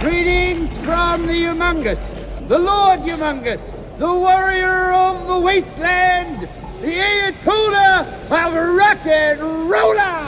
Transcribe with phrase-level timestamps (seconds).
[0.00, 2.08] Greetings from the Humongous,
[2.48, 6.48] the Lord Humongous, the warrior of the wasteland,
[6.80, 10.24] the Ayatollah of rock and roller!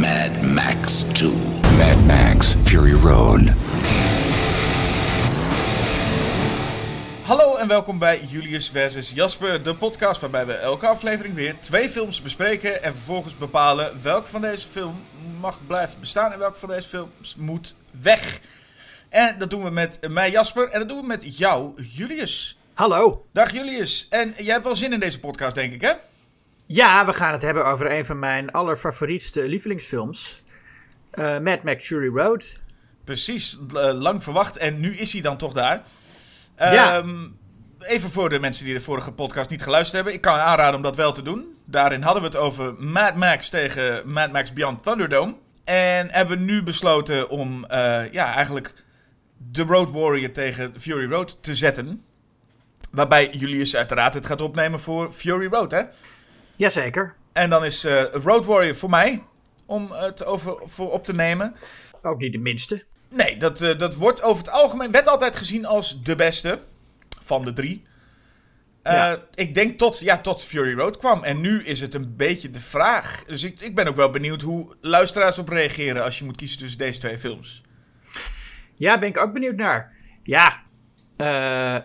[0.00, 1.30] Mad Max 2.
[1.76, 3.54] Mad Max Fury Road.
[7.26, 11.88] Hallo en welkom bij Julius versus Jasper, de podcast waarbij we elke aflevering weer twee
[11.90, 15.04] films bespreken en vervolgens bepalen welke van deze film
[15.40, 18.40] mag blijven bestaan en welke van deze films moet weg.
[19.08, 22.58] En dat doen we met mij Jasper en dat doen we met jou Julius.
[22.74, 23.26] Hallo.
[23.32, 24.06] Dag Julius.
[24.10, 25.92] En jij hebt wel zin in deze podcast denk ik hè?
[26.66, 30.42] Ja, we gaan het hebben over een van mijn allerfavorietste lievelingsfilms.
[31.10, 32.60] eh Mad Max Fury Road.
[33.04, 35.82] Precies, l- lang verwacht en nu is hij dan toch daar.
[36.56, 36.96] Ja.
[36.96, 37.28] Ehm,
[37.78, 40.14] even voor de mensen die de vorige podcast niet geluisterd hebben.
[40.14, 41.56] Ik kan aanraden om dat wel te doen.
[41.64, 45.34] Daarin hadden we het over Mad Max tegen Mad Max Beyond Thunderdome.
[45.64, 48.72] En hebben we nu besloten om eh, ja, eigenlijk
[49.52, 52.04] The Road Warrior tegen Fury Road te zetten.
[52.90, 55.82] Waarbij Julius uiteraard het gaat opnemen voor Fury Road, hè?
[56.56, 57.14] Jazeker.
[57.32, 59.22] En dan is eh, Road Warrior voor mij
[59.66, 61.54] om het over, voor op te nemen.
[62.02, 62.84] Ook niet de minste.
[63.16, 66.60] Nee, dat, eh, dat wordt over het algemeen werd altijd gezien als de beste
[67.24, 67.82] van de drie.
[68.82, 69.22] Eh, Ja.
[69.34, 71.24] Ik denk tot, ja, tot Fury Road kwam.
[71.24, 73.24] En nu is het een beetje de vraag.
[73.26, 76.58] Dus ik, ik ben ook wel benieuwd hoe luisteraars op reageren als je moet kiezen
[76.58, 77.62] tussen deze twee films.
[78.74, 79.92] Ja, ben ik ook benieuwd naar.
[80.22, 80.62] Ja,
[81.16, 81.76] eh,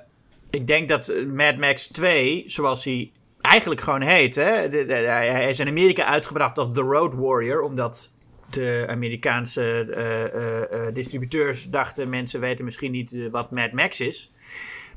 [0.50, 4.52] ik denk dat Mad Max 2, zoals hij eigenlijk gewoon heet, hè,
[4.88, 8.14] hij is in Amerika uitgebracht als The Road Warrior, omdat
[8.54, 9.62] de Amerikaanse
[9.94, 14.32] eh, eh, eh, distributeurs dachten, mensen weten misschien niet eh, wat Mad Max is.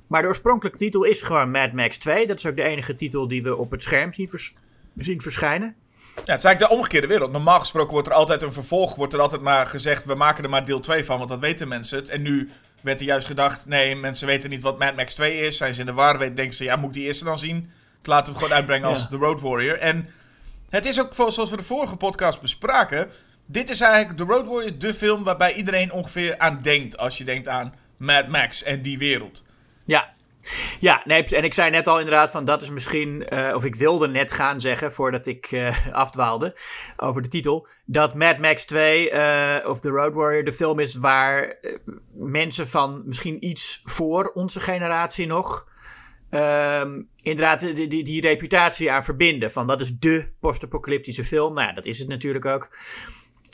[0.07, 2.27] Maar de oorspronkelijke titel is gewoon Mad Max 2.
[2.27, 4.55] Dat is ook de enige titel die we op het scherm zien, vers-
[4.97, 5.75] zien verschijnen.
[6.15, 7.33] Ja, het is eigenlijk de omgekeerde wereld.
[7.33, 8.95] Normaal gesproken wordt er altijd een vervolg.
[8.95, 11.69] Wordt er altijd maar gezegd, we maken er maar deel 2 van, want dat weten
[11.69, 12.09] mensen het.
[12.09, 15.57] En nu werd er juist gedacht, nee, mensen weten niet wat Mad Max 2 is.
[15.57, 17.71] Zijn ze in de war, denken ze, ja, moet ik die eerste dan zien?
[18.03, 19.07] Laten we hem gewoon uitbrengen als Ja.
[19.07, 19.79] The Road Warrior.
[19.79, 20.09] En
[20.71, 23.11] het is ook, zoals we de vorige podcast bespraken,
[23.47, 27.25] dit is eigenlijk The Road Warrior, de film waarbij iedereen ongeveer aan denkt als je
[27.25, 29.43] denkt aan Mad Max en die wereld.
[29.85, 30.13] Ja.
[30.79, 33.75] Ja, nee, en ik zei net al inderdaad van dat is misschien, eh, of ik
[33.75, 36.57] wilde net gaan zeggen voordat ik eh, afdwaalde
[36.97, 40.95] over de titel, dat Mad Max 2 eh, of The Road Warrior de film is
[40.95, 41.59] waar
[42.13, 45.69] mensen van misschien iets voor onze generatie nog
[46.31, 49.53] ehm, inderdaad die, die, die reputatie aan verbinden.
[49.53, 51.55] Van dat is de post-apocalyptische film.
[51.55, 52.71] Nou ja, dat is het natuurlijk ook.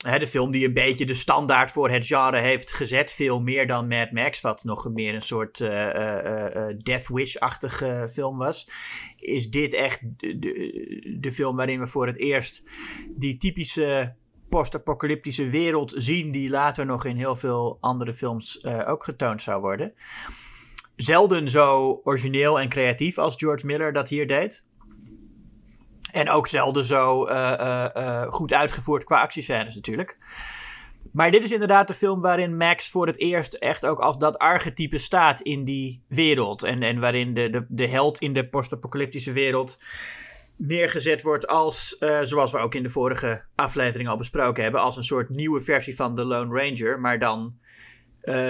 [0.01, 3.11] De film die een beetje de standaard voor het genre heeft gezet.
[3.11, 8.09] Veel meer dan Mad Max, wat nog meer een soort eh, eh, eh, Death Wish-achtige
[8.13, 8.67] film was.
[9.15, 12.69] Is dit echt de, de, de film waarin we voor het eerst
[13.09, 14.15] die typische
[14.49, 16.31] post-apocalyptische wereld zien.
[16.31, 19.93] Die later nog in heel veel andere films ook getoond zou worden.
[20.95, 24.63] Zelden zo origineel en creatief als George Miller dat hier deed.
[26.11, 30.17] En ook zelden zo eh, eh, eh, goed uitgevoerd qua actiescènes natuurlijk.
[31.11, 34.37] Maar dit is inderdaad de film waarin Max voor het eerst echt ook als dat
[34.37, 36.63] archetype staat in die wereld.
[36.63, 39.83] En, en waarin de, de, de held in de post-apocalyptische wereld
[40.55, 45.03] neergezet wordt als, zoals we ook in de vorige aflevering al besproken hebben, als een
[45.03, 46.99] soort nieuwe versie van The Lone Ranger.
[46.99, 47.57] Maar dan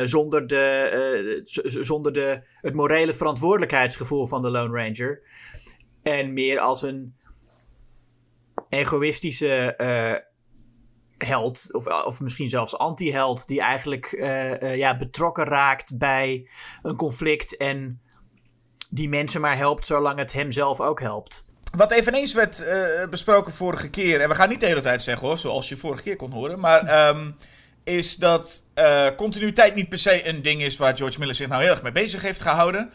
[0.03, 5.21] zonder, de, zonder de, het morele verantwoordelijkheidsgevoel van de Lone Ranger.
[6.03, 7.15] En meer als een
[8.71, 10.13] egoïstische eh,
[11.27, 16.49] held, of, of misschien zelfs anti-held, die eigenlijk eh, eh, ja, betrokken raakt bij
[16.81, 18.01] een conflict en
[18.89, 21.49] die mensen maar helpt zolang het hem zelf ook helpt.
[21.77, 22.63] Wat eveneens werd
[23.09, 26.03] besproken vorige keer, en we gaan niet de hele tijd zeggen hoor, zoals je vorige
[26.03, 27.31] keer kon horen, maar ehm,
[27.83, 28.63] is dat
[29.17, 31.91] continuïteit niet per se een ding is waar George Miller zich nou heel erg mee
[31.91, 32.91] bezig heeft gehouden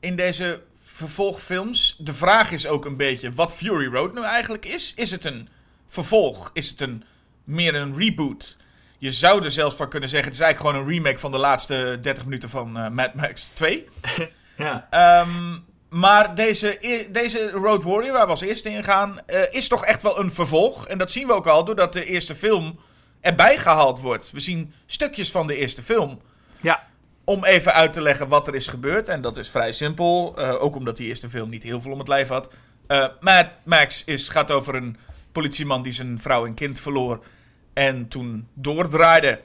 [0.00, 0.62] in deze
[1.06, 1.96] vervolgfilms.
[1.98, 4.92] De vraag is ook een beetje wat Fury Road nu eigenlijk is.
[4.96, 5.48] Is het een
[5.88, 6.50] vervolg?
[6.52, 7.04] Is het een,
[7.44, 8.56] meer een reboot?
[8.98, 11.38] Je zou er zelfs van kunnen zeggen, het is eigenlijk gewoon een remake van de
[11.38, 13.88] laatste 30 minuten van eh, Mad Max 2.
[14.56, 14.86] Ja.
[14.90, 15.58] Ehm,
[15.88, 19.84] maar deze, e- deze Road Warrior, waar we als eerste in gaan, eh, is toch
[19.84, 20.86] echt wel een vervolg.
[20.86, 22.78] En dat zien we ook al doordat de eerste film
[23.20, 24.30] erbij gehaald wordt.
[24.30, 26.20] We zien stukjes van de eerste film.
[26.60, 26.88] Ja.
[27.24, 29.08] Om even uit te leggen wat er is gebeurd.
[29.08, 30.34] En dat is vrij simpel.
[30.36, 32.50] eh, ook omdat die eerste film niet heel veel om het lijf had.
[32.86, 34.96] Eh, Mad Max is, gaat over een
[35.32, 37.24] politieman die zijn vrouw en kind verloor.
[37.72, 39.40] En toen doordraaide.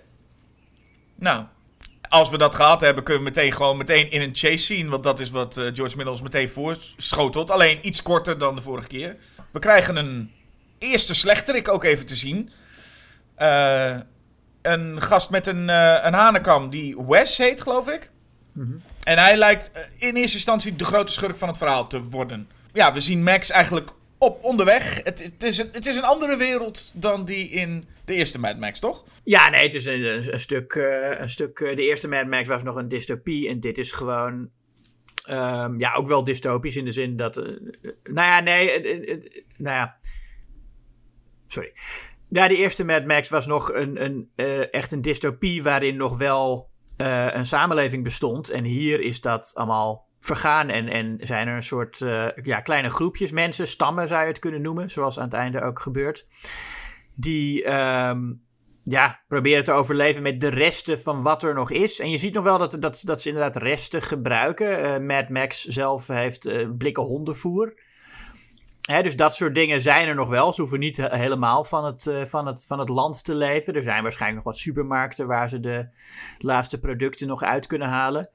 [1.15, 1.45] Nou,
[2.09, 4.89] als we dat gehad hebben, kunnen we meteen gewoon meteen in een chase scene.
[4.89, 7.51] Want dat is wat eh, George ons meteen voorschotelt.
[7.51, 9.15] Alleen iets korter dan de vorige keer.
[9.51, 10.31] We krijgen een
[10.77, 12.49] eerste slechterik ook even te zien.
[13.35, 13.97] Eh,
[14.67, 18.09] een gast met een, eh, een hanekam die Wes heet, geloof ik.
[19.03, 22.49] En hij lijkt eh, in eerste instantie de grote schurk van het verhaal te worden.
[22.73, 25.03] Ja, we zien Max eigenlijk op onderweg.
[25.03, 28.57] Het, het, is, een, het is een andere wereld dan die in de eerste Mad
[28.57, 29.05] Max, toch?
[29.23, 30.73] Ja, nee, het is een, een, een stuk.
[30.75, 33.49] eh, een stuk eh, de eerste Mad Max was nog een dystopie.
[33.49, 34.49] En dit is gewoon.
[35.23, 37.35] ehm, ja, ook wel dystopisch in de zin dat.
[38.03, 38.81] nou ja, nee.
[39.57, 39.97] nou ja.
[41.47, 41.71] Sorry.
[42.29, 46.17] Ja, de eerste Mad Max was nog een, een, eh, echt een dystopie waarin nog
[46.17, 48.49] wel eh, een samenleving bestond.
[48.49, 52.89] En hier is dat allemaal vergaan en, en zijn er een soort eh, ja, kleine
[52.89, 56.27] groepjes mensen, stammen zou je het kunnen noemen, zoals aan het einde ook gebeurt,
[57.15, 58.33] die ehm,
[58.83, 61.99] ja, proberen te overleven met de resten van wat er nog is.
[61.99, 65.05] En je ziet nog wel dat, dat, dat ze inderdaad resten gebruiken.
[65.05, 67.73] Mad Max zelf heeft blikken hondenvoer.
[68.87, 70.53] Hè, dus dat soort dingen zijn er nog wel.
[70.53, 73.73] Ze hoeven niet he- helemaal van het, eh, van, het, van het land te leven.
[73.73, 75.89] Er zijn waarschijnlijk nog wat supermarkten waar ze de
[76.37, 78.29] laatste producten nog uit kunnen halen.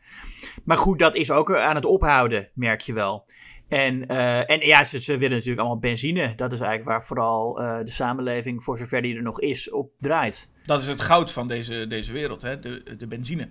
[0.65, 3.27] Maar goed, dat is ook aan het ophouden, merk je wel.
[3.69, 6.35] En, eh, en ja, ze, ze willen natuurlijk allemaal benzine.
[6.35, 9.91] Dat is eigenlijk waar vooral eh, de samenleving, voor zover die er nog is, op
[9.99, 10.51] draait.
[10.67, 12.61] Dat is het goud van deze, deze wereld, hè?
[12.61, 13.49] De, de benzine.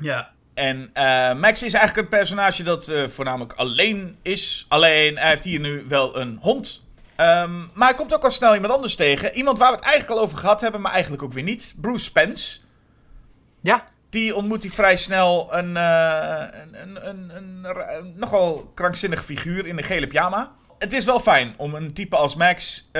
[0.00, 0.33] Ja.
[0.54, 4.66] En eh, Max is eigenlijk een personage dat eh, voornamelijk alleen is.
[4.68, 6.82] Alleen hij heeft hier nu wel een hond.
[7.16, 9.32] Ehm, maar hij komt ook al snel iemand anders tegen.
[9.34, 11.74] Iemand waar we het eigenlijk al over gehad hebben, maar eigenlijk ook weer niet.
[11.80, 12.58] Bruce Spence.
[13.60, 19.78] Ja, Die ontmoet hij vrij snel een, eh, een, een, een, nogal krankzinnig figuur in
[19.78, 20.52] een gele pyjama.
[20.78, 22.90] Het is wel fijn om een type als Max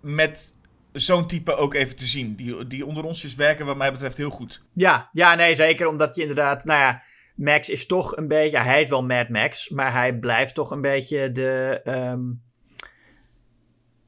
[0.00, 0.54] met
[1.00, 2.34] zo'n type ook even te zien.
[2.34, 4.62] Die, die onder onsjes werken wat mij betreft heel goed.
[4.72, 7.02] ja, ja, nee, zeker omdat je inderdaad, nou ja,
[7.34, 10.80] Max is toch een beetje, hij heet wel Mad Max, maar hij blijft toch een
[10.80, 12.20] beetje de, ehm,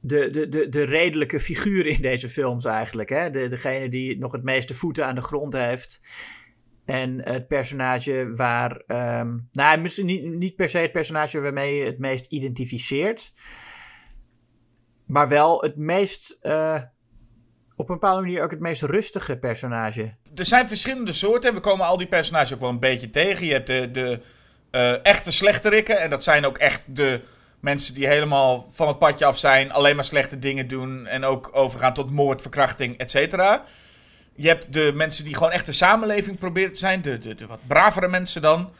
[0.00, 3.08] de, de, de, de redelijke figuur in deze films eigenlijk.
[3.08, 3.30] Hè?
[3.30, 6.00] De, degene die nog het meeste voeten aan de grond heeft.
[6.84, 8.82] En het personage waar.
[8.86, 13.32] ehm, nou, misschien niet, niet per se het personage waarmee je het meest identificeert.
[15.10, 16.38] Maar wel het meest.
[16.40, 16.82] eh,
[17.76, 20.14] op een bepaalde manier ook het meest rustige personage.
[20.34, 23.46] Er zijn verschillende soorten en we komen al die personages ook wel een beetje tegen.
[23.46, 24.20] Je hebt de, de
[24.70, 27.20] eh, echte slechterikken en dat zijn ook echt de
[27.60, 31.50] mensen die helemaal van het padje af zijn, alleen maar slechte dingen doen en ook
[31.52, 33.64] overgaan tot moord, verkrachting, et cetera.
[34.34, 37.46] Je hebt de mensen die gewoon echt de samenleving proberen te zijn, de, de, de
[37.46, 38.70] wat bravere mensen dan.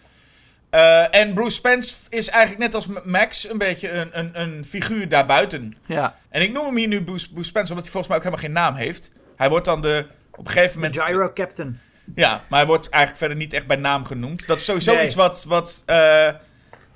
[0.70, 5.08] Eh, en Bruce Spence is eigenlijk net als Max een beetje een, een, een figuur
[5.08, 5.76] daarbuiten.
[5.87, 6.17] Ja.
[6.28, 8.44] En ik noem hem hier nu Bruce, Bruce Spence omdat hij volgens mij ook helemaal
[8.44, 9.11] geen naam heeft.
[9.37, 11.02] Hij wordt dan de, op een gegeven De moment...
[11.11, 11.81] Gyro Captain.
[12.14, 14.46] Ja, maar hij wordt eigenlijk verder niet echt bij naam genoemd.
[14.46, 15.05] Dat is sowieso Nee.
[15.05, 16.28] iets wat, wat eh,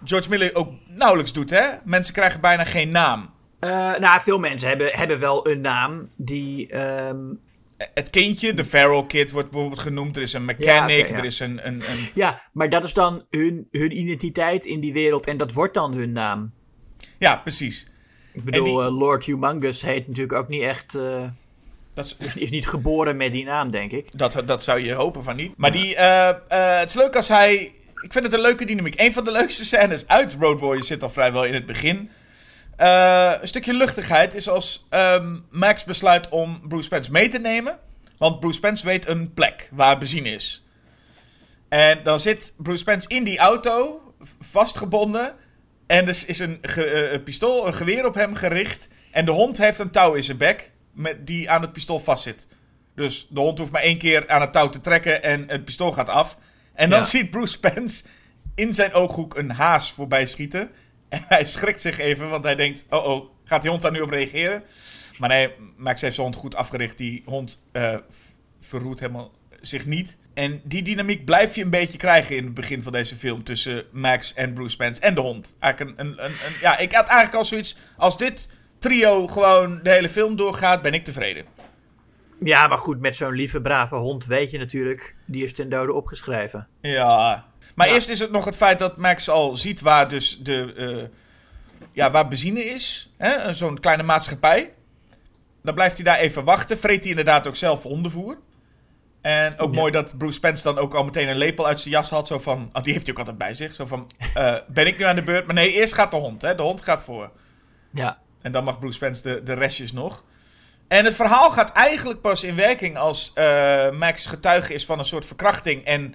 [0.05, 1.67] George Miller ook nauwelijks doet, hè?
[1.85, 3.31] Mensen krijgen bijna geen naam.
[3.61, 6.69] Eh, nou, veel mensen hebben, hebben wel een naam die.
[6.69, 7.19] ehm,
[7.95, 10.17] Het kindje, de Feral Kid, wordt bijvoorbeeld genoemd.
[10.17, 11.67] Er is een mechanic, Ja, er is een...
[11.67, 12.09] een, een...
[12.15, 15.93] ja, maar dat is dan hun, hun identiteit in die wereld en dat wordt dan
[15.95, 16.53] hun naam.
[17.19, 17.91] Ja, precies.
[18.33, 20.95] Ik bedoel, die- eh, Lord Humongous heet natuurlijk ook niet echt.
[20.95, 21.25] eh,
[21.95, 24.09] Dat, is- niet geboren met die naam, denk ik.
[24.19, 25.53] dat, dat zou je hopen van niet.
[25.57, 27.55] Maar die, eh, het is leuk als hij...
[28.03, 29.01] Ik vind het een leuke dynamiek.
[29.01, 32.11] Een van de leukste scènes uit Road Warrior zit al vrijwel in het begin.
[32.77, 37.79] Eh, een stukje luchtigheid is als ehm, Max besluit om Bruce Spence mee te nemen.
[38.19, 40.65] Want Bruce Spence weet een plek waar benzine is.
[41.69, 44.01] En dan zit Bruce Spence in die auto,
[44.41, 45.35] vastgebonden.
[45.87, 48.89] En er is een, ge- eh, een pistool, een geweer op hem gericht.
[49.11, 52.49] En de hond heeft een touw in zijn bek, met, die aan het pistool vastzit.
[52.95, 55.93] Dus de hond hoeft maar één keer aan het touw te trekken en het pistool
[55.93, 56.37] gaat af.
[56.75, 57.05] En dan Ja.
[57.05, 58.05] ziet Bruce Spence
[58.55, 60.71] in zijn ooghoek een haas voorbij schieten.
[61.15, 64.01] En hij schrikt zich even, want hij denkt: oh oh, gaat die hond daar nu
[64.01, 64.63] op reageren?
[65.19, 66.99] Maar nee, Max heeft zijn hond goed afgericht.
[66.99, 68.17] Die hond eh, v-
[68.61, 70.17] verroert helemaal zich niet.
[70.35, 73.85] En die dynamiek blijf je een beetje krijgen in het begin van deze film tussen
[73.93, 75.55] Max en Bruce Spence en de hond.
[75.59, 77.77] Eigenlijk een, een, een, een- ja, ik had eigenlijk al zoiets.
[77.97, 81.45] Als dit trio gewoon de hele film doorgaat, ben ik tevreden.
[82.41, 85.93] Ja, maar goed, met zo'n lieve, brave hond weet je natuurlijk, die is ten dode
[85.93, 86.69] opgeschreven.
[86.81, 87.47] Ja.
[87.75, 87.93] Maar Ja.
[87.95, 90.73] eerst is het nog het feit dat Max al ziet waar dus de...
[90.77, 91.19] eh,
[91.93, 93.13] ja, waar benzine is.
[93.17, 94.73] hè, Zo'n kleine maatschappij.
[95.63, 96.79] Dan blijft hij daar even wachten.
[96.79, 98.39] Vreet hij inderdaad ook zelf hondenvoer.
[99.21, 99.81] En ook Ja.
[99.81, 102.27] mooi dat Bruce Spence dan ook al meteen een lepel uit zijn jas had.
[102.27, 103.75] Zo van, oh, die heeft hij ook altijd bij zich.
[103.75, 105.47] Zo van, eh, ben ik nu aan de beurt?
[105.47, 106.43] Maar nee, eerst gaat de hond.
[106.43, 106.55] Hè?
[106.55, 107.31] De hond gaat voor.
[107.91, 108.19] Ja.
[108.43, 110.25] En dan mag Bruce Spence de, de restjes nog.
[110.89, 115.05] En het verhaal gaat eigenlijk pas in werking als eh, Max getuige is van een
[115.05, 115.85] soort verkrachting.
[115.85, 116.15] En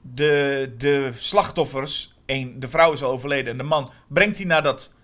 [0.00, 4.62] de, de slachtoffers, één, de vrouw is al overleden en de man, brengt hij naar
[4.62, 4.94] dat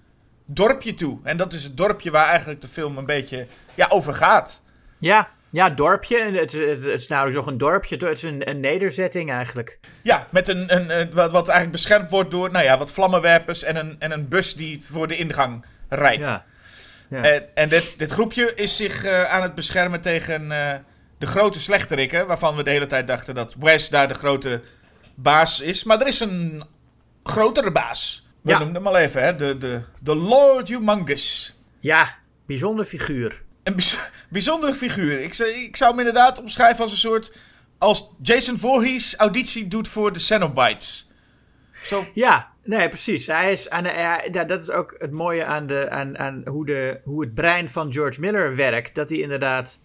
[0.46, 1.18] dorpje toe.
[1.22, 4.62] En dat is het dorpje waar eigenlijk de film een beetje ja, over gaat.
[4.98, 6.18] Ja, ja, dorpje.
[6.32, 7.94] Het, is- het, het is namelijk nog een dorpje.
[7.96, 9.78] Het is een, een nederzetting eigenlijk.
[10.02, 13.62] Ja, met een, een, een- wat, wat eigenlijk beschermd wordt door nou ja, wat vlammenwerpers
[13.62, 16.24] en een, en een bus die voor de ingang rijdt.
[16.24, 16.44] Ja.
[17.10, 17.22] ja.
[17.22, 20.74] En, en dit, dit groepje is zich eh, aan het beschermen tegen eh,
[21.18, 24.60] de grote slechterikken, waarvan we de hele tijd dachten dat Wes daar de grote
[25.16, 25.84] baas is.
[25.84, 26.64] Maar er is een
[27.24, 28.28] grotere baas.
[28.42, 28.58] We Ja.
[28.58, 29.36] noemen hem al even, hè?
[29.36, 31.56] De, de, de Lord Humongous.
[31.80, 32.14] ja,
[32.46, 33.42] bijzonder figuur.
[33.62, 33.98] Een bijz-
[34.30, 35.22] bijzondere figuur.
[35.22, 37.32] Ik, zou- ik zou hem inderdaad omschrijven als een soort...
[37.78, 41.10] Als Jason Voorhees auditie doet voor de Cenobites.
[41.82, 43.26] Zo, Ja, nee, precies.
[43.26, 47.00] Hij is aan ja, dat is ook het mooie aan, de, aan, aan hoe, de,
[47.04, 48.94] hoe het brein van George Miller werkt.
[48.94, 49.82] Dat hij inderdaad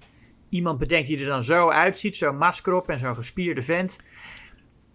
[0.50, 4.00] iemand bedenkt die er dan zo uitziet, zo'n masker op en zo'n gespierde vent.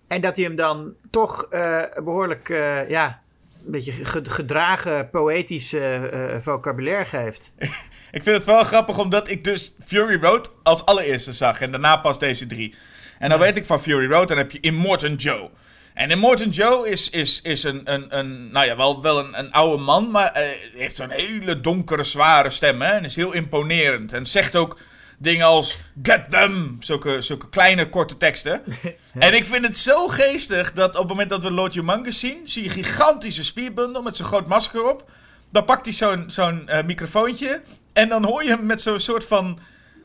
[0.08, 3.20] En dat hij hem dan toch eh, behoorlijk, eh, ja,
[3.64, 6.02] een beetje ge- gedragen, poëtisch eh,
[6.40, 7.52] vocabulaire geeft.
[8.12, 11.60] Ik vind het wel grappig omdat ik dus Fury Road als allereerste zag.
[11.60, 12.74] En daarna pas deze drie.
[13.18, 15.50] En dan weet ik van Fury Road, dan heb je Immortan Joe.
[15.94, 19.52] En Immortan Joe is, is, is een, een, een, nou ja, wel, wel een, een
[19.52, 20.30] oude man, maar
[20.74, 22.82] heeft zo'n hele donkere, zware stem.
[22.82, 22.90] Hè?
[22.90, 24.12] En is heel imponerend.
[24.12, 24.78] En zegt ook
[25.18, 26.76] dingen als get them.
[26.80, 28.62] Zulke, zulke kleine, korte teksten.
[29.18, 32.40] En ik vind het zo geestig dat op het moment dat we Lord Humongous zien,
[32.44, 35.10] zie je een gigantische spierbundel met zo'n groot masker op.
[35.50, 37.62] Dan pakt hij zo'n zo'n eh, microfoontje.
[37.92, 39.58] En dan hoor je hem met zo'n soort van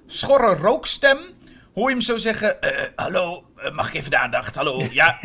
[0.08, 1.18] schorre rookstem.
[1.74, 4.56] Hoor je hem zo zeggen: eh, Hallo, eh, mag ik even de aandacht?
[4.56, 5.20] Hallo, ja.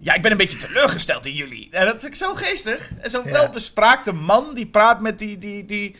[0.00, 1.68] ja, ik ben een beetje teleurgesteld in jullie.
[1.70, 2.90] En dat vind ik zo geestig.
[3.00, 3.30] En zo'n Ja.
[3.32, 5.96] welbespraakte man die praat met die, die, die,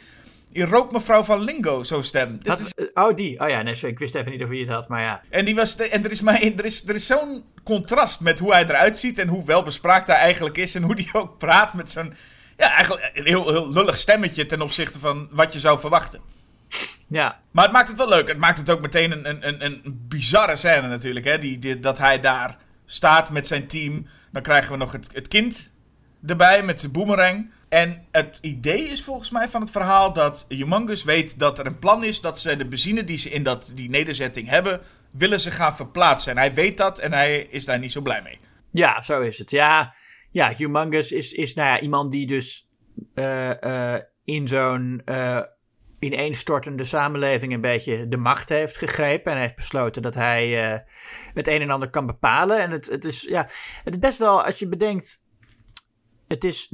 [0.55, 2.39] die rookmevrouw van Lingo, zo stem.
[2.43, 3.41] Had- is oh, die.
[3.41, 5.23] Oh ja, nee, sorry, ik wist even niet of je het had, maar ja.
[5.31, 8.39] en, die was de- en er is, maar, er is, er is zo'n contrast met
[8.39, 10.75] hoe hij eruit ziet en hoe welbespraakt hij eigenlijk is.
[10.75, 12.15] En hoe hij ook praat met zo'n,
[12.57, 16.21] ja, eigenlijk een heel, heel lullig stemmetje ten opzichte van wat je zou verwachten.
[17.09, 18.29] Ja, Maar het maakt het wel leuk.
[18.29, 21.27] Het maakt het ook meteen een, een, een, een bizarre scène natuurlijk.
[21.27, 21.39] Hè?
[21.39, 22.57] Die, die, dat hij daar
[22.87, 24.07] staat met zijn team.
[24.31, 25.73] Dan krijgen we nog het, het kind
[26.27, 27.51] erbij met zijn boomerang.
[27.75, 31.79] En het idee is volgens mij van het verhaal dat Humongous weet dat er een
[31.79, 35.51] plan is dat ze de benzine die ze in dat, die nederzetting hebben, willen ze
[35.51, 36.33] gaan verplaatsen.
[36.33, 38.39] En hij weet dat en hij is daar niet zo blij mee.
[38.71, 39.51] Ja, zo is het.
[39.51, 39.95] Ja,
[40.31, 42.69] ja Humongous is, is nou ja, iemand die dus
[43.15, 45.41] eh, eh, in zo'n eh,
[45.99, 49.33] ineenstortende samenleving een beetje de macht heeft gegrepen.
[49.33, 50.49] En heeft besloten dat hij
[51.35, 52.61] het een en ander kan bepalen.
[52.61, 53.49] En het, het, is, ja,
[53.85, 55.23] het is best wel, als je bedenkt,
[56.29, 56.69] het is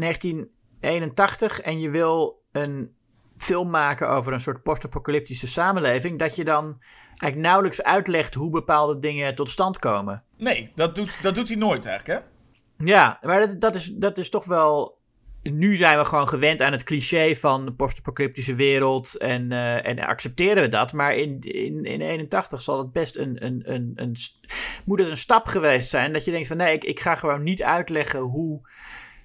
[0.80, 2.94] 1981 en je wil een
[3.37, 8.99] film maken over een soort post-apocalyptische samenleving, dat je dan eigenlijk nauwelijks uitlegt hoe bepaalde
[8.99, 10.25] dingen tot stand komen.
[10.37, 12.28] Nee, dat doet, dat doet hij nooit eigenlijk, hè?
[12.84, 14.99] Ja, maar dat, dat, is, dat is toch wel.
[15.42, 19.99] Nu zijn we gewoon gewend aan het cliché van de post-apocalyptische wereld en, eh, en
[19.99, 20.92] accepteren we dat.
[20.92, 24.16] Maar in, in, in 81 zal het best een, een, een, een,
[24.84, 27.42] moet het een stap geweest zijn dat je denkt van nee, ik, ik ga gewoon
[27.42, 28.68] niet uitleggen hoe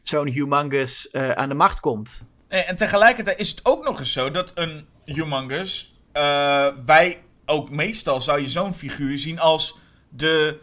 [0.08, 2.26] zo'n humongous eh, aan de macht komt.
[2.48, 7.70] En, en tegelijkertijd is het ook nog eens zo dat een humongous, eh, wij ook
[7.70, 9.78] meestal zou je zo'n figuur zien als
[10.10, 10.60] de,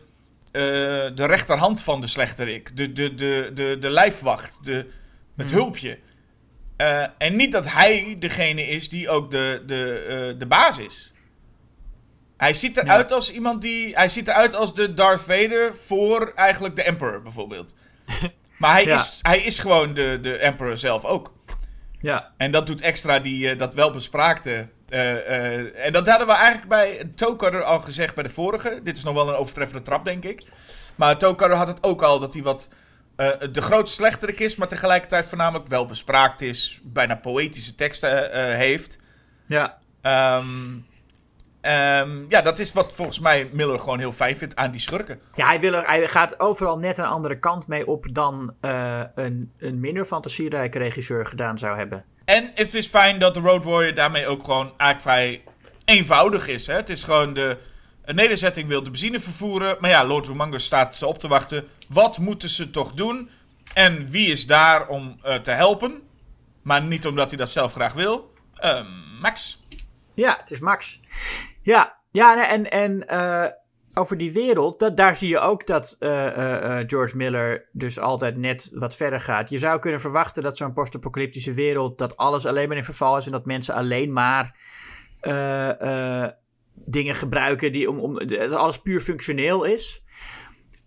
[0.50, 0.62] eh,
[1.14, 4.86] de rechterhand van de slechterik, de, de, de, de, de lijfwacht, de,
[5.36, 5.98] het hulpje.
[6.76, 11.12] Eh, en niet dat hij degene is die ook de, de, de baas is.
[12.36, 13.94] Hij ziet eruit als iemand die.
[13.94, 17.74] Hij ziet eruit als de Darth Vader voor eigenlijk de Emperor bijvoorbeeld.
[18.62, 18.94] Maar hij, Ja.
[18.94, 21.32] is, hij is gewoon de, de Emperor zelf ook.
[21.98, 24.68] Ja, En dat doet extra die, eh, dat welbespraakte.
[24.88, 25.10] eh,
[25.56, 28.80] eh, en dat hadden we eigenlijk bij Tokarder al gezegd bij de vorige.
[28.84, 30.42] Dit is nog wel een overtreffende trap, denk ik.
[30.94, 32.70] Maar Tokarder had het ook al dat hij wat
[33.52, 36.80] de grootste slechterik is, maar tegelijkertijd voornamelijk welbespraakt is.
[36.82, 38.98] Bijna poëtische teksten heeft.
[39.46, 39.78] ja.
[40.02, 40.46] Ehm,
[41.62, 45.20] ehm, ja, dat is wat volgens mij Miller gewoon heel fijn vindt aan die schurken.
[45.34, 49.00] ja hij, wil er, hij gaat overal net een andere kant mee op dan eh,
[49.14, 52.04] een, een minder fantasierijke regisseur gedaan zou hebben.
[52.24, 55.42] En het is fijn dat de Road Warrior daarmee ook gewoon eigenlijk vrij
[55.84, 56.66] eenvoudig is.
[56.66, 56.74] Hè?
[56.74, 57.56] Het is gewoon de
[58.02, 59.76] een nederzetting wil de benzine vervoeren.
[59.80, 61.68] Maar ja, Lord Humongous staat ze op te wachten.
[61.88, 63.30] Wat moeten ze toch doen?
[63.74, 66.02] En wie is daar om eh, te helpen?
[66.62, 68.32] Maar niet omdat hij dat zelf graag wil.
[68.54, 68.86] Ehm,
[69.20, 69.60] Max.
[70.14, 71.00] Ja, het is Max.
[71.62, 73.46] Ja, ja en, en eh,
[73.98, 78.36] over die wereld, dat, daar zie je ook dat eh, eh, George Miller dus altijd
[78.36, 79.50] net wat verder gaat.
[79.50, 83.26] Je zou kunnen verwachten dat zo'n post-apocalyptische wereld, dat alles alleen maar in verval is
[83.26, 84.56] en dat mensen alleen maar
[86.74, 90.02] dingen gebruiken die om, om, dat alles puur functioneel is.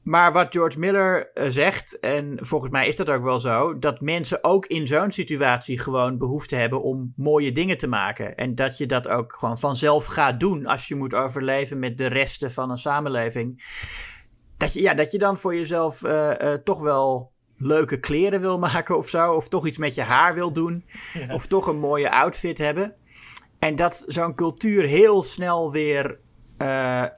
[0.05, 4.01] Maar wat George Miller eh, zegt, en volgens mij is dat ook wel zo, dat
[4.01, 8.35] mensen ook in zo'n situatie gewoon behoefte hebben om mooie dingen te maken.
[8.35, 12.07] En dat je dat ook gewoon vanzelf gaat doen als je moet overleven met de
[12.07, 13.63] resten van een samenleving.
[14.57, 18.59] Dat je, ja, dat je dan voor jezelf eh, eh, toch wel leuke kleren wil
[18.59, 19.33] maken of zo.
[19.33, 20.85] Of toch iets met je haar wil doen.
[21.29, 22.95] Of toch een mooie outfit hebben.
[23.59, 26.19] En dat zo'n cultuur heel snel weer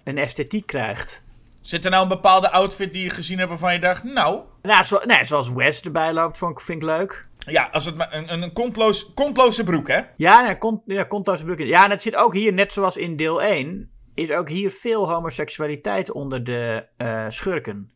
[0.03, 1.26] een esthetiek krijgt.
[1.67, 4.41] Zit er nou een bepaalde outfit die je gezien hebt waarvan je dacht, nou...
[4.61, 7.27] Nou, zo, nee, zoals Wes erbij loopt, vond ik, vind ik leuk.
[7.37, 9.99] Ja, als het maar een, een, kontloos, kontloze broek, hè?
[10.15, 11.59] Ja, nee, kont, ja kontloze broek.
[11.59, 15.09] Ja, en het zit ook hier, net zoals in deel 1, is ook hier veel
[15.09, 17.91] homoseksualiteit onder de eh, schurken.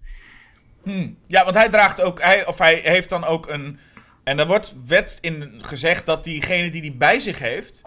[0.83, 1.17] Hmm.
[1.27, 3.79] Ja, want hij draagt ook, hij, of hij heeft dan ook een...
[4.23, 7.81] En er wordt wet in gezegd dat diegene die die bij zich heeft...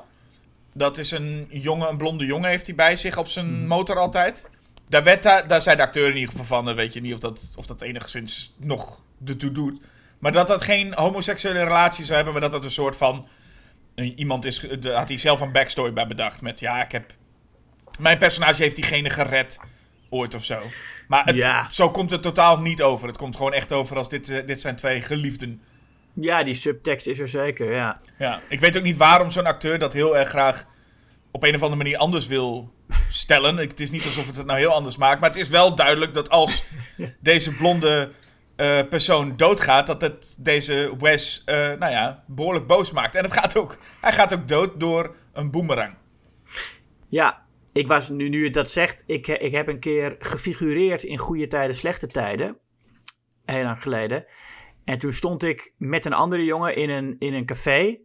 [0.73, 4.51] Dat is een jongen, een blonde jongen heeft hij bij zich op zijn motor altijd.
[4.89, 6.75] Daar, werd, daar, daar zei de acteur in ieder geval van.
[6.75, 9.81] Weet je niet of dat, of dat enigszins nog ertoe doet.
[10.19, 13.29] Maar dat dat geen homoseksuele relatie zou hebben, maar dat dat een soort van...
[13.95, 16.43] Iemand is, had hij zelf een backstory bij bedacht.
[16.43, 17.13] Met ja, ik heb...
[17.99, 19.59] Mijn personage heeft diegene gered.
[20.11, 20.59] Ooit of zo.
[21.09, 21.71] Maar het, Ja.
[21.71, 23.09] zo komt het totaal niet over.
[23.09, 25.63] Het komt gewoon echt over als dit, eh, dit zijn twee geliefden.
[26.13, 28.01] Ja, die subtekst is er zeker, ja.
[28.19, 30.67] Ja, ik weet ook niet waarom zo'n acteur dat heel erg graag
[31.31, 32.74] op een of andere manier anders wil
[33.09, 33.59] stellen.
[33.59, 35.21] Ik- Het is niet alsof het het nou heel anders maakt.
[35.21, 36.65] Maar het is wel duidelijk dat als
[37.21, 38.11] deze blonde
[38.57, 43.15] eh, persoon doodgaat, dat het deze Wes, eh, nou ja, behoorlijk boos maakt.
[43.15, 45.95] En het gaat ook, hij gaat ook dood door een boemerang.
[47.09, 51.19] Ja, ik was, nu, nu je dat zegt, ik, ik heb een keer gefigureerd in
[51.19, 52.57] goede tijden, slechte tijden.
[53.45, 54.25] Heel lang geleden.
[54.85, 57.97] En toen stond ik met een andere jongen in een, in een café.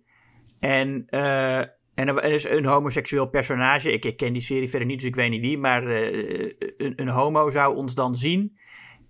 [0.60, 1.62] En, eh,
[2.00, 3.91] en er is een homoseksueel personage.
[3.91, 5.58] Ik, ik ken die serie verder niet, dus ik weet niet wie.
[5.58, 8.58] Maar eh, een, een homo zou ons dan zien.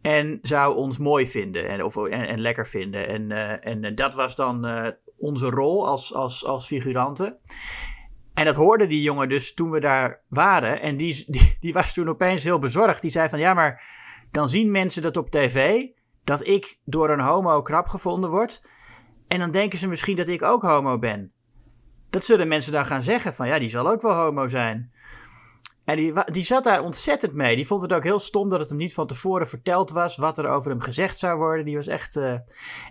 [0.01, 3.07] En zou ons mooi vinden en, of, en, lekker vinden.
[3.07, 4.67] En, eh, en eh, dat was dan
[5.17, 7.37] onze rol als, als, als figuranten.
[8.33, 10.81] En dat hoorde die jongen dus toen we daar waren.
[10.81, 11.25] En die,
[11.59, 13.01] die, was toen opeens heel bezorgd.
[13.01, 13.83] Die zei van ja, maar
[14.31, 15.85] dan zien mensen dat op tv.
[16.23, 18.69] Dat ik door een homo knap gevonden word.
[19.27, 21.33] En dan denken ze misschien dat ik ook homo ben.
[22.09, 24.91] Dat zullen mensen dan gaan zeggen van ja, die zal ook wel homo zijn.
[25.85, 27.55] En die, die zat daar ontzettend mee.
[27.55, 30.37] Die vond het ook heel stom dat het hem niet van tevoren verteld was wat
[30.37, 31.65] er over hem gezegd zou worden.
[31.65, 32.15] Die was echt.
[32.15, 32.33] eh,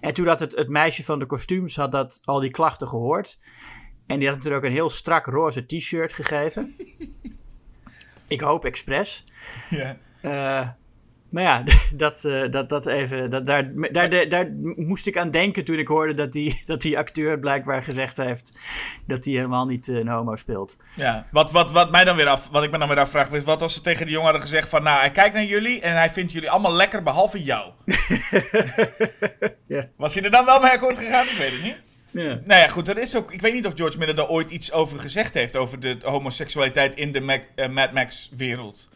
[0.00, 3.38] En toen had het, het meisje van de kostuums had dat, al die klachten gehoord.
[4.06, 6.76] En die had natuurlijk ook een heel strak roze t-shirt gegeven.
[8.26, 9.24] Ik hoop expres.
[9.70, 9.96] Ja.
[10.20, 10.68] Eh,
[11.28, 15.64] maar ja, dat, eh, dat, dat even, dat, daar, daar, daar, moest ik aan denken
[15.64, 18.58] toen ik hoorde dat die, dat die acteur blijkbaar gezegd heeft
[19.06, 20.76] dat hij helemaal niet eh, een homo speelt.
[20.96, 23.44] Ja, wat, wat, wat, mij dan weer af, wat ik me dan weer afvraag is,
[23.44, 25.92] wat als ze tegen die jongen hadden gezegd van, nou, hij kijkt naar jullie en
[25.92, 27.70] hij vindt jullie allemaal lekker behalve jou.
[29.66, 29.88] Ja.
[29.96, 31.24] Was hij er dan wel mee akkoord gegaan?
[31.24, 31.76] Ik weet het niet.
[32.10, 32.40] Ja.
[32.44, 34.72] Nou ja, goed, er is ook, ik weet niet of George Miller daar ooit iets
[34.72, 38.88] over gezegd heeft, over de homoseksualiteit in de Mac, eh, Mad Max wereld.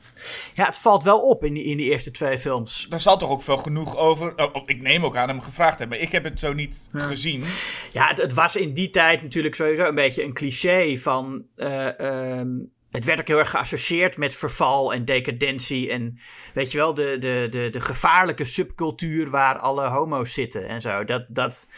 [0.55, 2.87] Ja, het valt wel op in die, in die eerste twee films.
[2.89, 5.79] Daar zal toch ook veel genoeg over, oh, oh, ik neem ook aan hem gevraagd
[5.79, 7.45] hebben, maar ik heb het zo niet gezien.
[7.91, 11.45] Ja, het, het was in die tijd natuurlijk sowieso een beetje een cliché van.
[11.57, 12.49] eh, ehm,
[12.91, 15.91] het werd ook heel erg geassocieerd met verval en decadentie.
[15.91, 16.19] En
[16.55, 21.05] weet je wel, de, de, de, de gevaarlijke subcultuur waar alle homo's zitten en zo.
[21.05, 21.69] Dat, dat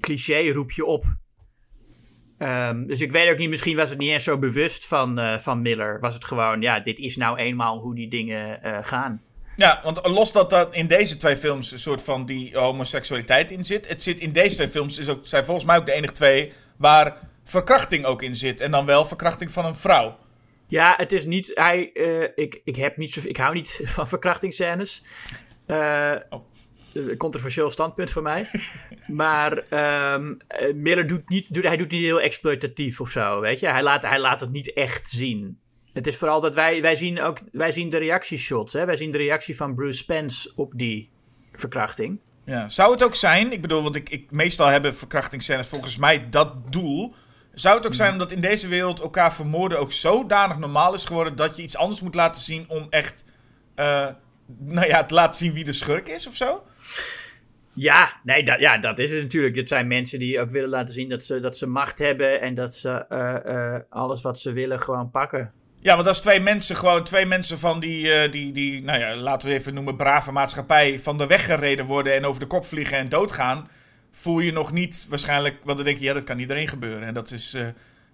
[0.00, 1.04] cliché roep je op.
[2.42, 5.38] Ehm, dus ik weet ook niet, misschien was het niet eens zo bewust van, eh,
[5.38, 6.00] van Miller.
[6.00, 9.22] Was het gewoon, ja, dit is nou eenmaal hoe die dingen eh, gaan.
[9.56, 13.64] Ja, want los dat dat in deze twee films een soort van die homoseksualiteit in
[13.64, 13.88] zit.
[13.88, 16.52] Het zit in deze twee films, is ook, zijn volgens mij ook de enige twee
[16.76, 18.60] waar verkrachting ook in zit.
[18.60, 20.18] En dan wel verkrachting van een vrouw.
[20.66, 21.50] Ja, het is niet.
[21.54, 25.04] Hij, eh, ik, ik, heb niet zo, ik hou niet van verkrachtingsscènes.
[25.66, 26.50] Oh.
[26.94, 28.50] Een controversieel standpunt voor mij.
[29.06, 30.18] maar eh,
[30.74, 33.68] Miller doet niet, doet, hij doet niet heel exploitatief of zo, weet je.
[33.68, 35.58] Hij laat, hij laat het niet echt zien.
[35.92, 38.72] Het is vooral dat wij, wij zien ook wij zien de reactieshots.
[38.72, 38.84] Hè?
[38.84, 41.10] Wij zien de reactie van Bruce Spence op die
[41.52, 42.18] verkrachting.
[42.44, 42.68] Ja.
[42.68, 46.72] Zou het ook zijn, ik bedoel, want ik, ik, meestal hebben verkrachtingsscènes volgens mij dat
[46.72, 47.14] doel.
[47.54, 51.36] Zou het ook zijn omdat in deze wereld elkaar vermoorden ook zodanig normaal is geworden
[51.36, 53.24] dat je iets anders moet laten zien om echt,
[53.74, 54.08] eh,
[54.58, 56.62] nou ja, te laten zien wie de schurk is of zo?
[57.74, 59.54] Ja, nee, dat, ja, dat is het natuurlijk.
[59.54, 62.54] Dit zijn mensen die ook willen laten zien dat ze, dat ze macht hebben en
[62.54, 65.52] dat ze eh, eh, alles wat ze willen gewoon pakken.
[65.80, 69.16] Ja, want als twee mensen, gewoon twee mensen van die, eh, die, die, nou ja,
[69.16, 72.66] laten we even noemen, brave maatschappij, van de weg gereden worden en over de kop
[72.66, 73.68] vliegen en doodgaan,
[74.12, 77.08] voel je nog niet waarschijnlijk, want dan denk je, ja, dat kan iedereen gebeuren.
[77.08, 77.56] En dat is,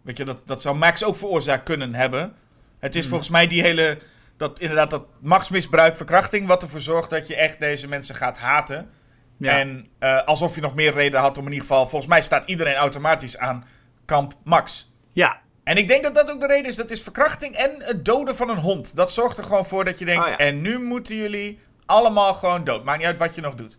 [0.02, 2.32] weet je, dat, dat zou Max ook veroorzaakt kunnen hebben.
[2.78, 3.98] Het is volgens mij die hele,
[4.36, 8.90] dat inderdaad dat machtsmisbruik, verkrachting, wat ervoor zorgt dat je echt deze mensen gaat haten.
[9.38, 9.58] Ja.
[9.58, 12.48] En eh, alsof je nog meer reden had om in ieder geval, volgens mij staat
[12.48, 13.66] iedereen automatisch aan
[14.04, 14.92] kamp Max.
[15.12, 18.04] ja, En ik denk dat dat ook de reden is, dat is verkrachting en het
[18.04, 18.96] doden van een hond.
[18.96, 20.36] Dat zorgt er gewoon voor dat je denkt, Oh ja.
[20.38, 22.84] en nu moeten jullie allemaal gewoon dood.
[22.84, 23.78] Maakt niet uit wat je nog doet.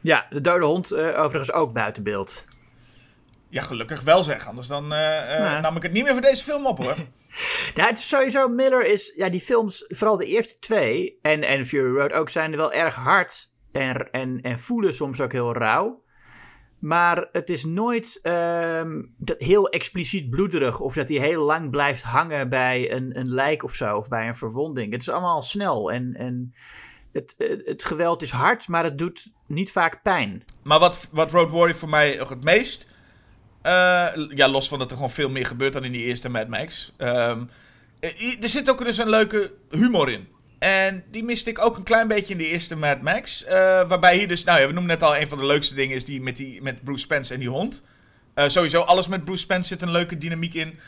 [0.00, 2.46] ja, de dode hond eh, overigens ook buiten beeld.
[3.50, 4.98] Ja, gelukkig wel zeg, anders dan eh,
[5.38, 5.60] Ja.
[5.60, 6.94] nam ik het niet meer voor deze film op hoor.
[7.74, 11.66] Ja, het is sowieso, Miller is, ja, die films, vooral de eerste twee, en, en
[11.66, 16.02] Fury Road ook, zijn wel erg hard en, en, en voelen soms ook heel rauw.
[16.78, 22.02] Maar het is nooit ehm, dat heel expliciet bloederig of dat hij heel lang blijft
[22.02, 24.92] hangen bij een, een lijk of zo, of bij een verwonding.
[24.92, 26.54] Het is allemaal snel en, en
[27.12, 30.44] het, het, geweld is hard, maar het doet niet vaak pijn.
[30.62, 32.88] Maar wat, wat Road Warrior voor mij nog het meest...
[33.62, 36.48] eh, ja, los van dat er gewoon veel meer gebeurt dan in die eerste Mad
[36.48, 36.92] Max.
[36.96, 37.44] ehm,
[38.00, 40.28] eh, er zit ook dus een leuke humor in.
[40.58, 43.44] En die miste ik ook een klein beetje in de eerste Mad Max.
[43.44, 43.54] eh,
[43.88, 46.04] waarbij hier dus, nou ja, we noemen net al, een van de leukste dingen is
[46.04, 47.82] die met, die, met Bruce Spence en die hond.
[48.34, 50.78] Eh, sowieso, alles met Bruce Spence zit een leuke dynamiek in.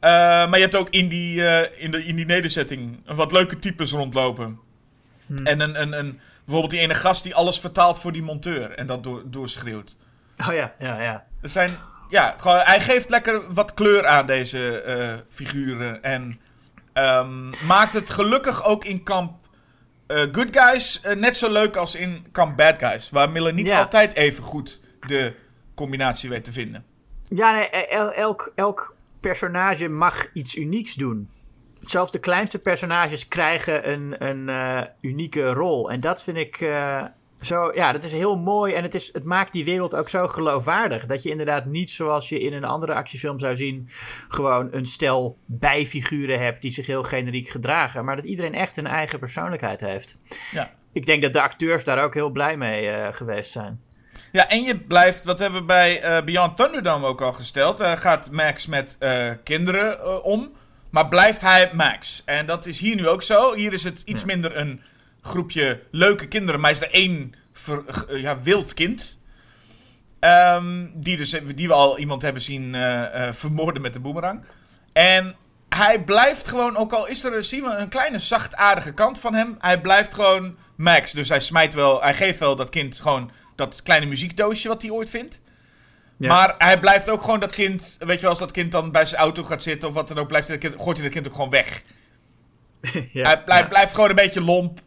[0.00, 1.42] Eh, maar je hebt ook in die,
[1.76, 4.58] in, de, in die nederzetting wat leuke types rondlopen.
[5.44, 8.86] En een, een, een, bijvoorbeeld die ene gast die alles vertaalt voor die monteur en
[8.86, 9.96] dat door, doorschreeuwt.
[10.48, 11.26] Oh ja, ja, ja.
[11.42, 11.70] Er zijn,
[12.08, 16.02] ja, gewoon, hij geeft lekker wat kleur aan deze figuren.
[16.02, 16.40] En
[17.02, 19.32] ehm, maakt het gelukkig ook in kamp
[20.06, 23.10] eh, Good Guys eh, net zo leuk als in kamp Bad Guys.
[23.10, 25.34] Waar Miller niet altijd even goed de
[25.74, 26.84] combinatie weet te vinden.
[27.28, 31.30] Ja, nee, el- elk, elk personage mag iets unieks doen.
[31.80, 35.90] Zelfs de kleinste personages krijgen een, een eh, unieke rol.
[35.90, 36.60] En dat vind ik
[37.40, 38.74] zo, ja, dat is heel mooi.
[38.74, 41.06] En het, is, het maakt die wereld ook zo geloofwaardig.
[41.06, 43.88] Dat je inderdaad niet zoals je in een andere actiefilm zou zien,
[44.28, 48.04] gewoon een stel bijfiguren hebt die zich heel generiek gedragen.
[48.04, 50.18] Maar dat iedereen echt een eigen persoonlijkheid heeft.
[50.50, 50.72] Ja.
[50.92, 53.80] Ik denk dat de acteurs daar ook heel blij mee eh, geweest zijn.
[54.32, 57.78] Ja, en je blijft, wat hebben we bij eh, Beyond Thunderdome ook al gesteld.
[57.78, 58.98] Daar gaat Max met
[59.44, 60.52] kinderen om,
[60.90, 62.22] maar blijft hij Max.
[62.24, 63.54] En dat is hier nu ook zo.
[63.54, 64.82] Hier is het iets minder een
[65.28, 69.18] groepje leuke kinderen, maar is er één ver- eh, ja, wild kind.
[70.20, 74.44] Ehm, die, dus, die we al iemand hebben zien eh, eh, vermoorden met de boemerang.
[74.92, 75.36] En
[75.68, 79.56] hij blijft gewoon, ook al is er zien we een kleine zachtaardige kant van hem,
[79.58, 81.12] hij blijft gewoon Max.
[81.12, 84.90] Dus hij smijt wel, hij geeft wel dat kind gewoon dat kleine muziekdoosje wat hij
[84.90, 85.40] ooit vindt.
[86.16, 86.28] Ja.
[86.28, 89.04] Maar hij blijft ook gewoon dat kind, weet je wel, als dat kind dan bij
[89.04, 91.14] zijn auto gaat zitten of wat dan ook, blijft hij dat kind, gooit hij dat
[91.14, 91.82] kind ook gewoon weg.
[93.12, 93.66] Ja, hij ja.
[93.66, 94.80] blijft gewoon een beetje lomp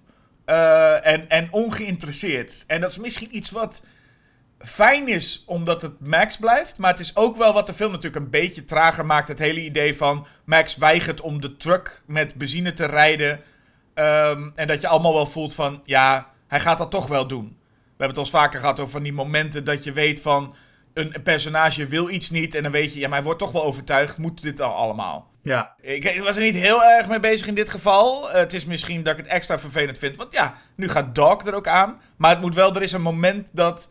[0.46, 2.64] eh, en, en ongeïnteresseerd.
[2.68, 3.84] En dat is misschien iets wat
[4.60, 6.78] fijn is omdat het Max blijft.
[6.78, 9.28] Maar het is ook wel wat de film natuurlijk een beetje trager maakt.
[9.28, 13.42] Het hele idee van Max weigert om de truck met benzine te rijden.
[13.94, 17.46] Ehm, en dat je allemaal wel voelt van, ja, hij gaat dat toch wel doen.
[17.48, 20.56] We hebben het al vaker gehad over van die momenten dat je weet van...
[20.94, 23.52] Een een personage wil iets niet en dan weet je, ja, maar hij wordt toch
[23.52, 24.18] wel overtuigd.
[24.18, 25.32] Moet dit al allemaal?
[25.44, 25.76] ja.
[25.82, 28.32] Ik, ik was er niet heel erg mee bezig in dit geval.
[28.32, 30.18] Eh, het is misschien dat ik het extra vervelend vind.
[30.18, 32.02] Want ja, nu gaat Dog er ook aan.
[32.18, 33.90] Maar het moet wel, er is een moment dat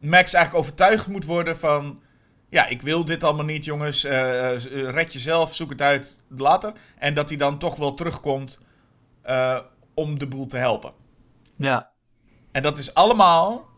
[0.00, 2.02] Max eigenlijk overtuigd moet worden van...
[2.50, 4.04] Ja, ik wil dit allemaal niet, jongens.
[4.04, 6.72] Eh, eh, red jezelf, zoek het uit later.
[6.98, 8.58] En dat hij dan toch wel terugkomt
[9.94, 10.92] om de boel te helpen.
[11.56, 11.90] ja.
[12.52, 13.68] En dat is allemaal,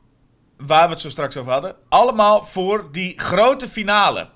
[0.66, 4.28] waar we het zo straks over hadden, allemaal voor die grote finale.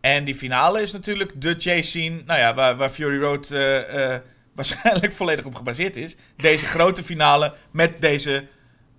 [0.00, 4.20] En die finale is natuurlijk de chase scene, nou ja, waar, Fury Road eh, eh,
[4.54, 6.16] waarschijnlijk volledig op gebaseerd is.
[6.36, 8.46] Deze grote finale met deze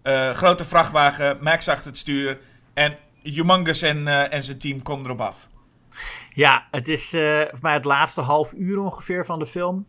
[0.01, 2.39] eh, grote vrachtwagen, Max achter het stuur
[2.73, 5.47] en Humongous en, en zijn team komen erop af.
[6.33, 7.09] Ja, het is
[7.49, 9.87] voor mij het laatste half uur ongeveer van de film.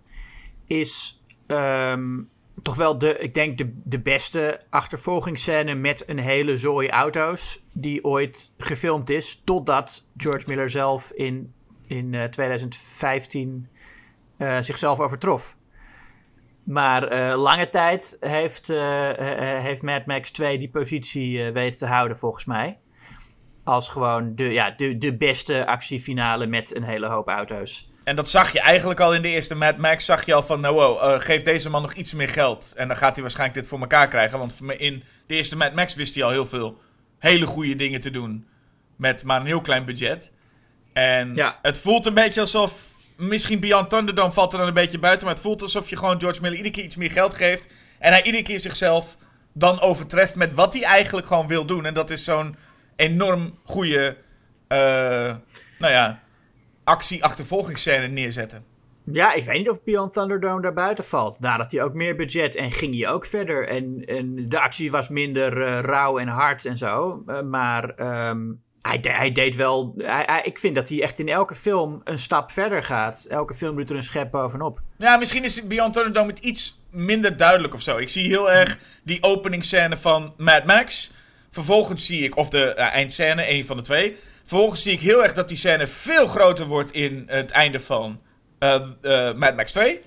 [0.67, 2.19] Is ehm,
[2.63, 7.63] toch wel de, ik denk, de, de beste achtervolgingsscène met een hele zooi auto's.
[7.73, 9.43] die ooit gefilmd is.
[9.45, 11.53] Totdat George Miller zelf in,
[11.87, 13.69] in eh, 2015
[14.37, 15.57] eh, zichzelf overtrof.
[16.67, 21.79] Maar eh, lange tijd heeft, eh, eh, heeft Mad Max 2 die positie eh, weten
[21.79, 22.79] te houden, volgens mij.
[23.65, 27.93] Als gewoon de, ja, de, de beste actiefinale met een hele hoop auto's.
[28.07, 30.05] En dat zag je eigenlijk al in de eerste Mad Max.
[30.05, 32.73] Zag je al van, nou wow, eh, geef deze man nog iets meer geld.
[32.77, 34.39] En dan gaat hij waarschijnlijk dit voor elkaar krijgen.
[34.39, 36.79] Want in de eerste Mad Max wist hij al heel veel
[37.19, 38.47] hele goede dingen te doen.
[38.97, 40.33] Met maar een heel klein budget.
[40.93, 41.59] En Ja.
[41.63, 42.95] het voelt een beetje alsof...
[43.17, 45.27] Misschien Beyond Thunderdome valt er dan een beetje buiten.
[45.27, 47.69] Maar het voelt alsof je gewoon George Miller iedere keer iets meer geld geeft.
[47.99, 49.17] En hij iedere keer zichzelf
[49.53, 51.87] dan overtreft met wat hij eigenlijk gewoon wil doen.
[51.87, 52.57] En dat is zo'n
[52.97, 54.17] enorm goede...
[54.69, 54.79] eh,
[55.79, 56.21] nou ja,
[56.87, 58.65] actie-achtervolgingsscène neerzetten.
[59.13, 61.43] Ja, ik weet niet of Beyond Thunderdome daar buiten valt.
[61.43, 63.69] Daar had hij ook meer budget en ging hij ook verder.
[63.69, 67.23] En, en de actie was minder uh, rauw en hard en zo.
[67.27, 69.95] Uh, maar um, hij, hij, deed wel.
[69.99, 73.27] Hij, hij, ik vind dat hij echt in elke film een stap verder gaat.
[73.29, 74.81] Elke film doet er een schep bovenop.
[74.97, 77.97] Ja, misschien is Beyond Thunderdome het iets minder duidelijk of zo.
[77.97, 81.11] Ik zie heel erg die openingsscène van Mad Max.
[81.51, 84.17] Vervolgens zie ik, of de uh, eindscène, een van de twee.
[84.47, 88.21] Vervolgens zie ik heel erg dat die scène veel groter wordt in het einde van
[88.61, 90.01] uh, uh, Mad Max 2.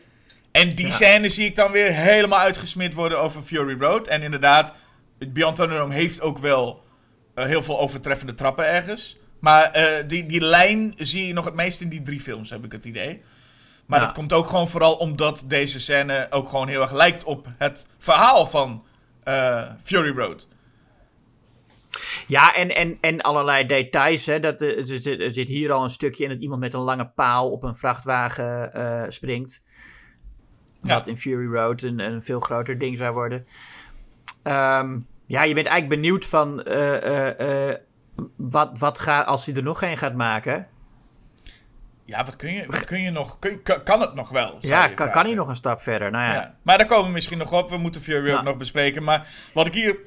[0.52, 0.92] En die ja.
[0.92, 4.08] scène zie ik dan weer helemaal uitgesmeerd worden over Fury Road.
[4.08, 4.74] En inderdaad,
[5.18, 6.84] Beyond Thunderdome heeft ook wel
[7.36, 9.18] uh, heel veel overtreffende trappen ergens.
[9.40, 9.72] Maar
[10.08, 12.86] die, die lijn zie je nog het meest in die drie films, heb ik het
[12.86, 13.22] idee.
[13.86, 14.06] Maar ja.
[14.06, 17.88] dat komt ook gewoon vooral omdat deze scène ook gewoon heel erg lijkt op het
[17.98, 18.84] verhaal van
[19.82, 20.48] Fury Road.
[22.28, 24.26] Ja, en, en, en allerlei details.
[24.26, 24.40] Hè.
[24.40, 27.08] Dat, er, zit, er zit hier al een stukje in dat iemand met een lange
[27.16, 29.64] paal op een vrachtwagen uh, springt.
[30.82, 30.94] Ja.
[30.94, 33.46] Wat in Fury Road een, een veel groter ding zou worden.
[34.44, 37.74] Um, ja, je bent eigenlijk benieuwd van uh, uh,
[38.36, 40.68] wat, wat gaat als hij er nog een gaat maken.
[42.06, 43.40] Ja, wat kun je, wat kun je nog?
[43.40, 44.58] Kun, kan het nog wel?
[44.60, 46.12] Ja, kan, kan hij nog een stap verder?
[46.12, 46.34] Nou ja.
[46.34, 46.56] ja.
[46.62, 47.70] Maar daar komen we misschien nog op.
[47.70, 48.44] We moeten Fury Road nou.
[48.44, 49.04] nog bespreken.
[49.04, 49.98] Maar wat ik hier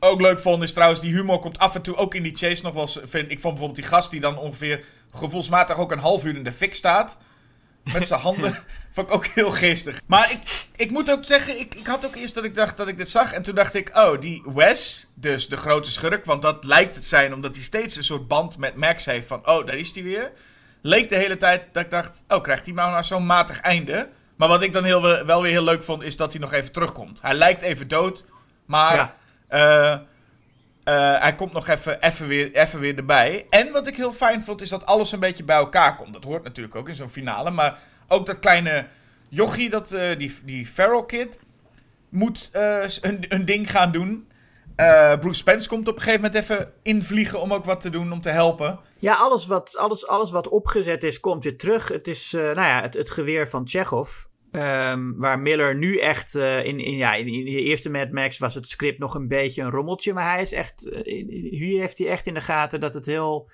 [0.00, 2.62] ook leuk vond is trouwens, die humor komt af en toe ook in die chase
[2.62, 2.98] nog wel eens.
[3.02, 6.44] Vind, ik vond bijvoorbeeld die gast die dan ongeveer gevoelsmatig ook een half uur in
[6.44, 7.18] de fik staat.
[7.92, 8.58] Met zijn handen.
[8.94, 10.00] vond ik ook heel geestig.
[10.06, 12.88] Maar ik, ik moet ook zeggen, ik, ik had ook eerst dat ik dacht dat
[12.88, 13.32] ik dit zag.
[13.32, 16.24] En toen dacht ik, oh, die Wes, dus de grote schurk.
[16.24, 19.46] Want dat lijkt het zijn omdat hij steeds een soort band met Max heeft van,
[19.46, 20.32] oh, daar is hij weer.
[20.82, 24.08] Leek de hele tijd dat ik dacht, oh, krijgt hij nou, nou zo'n matig einde?
[24.36, 26.72] Maar wat ik dan heel, wel weer heel leuk vond, is dat hij nog even
[26.72, 27.20] terugkomt.
[27.22, 28.24] Hij lijkt even dood,
[28.64, 28.94] maar...
[28.94, 29.18] Ja.
[29.50, 29.98] Uh,
[30.84, 33.46] uh, hij komt nog even, even, weer, even weer erbij.
[33.50, 36.12] En wat ik heel fijn vond, is dat alles een beetje bij elkaar komt.
[36.12, 37.50] Dat hoort natuurlijk ook in zo'n finale.
[37.50, 38.86] Maar ook dat kleine
[39.28, 41.40] jochie, dat, uh, die, die Feral Kid,
[42.08, 44.28] moet een, een ding gaan doen.
[45.20, 48.20] Bruce Spence komt op een gegeven moment even invliegen om ook wat te doen, om
[48.20, 48.78] te helpen.
[48.98, 51.88] Ja, alles wat, alles, alles wat opgezet is, komt weer terug.
[51.88, 54.28] Het is nou ja, het, het geweer van Chekhov.
[54.52, 58.54] Um, waar Miller nu echt uh, in, in, ja, in, de eerste Mad Max was
[58.54, 60.12] het script nog een beetje een rommeltje.
[60.12, 60.86] Maar hij is echt.
[60.86, 63.50] Uh, hier heeft hij echt in de gaten dat het heel.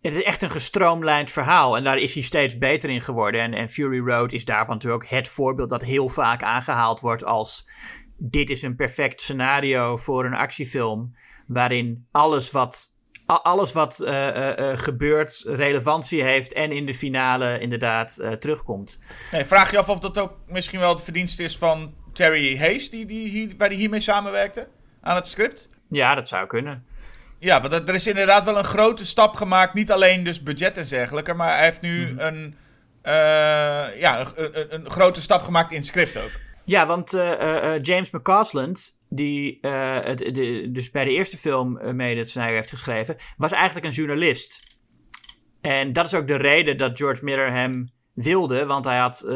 [0.00, 1.76] Het is echt een gestroomlijnd verhaal.
[1.76, 3.40] En daar is hij steeds beter in geworden.
[3.40, 7.24] En, en Fury Road is daarvan natuurlijk ook het voorbeeld dat heel vaak aangehaald wordt
[7.24, 7.68] als.
[8.16, 11.14] Dit is een perfect scenario voor een actiefilm.
[11.46, 12.94] Waarin alles wat
[13.38, 19.00] alles wat uh, uh, gebeurt relevantie heeft en in de finale inderdaad terugkomt.
[19.32, 22.90] Nee, vraag je af of dat ook misschien wel het verdienst is van Terry Hayes,
[22.90, 24.68] die, die, hier, waar hij hiermee samenwerkte
[25.00, 25.68] aan het script?
[25.88, 26.84] Ja, dat zou kunnen.
[27.38, 29.74] Ja, want er is inderdaad wel een grote stap gemaakt.
[29.74, 32.18] Niet alleen dus budget en dergelijke, maar hij heeft nu mm.
[32.18, 32.56] een,
[33.98, 36.30] ja, een, een, een, grote stap gemaakt in script ook.
[36.64, 37.10] Ja, want
[37.82, 43.16] James McCausland die uh, de, dus bij de eerste film mede het scenario heeft geschreven,
[43.36, 44.62] was eigenlijk een journalist.
[45.60, 49.26] En dat is ook de reden dat George Miller hem wilde, want hij had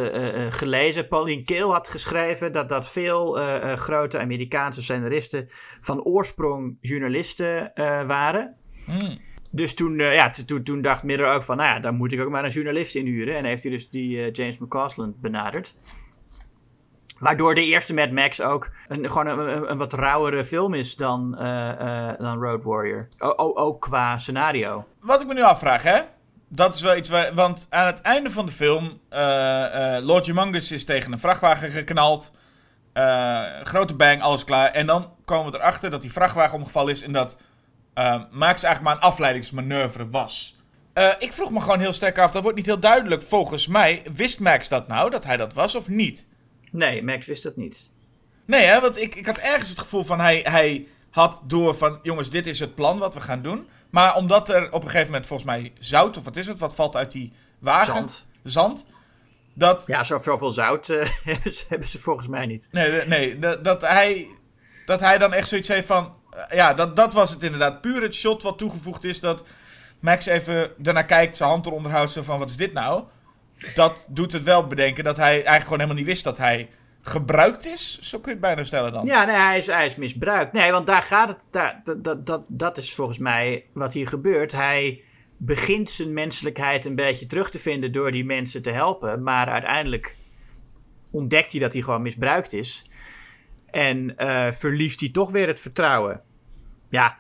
[0.50, 3.38] gelezen, Pauline Kael had geschreven dat, dat veel
[3.76, 5.48] grote Amerikaanse scenaristen
[5.80, 7.72] van oorsprong journalisten
[8.06, 8.56] waren.
[8.87, 9.18] Mm.
[9.50, 12.30] Dus toen, ja, toen, toen dacht Miller ook van, nou ja, dan moet ik ook
[12.30, 13.37] maar een journalist inhuren.
[13.37, 15.78] En heeft hij dus die James McCausland benaderd.
[17.24, 21.37] Waardoor de eerste Mad Max ook een, gewoon een, een wat rauwere film is dan,
[21.40, 23.08] uh, uh, dan Road Warrior.
[23.37, 24.87] Ook qua scenario.
[25.00, 26.00] Wat ik me nu afvraag, hè?
[26.48, 27.34] Dat is wel iets waar.
[27.34, 29.00] Want aan het einde van de film.
[29.10, 32.32] Uh, Lord Humongous is tegen een vrachtwagen geknald.
[33.62, 34.70] grote bang, alles klaar.
[34.70, 37.02] En dan komen we erachter dat die vrachtwagen omgevallen is.
[37.02, 37.37] En dat
[38.30, 40.56] Max eigenlijk maar een afleidingsmanoeuvre was.
[41.18, 42.32] ik vroeg me gewoon heel sterk af.
[42.32, 44.02] Dat wordt niet heel duidelijk volgens mij.
[44.14, 45.10] Wist Max dat nou?
[45.10, 46.26] Dat hij dat was of niet?
[46.74, 47.90] Nee, Max wist dat niet.
[48.44, 51.98] Nee, hè, want ik, ik had ergens het gevoel van hij, hij had door van...
[52.02, 53.68] jongens, dit is het plan wat we gaan doen.
[53.90, 56.16] Maar omdat er op een gegeven moment volgens mij zout...
[56.16, 57.94] of wat is het, wat valt uit die wagen?
[57.94, 58.26] Zand.
[58.42, 58.87] Zand.
[59.54, 59.84] Dat...
[59.87, 61.06] Ja, zoveel zout uh,
[61.68, 62.68] hebben ze volgens mij niet.
[62.70, 64.28] Nee, nee dat, dat, hij,
[64.87, 66.14] dat hij dan echt zoiets heeft van...
[66.34, 67.80] Uh, ja, dat, dat was het inderdaad.
[67.80, 69.44] Puur het shot wat toegevoegd is dat...
[70.00, 73.04] Max even daarnaar kijkt, zijn hand eronder houdt, zo van wat is dit nou?
[73.75, 76.69] Dat doet het wel bedenken dat hij eigenlijk gewoon helemaal niet wist dat hij
[77.05, 77.99] gebruikt is.
[78.01, 79.07] Zo kun je het bijna stellen dan.
[79.07, 80.53] Ja, nee, hij is, hij is misbruikt.
[80.53, 81.49] Nee, want daar gaat het.
[81.51, 84.53] Daar, dat, dat, dat, is volgens mij wat hier gebeurt.
[84.53, 85.03] Hij
[85.37, 89.23] begint zijn menselijkheid een beetje terug te vinden door die mensen te helpen.
[89.23, 90.17] Maar uiteindelijk
[91.11, 92.88] ontdekt hij dat hij gewoon misbruikt is.
[93.71, 96.23] En uh, verliest hij toch weer het vertrouwen.
[96.88, 97.17] Ja,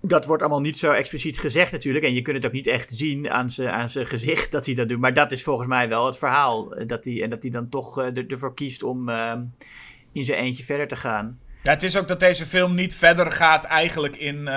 [0.00, 2.04] Dat wordt allemaal niet zo expliciet gezegd natuurlijk.
[2.04, 4.98] En je kunt het ook niet echt zien aan zijn gezicht dat hij dat doet.
[5.00, 6.74] Maar dat is volgens mij wel het verhaal.
[6.74, 9.32] eh, Dat hij, en dat hij dan toch eh, er- ervoor kiest om eh,
[10.12, 11.38] in zijn eentje verder te gaan.
[11.62, 14.48] Ja, het is ook dat deze film niet verder gaat eigenlijk in,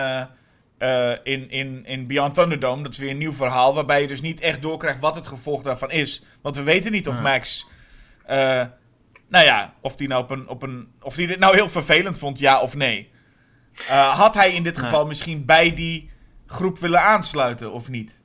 [1.24, 2.84] in, in, in Beyond Thunderdome.
[2.84, 5.62] Dat is weer een nieuw verhaal, waarbij je dus niet echt doorkrijgt wat het gevolg
[5.62, 6.24] daarvan is.
[6.41, 7.67] Want we weten niet of Max,
[9.28, 12.17] nou ja, of die nou op een, op een, of die dit nou heel vervelend
[12.17, 13.12] vond, ja of nee.
[13.90, 16.12] Eh, had hij in dit geval misschien bij die
[16.48, 18.20] groep willen aansluiten of niet?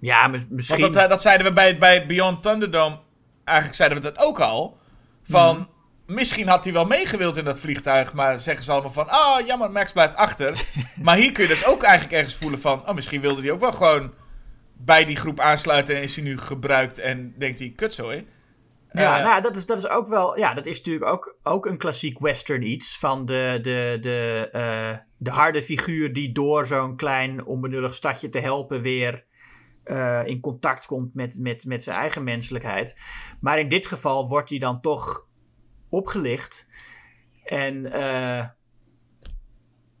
[0.00, 0.80] Ja, mis- misschien.
[0.80, 2.98] Want dat, eh, dat zeiden we bij, bij Beyond Thunderdome.
[3.44, 4.78] Eigenlijk zeiden we dat ook al.
[5.22, 6.14] Van, Mhm.
[6.14, 8.12] misschien had hij wel meegewild in dat vliegtuig.
[8.12, 10.64] Maar zeggen ze allemaal van, ah, jammer, Max blijft achter.
[11.02, 12.88] maar hier kun je dus ook eigenlijk ergens voelen van...
[12.88, 14.12] Oh, misschien wilde hij ook wel gewoon
[14.76, 15.96] bij die groep aansluiten...
[15.96, 18.24] en is hij nu gebruikt en denkt hij, kut zo, hè?
[18.92, 20.38] Ja, Eh, nou, dat is, dat is ook wel.
[20.38, 22.98] Ja, dat is natuurlijk ook, ook een klassiek western iets.
[22.98, 28.38] Van de, de, de, eh, de harde figuur die door zo'n klein onbenullig stadje te
[28.38, 29.24] helpen weer
[29.84, 33.00] eh, in contact komt met, met, met zijn eigen menselijkheid.
[33.40, 35.26] Maar in dit geval wordt hij dan toch
[35.88, 36.70] opgelicht.
[37.44, 37.92] En,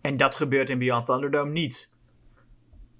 [0.00, 1.96] en dat gebeurt in Beyond Thunderdome niet.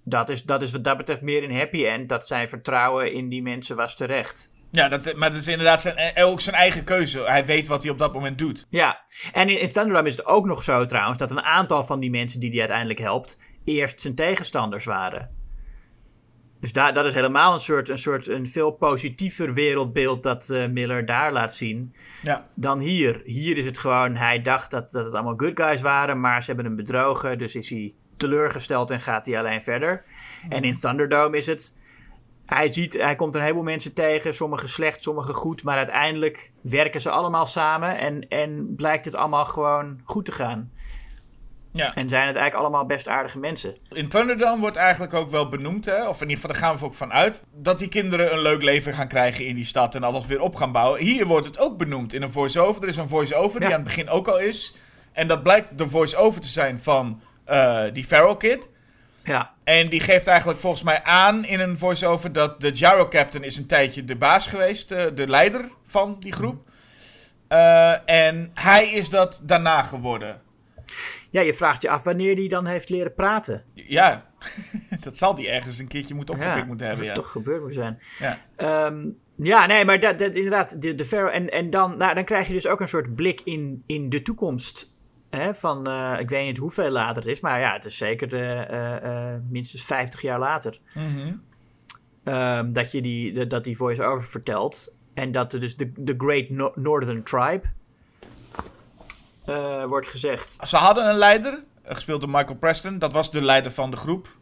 [0.04, 2.08] Dat is, dat is wat dat betreft meer een happy end.
[2.08, 4.56] Dat zijn vertrouwen in die mensen was terecht.
[4.70, 7.20] Ja, dat, maar dat is inderdaad zijn, eh, ook zijn eigen keuze.
[7.22, 8.66] Hij weet wat hij op dat moment doet.
[8.70, 9.00] Ja,
[9.32, 12.10] en in, in Thunderdome is het ook nog zo trouwens dat een aantal van die
[12.10, 15.28] mensen die hij uiteindelijk helpt, eerst zijn tegenstanders waren.
[16.60, 20.66] Dus daar, dat is helemaal een soort, een soort een veel positiever wereldbeeld dat eh,
[20.66, 22.46] Miller daar laat zien Ja.
[22.54, 23.22] dan hier.
[23.24, 26.46] Hier is het gewoon, hij dacht dat, dat het allemaal good guys waren, maar ze
[26.46, 30.04] hebben hem bedrogen, dus is hij teleurgesteld en gaat hij alleen verder.
[30.48, 31.74] En in Thunderdome is het,
[32.54, 37.00] hij ziet, hij komt een heleboel mensen tegen, sommige slecht, sommige goed, maar uiteindelijk werken
[37.00, 40.70] ze allemaal samen en, en blijkt het allemaal gewoon goed te gaan.
[41.72, 41.94] Ja.
[41.94, 43.76] En zijn het eigenlijk allemaal best aardige mensen.
[43.90, 46.84] In Thunderdome wordt eigenlijk ook wel benoemd, hè, of in ieder geval daar gaan we
[46.84, 50.02] ook van uit, dat die kinderen een leuk leven gaan krijgen in die stad en
[50.02, 51.00] alles weer op gaan bouwen.
[51.00, 52.82] Hier wordt het ook benoemd in een voice-over.
[52.82, 54.76] Er is een voice-over die aan het begin ook al is.
[55.12, 58.68] En dat blijkt de voice-over te zijn van eh, die Feral Kid.
[59.28, 63.44] Ja, En die geeft eigenlijk volgens mij aan in een voice-over dat de Gyro Captain
[63.44, 66.68] is een tijdje de baas geweest, eh, de leider van die groep.
[67.48, 70.40] Eh, en hij is dat daarna geworden.
[71.30, 73.64] ja, je vraagt je af wanneer hij dan heeft leren praten.
[73.74, 74.26] Ja,
[75.00, 77.06] dat zal die ergens een keertje moeten opgepikt moeten hebben.
[77.06, 77.20] dat Ja.
[77.20, 77.98] het toch gebeurd moet zijn.
[78.18, 78.38] Ja.
[78.56, 81.34] Ehm, ja, nee, maar dat, dat, inderdaad, de, de Pharaoh.
[81.34, 84.22] En, en dan, nou, dan krijg je dus ook een soort blik in, in de
[84.22, 84.96] toekomst.
[85.30, 88.28] Hè, van, eh, ik weet niet hoeveel later het is, maar ja, het is zeker
[88.28, 90.78] de, eh, eh, minstens 50 jaar later.
[90.94, 91.32] Mhm.
[92.24, 94.94] ehm, dat je die, de- dat die voice-over vertelt.
[95.14, 97.62] En dat er dus de, de Great No- Northern Tribe
[99.88, 100.56] wordt gezegd.
[100.66, 102.98] Ze hadden een leider, gespeeld door Michael Preston.
[102.98, 104.36] Dat was de leider van de groep.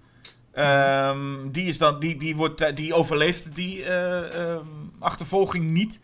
[0.52, 4.66] Ehm, die, is dan, die, die, wordt, die overleeft die eh, ehm,
[4.98, 6.00] achtervolging niet.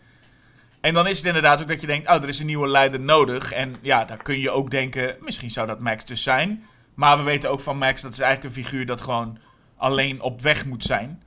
[0.83, 3.01] En dan is het inderdaad ook dat je denkt, oh, er is een nieuwe leider
[3.01, 3.53] nodig.
[3.53, 6.65] En ja, dan kun je ook denken, misschien zou dat Max dus zijn.
[6.95, 9.39] Maar we weten ook van Max, dat is eigenlijk een figuur dat gewoon
[9.77, 11.23] alleen op weg moet zijn.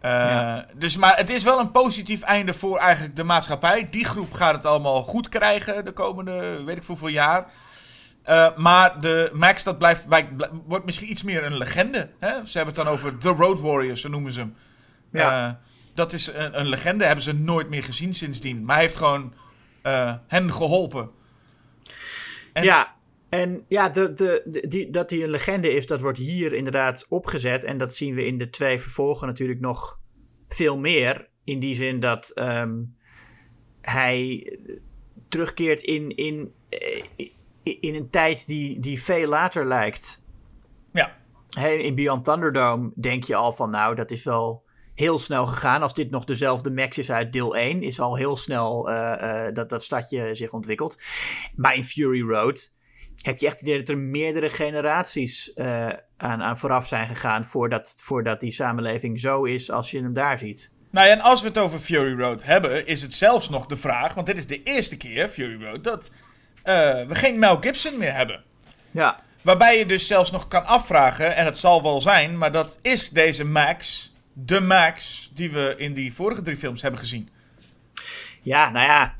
[0.00, 0.66] Eh, Ja.
[0.74, 3.88] Dus, maar het is wel een positief einde voor eigenlijk de maatschappij.
[3.90, 7.46] Die groep gaat het allemaal goed krijgen de komende, weet ik hoeveel jaar.
[8.22, 10.04] Eh, maar de Max, dat blijft,
[10.66, 12.10] wordt misschien iets meer een legende.
[12.20, 12.28] Hè?
[12.44, 14.56] Ze hebben het dan over The Road Warriors, zo noemen ze hem.
[15.12, 15.48] Ja.
[15.48, 15.54] Eh,
[15.96, 18.64] dat is een, een legende, hebben ze nooit meer gezien sindsdien.
[18.64, 19.34] Maar hij heeft gewoon
[19.82, 21.10] eh, hen geholpen.
[22.52, 22.94] En- Ja,
[23.28, 27.06] en ja, de, de, de- die, dat hij een legende is, dat wordt hier inderdaad
[27.08, 27.64] opgezet.
[27.64, 30.00] En dat zien we in de twee vervolgen natuurlijk nog
[30.48, 31.28] veel meer.
[31.44, 32.74] In die zin dat ehm,
[33.80, 34.58] hij
[35.28, 37.02] terugkeert in, in, eh,
[37.80, 40.24] in een tijd die, die veel later lijkt.
[40.92, 41.16] Ja.
[41.48, 44.64] Hè, in Beyond Thunderdome denk je al van, nou, dat is wel
[44.96, 45.82] heel snel gegaan.
[45.82, 49.54] Als dit nog dezelfde Max is uit deel 1, is al heel snel eh, eh,
[49.54, 50.98] dat dat stadje zich ontwikkelt.
[51.54, 52.74] Maar in Fury Road
[53.16, 57.44] heb je echt het idee dat er meerdere generaties eh, aan, aan vooraf zijn gegaan
[57.44, 60.74] voordat, voordat die samenleving zo is als je hem daar ziet.
[60.90, 63.76] Nou ja, en als we het over Fury Road hebben, is het zelfs nog de
[63.76, 66.10] vraag, want dit is de eerste keer, Fury Road, dat
[66.64, 68.44] we geen Mel Gibson meer hebben.
[68.90, 72.78] Ja, Waarbij je dus zelfs nog kan afvragen, en het zal wel zijn, maar dat
[72.82, 77.28] is deze Max, de Max, die we in die vorige drie films hebben gezien.
[78.42, 79.14] ja nou ja.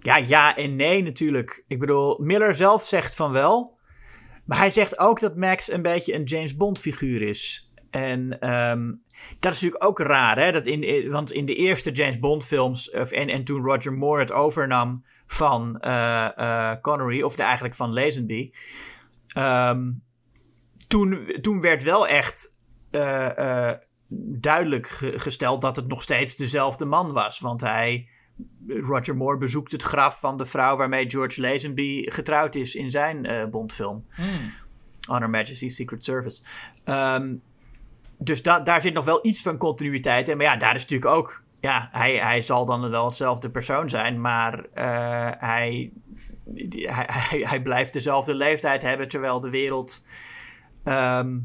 [0.00, 1.64] Ja, ja en nee natuurlijk.
[1.66, 3.78] Ik bedoel, Miller zelf zegt van wel.
[4.44, 7.72] Maar hij zegt ook dat Max een beetje een James Bond figuur is.
[7.90, 8.92] En ehm,
[9.38, 10.52] dat is natuurlijk ook raar, hè?
[10.52, 14.20] Dat in, want in de eerste James Bond films, of, en, en toen Roger Moore
[14.20, 18.52] het overnam van eh, eh, Connery, of eigenlijk van Lazenby,
[19.28, 19.90] ehm,
[20.88, 22.54] toen, toen werd wel echt
[22.90, 23.78] eh, eh,
[24.08, 27.40] duidelijk ge- gesteld dat het nog steeds dezelfde man was.
[27.40, 28.08] Want hij,
[28.68, 33.26] Roger Moore bezoekt het graf van de vrouw waarmee George Lazenby getrouwd is in zijn
[33.26, 34.06] eh, Bondfilm.
[35.10, 36.42] On Her Majesty's Secret Service.
[36.84, 37.34] Ehm,
[38.18, 40.36] dus da- daar zit nog wel iets van continuïteit in.
[40.36, 41.44] Maar ja, daar is natuurlijk ook...
[41.60, 45.90] Ja, hij, hij zal dan wel hetzelfde persoon zijn, maar hij, hij,
[47.06, 50.04] hij, hij blijft dezelfde leeftijd hebben terwijl de wereld
[50.84, 51.38] ehm,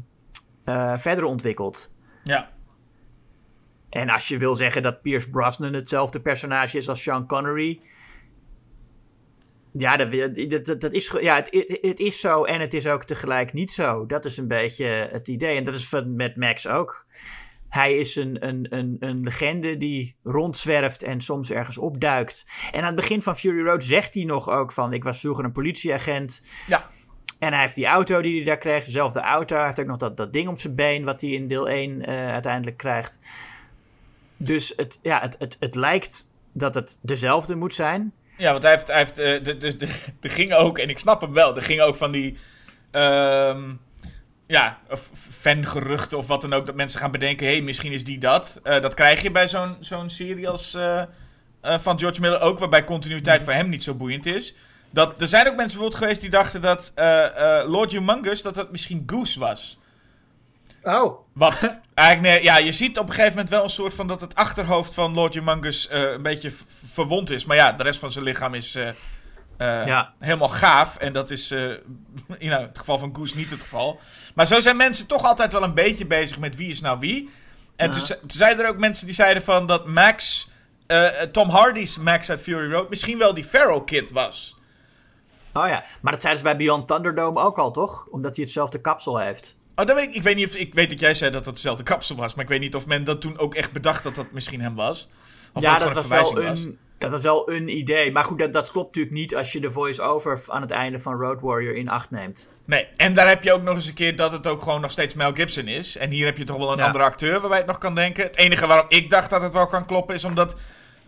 [0.64, 1.94] eh, verder ontwikkelt.
[2.24, 2.51] Ja.
[3.92, 7.80] En als je wil zeggen dat Pierce Brosnan hetzelfde personage is als Sean Connery.
[9.72, 13.72] Ja, dat, dat, is, ja het, het, is zo en het is ook tegelijk niet
[13.72, 14.06] zo.
[14.06, 15.56] Dat is een beetje het idee.
[15.56, 17.06] En dat is met Max ook.
[17.68, 22.46] Hij is een, een, een, een legende die rondzwerft en soms ergens opduikt.
[22.70, 24.92] En aan het begin van Fury Road zegt hij nog ook van...
[24.92, 26.46] ik was vroeger een politieagent.
[26.66, 26.90] Ja.
[27.38, 29.56] En hij heeft die auto die hij daar kreeg, dezelfde auto.
[29.56, 32.04] Hij heeft ook nog dat, dat ding op zijn been wat hij in deel 1
[32.04, 33.18] eh, uiteindelijk krijgt.
[34.44, 38.12] Dus het, ja, het, het, het lijkt dat het dezelfde moet zijn.
[38.36, 40.98] Ja, want hij heeft, hij heeft eh, de- dus de- er ging ook, en ik
[40.98, 42.36] snap hem wel, er ging ook van die,
[42.90, 43.62] ehm,
[44.46, 44.78] ja,
[45.30, 48.60] fangeruchten of wat dan ook, dat mensen gaan bedenken, hé, hey, misschien is die dat.
[48.62, 51.02] Eh, dat krijg je bij zo'n zo'n serie als eh,
[51.62, 54.54] van George Miller ook, waarbij continuïteit voor hem niet zo boeiend is.
[54.90, 56.92] Dat, er zijn ook mensen bijvoorbeeld geweest die dachten dat
[57.66, 59.78] Lord Humongous, dat dat misschien Goose was.
[60.82, 61.18] Oh.
[61.32, 64.20] Wat eigenlijk, nee, ja, je ziet op een gegeven moment wel een soort van dat
[64.20, 66.52] het achterhoofd van Lord Humongous eh, een beetje
[66.92, 67.44] verwond is.
[67.44, 70.12] Maar ja, de rest van zijn lichaam is eh, eh, Ja.
[70.18, 70.96] helemaal gaaf.
[70.96, 71.70] En dat is eh,
[72.38, 74.00] in het geval van Goose niet het geval.
[74.34, 77.30] Maar zo zijn mensen toch altijd wel een beetje bezig met wie is nou wie.
[77.76, 77.92] En Ja.
[77.96, 80.48] toen, ze- toen zeiden er ook mensen die zeiden van dat Max,
[80.86, 84.56] eh, Tom Hardy's Max uit Fury Road, misschien wel die Pharaoh Kid was.
[85.54, 88.06] Oh ja, maar dat zeiden ze bij Beyond Thunderdome ook al, toch?
[88.10, 89.60] Omdat hij hetzelfde kapsel heeft.
[89.76, 91.54] Oh, dat weet ik, ik weet niet of ik weet dat jij zei dat dat
[91.54, 94.14] dezelfde kapsel was, maar ik weet niet of men dat toen ook echt bedacht dat
[94.14, 95.08] dat misschien hem was.
[95.52, 98.12] Of ja, dat was, wel een, dat was wel een idee.
[98.12, 101.20] Maar goed, dat, dat klopt natuurlijk niet als je de voice-over aan het einde van
[101.20, 102.54] Road Warrior in acht neemt.
[102.64, 104.90] Nee, en daar heb je ook nog eens een keer dat het ook gewoon nog
[104.90, 105.96] steeds Mel Gibson is.
[105.96, 106.86] En hier heb je toch wel een Ja.
[106.86, 108.24] andere acteur waarbij je het nog kan denken.
[108.24, 110.56] Het enige waarom ik dacht dat het wel kan kloppen is omdat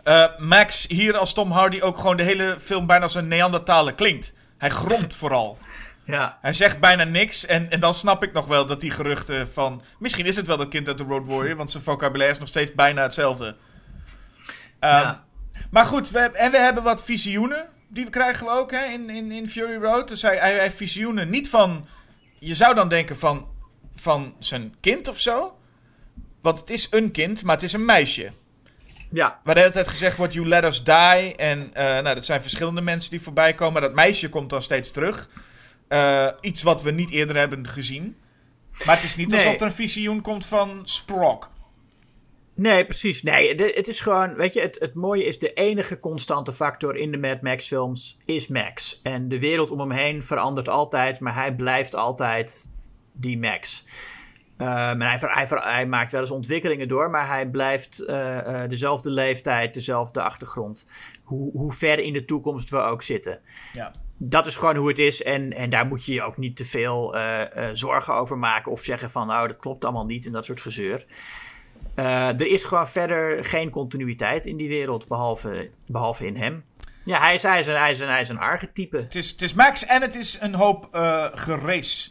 [0.03, 3.93] eh, Max hier als Tom Hardy ook gewoon de hele film bijna als een Neandertaler
[3.93, 4.33] klinkt.
[4.57, 5.57] Hij gromt vooral.
[6.05, 9.53] Ja, Hij zegt bijna niks en, en dan snap ik nog wel dat die geruchten
[9.53, 9.81] van...
[9.99, 12.47] Misschien is het wel dat kind uit de Road Warrior, want zijn vocabulaire is nog
[12.49, 13.55] steeds bijna hetzelfde.
[14.79, 15.23] Ehm, Ja.
[15.71, 17.65] Maar goed, we, en we hebben wat visioenen.
[17.87, 20.07] Die krijgen we ook hè, in, in, in Fury Road.
[20.07, 21.87] Dus hij, hij hij heeft visioenen niet van...
[22.39, 23.47] Je zou dan denken van,
[23.95, 25.57] van zijn kind of zo.
[26.41, 28.31] Want het is een kind, maar het is een meisje.
[29.11, 31.35] ja, Waar de hele tijd gezegd wordt, you let us die.
[31.35, 33.73] En eh, nou, dat zijn verschillende mensen die voorbij komen.
[33.73, 35.27] Maar dat meisje komt dan steeds terug.
[35.87, 38.15] Eh, iets wat we niet eerder hebben gezien.
[38.85, 39.45] Maar het is niet Nee.
[39.45, 41.51] alsof er een visioen komt van Sprog.
[42.55, 43.23] Nee, precies.
[43.23, 46.95] Nee, de- het is gewoon, weet je, het, het mooie is de enige constante factor
[46.95, 49.01] in de Mad Max films is Max.
[49.01, 52.71] En de wereld om hem heen verandert altijd, maar hij blijft altijd
[53.13, 53.85] die Max.
[54.57, 59.09] En hij, hij, hij maakt wel eens ontwikkelingen door, maar hij blijft eh, eh, dezelfde
[59.09, 60.89] leeftijd, dezelfde achtergrond.
[61.23, 63.39] Hoe, hoe ver in de toekomst we ook zitten.
[63.73, 63.91] Ja.
[64.17, 66.65] Dat is gewoon hoe het is en, en daar moet je je ook niet te
[66.65, 70.31] veel eh, eh, zorgen over maken of zeggen van, nou, dat klopt allemaal niet en
[70.31, 71.05] dat soort gezeur.
[71.95, 76.63] Eh, er is gewoon verder geen continuïteit in die wereld, behalve, behalve in hem.
[77.03, 78.97] Ja, hij is, hij is, een, hij is, een, hij is een archetype.
[78.97, 80.87] Het is, het is Max en het is een hoop
[81.33, 82.09] gerace.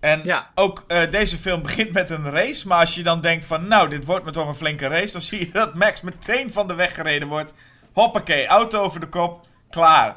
[0.00, 0.50] En Ja.
[0.54, 2.68] ook deze film begint met een race.
[2.68, 5.12] Maar als je dan denkt van, nou, dit wordt me toch een flinke race.
[5.12, 7.54] Dan zie je dat Max meteen van de weg gereden wordt.
[7.92, 10.16] Hoppakee, auto over de kop, klaar.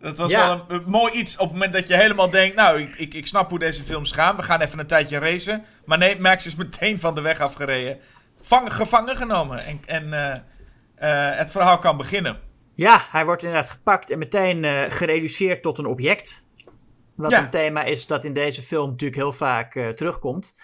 [0.00, 0.48] Dat was Ja.
[0.48, 2.56] wel een, een mooi iets op het moment dat je helemaal denkt...
[2.56, 4.36] Nou, ik, ik, ik snap hoe deze films gaan.
[4.36, 5.64] We gaan even een tijdje racen.
[5.84, 7.98] Maar nee, Max is meteen van de weg afgereden.
[8.40, 9.58] Vang, gevangen genomen.
[9.64, 10.32] En, en eh,
[11.30, 12.38] eh, het verhaal kan beginnen.
[12.74, 16.46] Ja, hij wordt inderdaad gepakt en meteen eh, gereduceerd tot een object.
[17.14, 17.42] Wat Ja.
[17.42, 20.54] een thema is dat in deze film natuurlijk heel vaak terugkomt.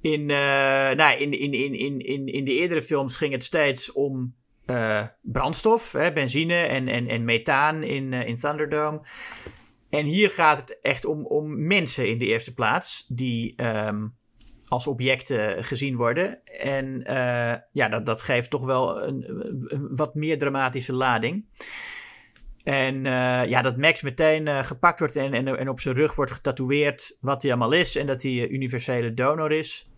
[0.00, 4.34] In, nou, in, in, in, in, in, in de eerdere films ging het steeds om
[4.66, 9.00] eh, brandstof, hè, benzine en, en, en methaan in, eh, in Thunderdome.
[9.90, 14.06] En hier gaat het echt om, om mensen in de eerste plaats, die ehm,
[14.68, 16.44] als objecten gezien worden.
[16.44, 21.44] En eh, ja, dat, dat geeft toch wel een, wat meer dramatische lading.
[22.62, 23.04] En
[23.48, 27.50] ja, dat Max meteen gepakt wordt en, en, op zijn rug wordt getatoeëerd wat hij
[27.50, 27.96] allemaal is.
[27.96, 29.90] En dat hij eh, universele donor is.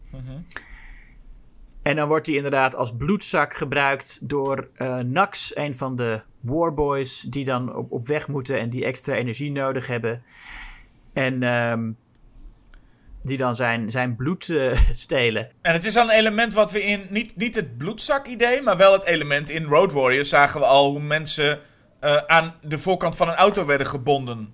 [1.88, 7.20] En dan wordt hij inderdaad als bloedzak gebruikt door eh, Nax, een van de warboys,
[7.20, 10.22] die dan op, op weg moeten en die extra energie nodig hebben.
[11.12, 11.90] En ehm,
[13.22, 15.50] die dan zijn, zijn bloed eh, stelen.
[15.60, 18.92] En het is dan een element wat we in, niet, niet het bloedzak-idee, maar wel
[18.92, 21.60] het element in Road Warriors zagen we al hoe mensen
[22.00, 24.52] eh, aan de voorkant van een auto werden gebonden.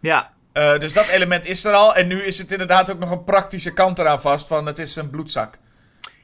[0.00, 1.94] Ja, dus dat element is er al.
[1.94, 4.96] En nu is het inderdaad ook nog een praktische kant eraan vast van het is
[4.96, 5.58] een bloedzak.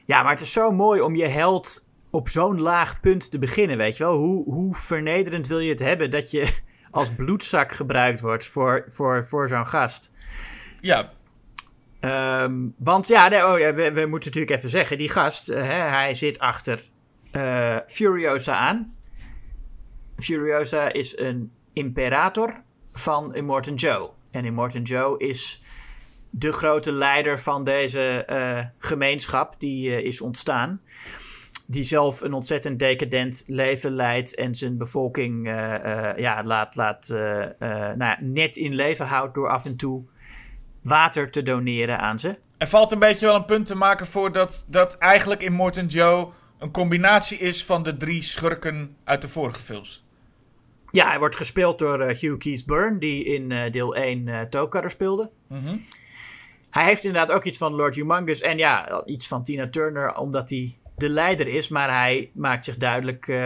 [0.09, 3.77] Ja, maar het is zo mooi om je held op zo'n laag punt te beginnen,
[3.77, 4.15] weet je wel?
[4.15, 6.59] Hoe, hoe vernederend wil je het hebben dat je
[6.91, 10.11] als bloedzak gebruikt wordt voor, voor, voor zo'n gast?
[10.81, 11.09] Ja,
[11.99, 15.63] Ehm, want ja, nee, oh, ja we, we moeten natuurlijk even zeggen, die gast, eh,
[15.63, 16.89] hè, hij zit achter
[17.31, 18.95] eh, Furiosa aan.
[20.17, 24.09] Furiosa is een imperator van Immortan Joe.
[24.31, 25.63] En Immortan Joe is
[26.29, 30.81] de grote leider van deze eh, gemeenschap die eh, is ontstaan.
[31.67, 37.95] Die zelf een ontzettend decadent leven leidt en zijn bevolking eh, ja, laat, laat nou,
[37.97, 40.03] ja, net in leven houdt door af en toe
[40.81, 42.37] water te doneren aan ze.
[42.57, 45.85] er valt een beetje wel een punt te maken voor dat, dat eigenlijk in Morton
[45.85, 50.03] Joe een combinatie is van de drie schurken uit de vorige films.
[50.91, 55.31] Ja, hij wordt gespeeld door Hugh Keith Byrne, die in deel 1 uh, Toecutter speelde.
[55.47, 55.75] Mhm.
[56.69, 60.49] Hij heeft inderdaad ook iets van Lord Humongous en ja, iets van Tina Turner, omdat
[60.49, 61.69] hij de leider is.
[61.69, 63.37] Maar hij maakt zich duidelijk, eh,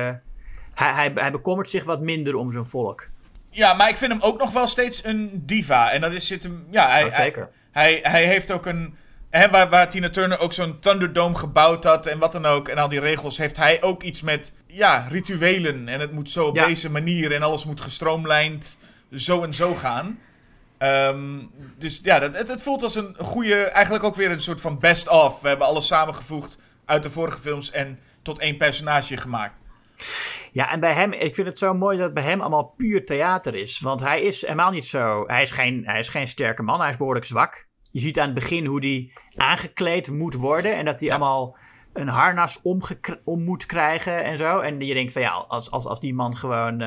[0.73, 3.07] hij, hij, hij bekommert zich wat minder om zijn volk.
[3.49, 5.91] Ja, maar ik vind hem ook nog wel steeds een diva.
[5.91, 6.65] En dat is zit hem.
[6.71, 7.49] Ja, hij, Oh, zeker.
[7.71, 8.95] Hij, hij, hij heeft ook een.
[9.29, 12.67] Hè, waar, waar Tina Turner ook zo'n Thunderdome gebouwd had en wat dan ook.
[12.67, 13.37] En al die regels.
[13.37, 14.53] Heeft hij ook iets met.
[14.67, 15.87] Ja, rituelen.
[15.87, 16.65] En het moet zo op Ja.
[16.65, 17.31] deze manier.
[17.31, 18.79] En alles moet gestroomlijnd.
[19.11, 20.19] Zo en zo gaan.
[20.83, 21.39] Ehm,
[21.77, 23.63] dus ja, dat, het, het voelt als een goede.
[23.63, 25.41] Eigenlijk ook weer een soort van best-of.
[25.41, 27.71] We hebben alles samengevoegd uit de vorige films.
[27.71, 29.61] En tot één personage gemaakt.
[30.51, 33.05] Ja, en bij hem, ik vind het zo mooi dat het bij hem allemaal puur
[33.05, 33.79] theater is.
[33.79, 36.89] Want hij is helemaal niet zo, hij is geen, hij is geen sterke man, hij
[36.89, 37.67] is behoorlijk zwak.
[37.91, 41.57] Je ziet aan het begin hoe hij aangekleed moet worden en dat hij allemaal
[41.93, 44.59] een harnas omgekr- om moet krijgen en zo.
[44.59, 46.81] En je denkt van ja, als, als, als die man gewoon,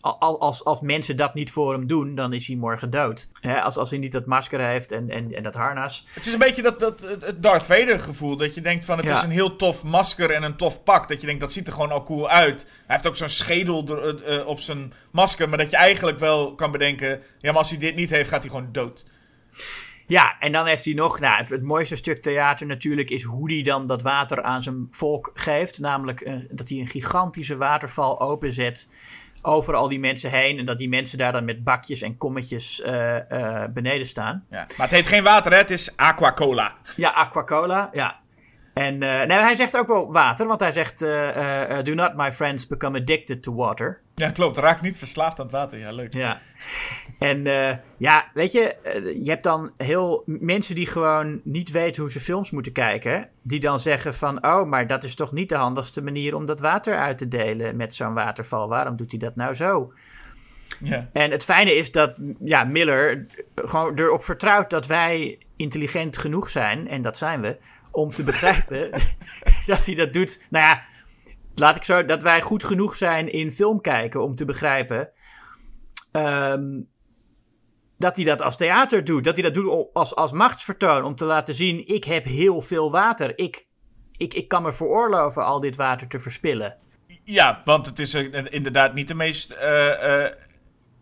[0.00, 3.28] al- als, als mensen dat niet voor hem doen, dan is hij morgen dood.
[3.40, 6.06] Hè, als, als hij niet dat masker heeft en, en, en dat harnas.
[6.14, 8.36] Het is een beetje dat, dat, het- Darth Vader gevoel.
[8.36, 9.14] Dat je denkt van het Ja.
[9.16, 11.08] is een heel tof masker en een tof pak.
[11.08, 12.62] Dat je denkt dat ziet er gewoon al cool uit.
[12.62, 13.84] Hij heeft ook zo'n schedel
[14.26, 15.48] eh, op zijn masker.
[15.48, 17.08] Maar dat je eigenlijk wel kan bedenken.
[17.38, 19.04] Ja, maar als hij dit niet heeft gaat hij gewoon dood.
[20.10, 23.52] Ja, en dan heeft hij nog, nou, het, het mooiste stuk theater natuurlijk is hoe
[23.52, 25.78] hij dan dat water aan zijn volk geeft.
[25.78, 28.88] Namelijk eh, dat hij een gigantische waterval openzet
[29.42, 30.58] over al die mensen heen.
[30.58, 34.44] En dat die mensen daar dan met bakjes en kommetjes eh, beneden staan.
[34.50, 34.56] Ja.
[34.76, 36.76] Maar het heet geen water hè, het is aquacola.
[36.96, 38.18] Ja, Aquacola, ja.
[38.74, 40.98] En nee, hij zegt ook wel water, want hij zegt:
[41.84, 44.00] Do not, my friends, become addicted to water.
[44.14, 44.56] Ja, klopt.
[44.56, 45.78] Raak niet verslaafd aan het water.
[45.78, 46.14] Ja, leuk.
[46.14, 46.40] Ja.
[47.20, 52.02] En eh, ja, weet je, eh, je hebt dan heel mensen die gewoon niet weten
[52.02, 55.48] hoe ze films moeten kijken, die dan zeggen van, oh, maar dat is toch niet
[55.48, 58.68] de handigste manier om dat water uit te delen met zo'n waterval.
[58.68, 59.92] Waarom doet hij dat nou zo?
[60.78, 61.08] Ja.
[61.12, 66.88] En het fijne is dat ja, Miller gewoon erop vertrouwt dat wij intelligent genoeg zijn,
[66.88, 67.58] en dat zijn we,
[67.90, 68.90] om te begrijpen
[69.66, 70.40] dat hij dat doet.
[70.50, 70.82] Nou ja,
[71.54, 75.10] laat ik zo, dat wij goed genoeg zijn in film kijken om te begrijpen
[76.12, 76.80] ehm,
[78.00, 79.24] dat hij dat als theater doet.
[79.24, 82.90] Dat hij dat doet als, als machtsvertoon, om te laten zien, ik heb heel veel
[82.90, 83.38] water.
[83.38, 83.66] Ik,
[84.16, 86.76] ik, ik kan me veroorloven al dit water te verspillen.
[87.24, 90.32] Ja, want het is inderdaad niet de meest eh, eh,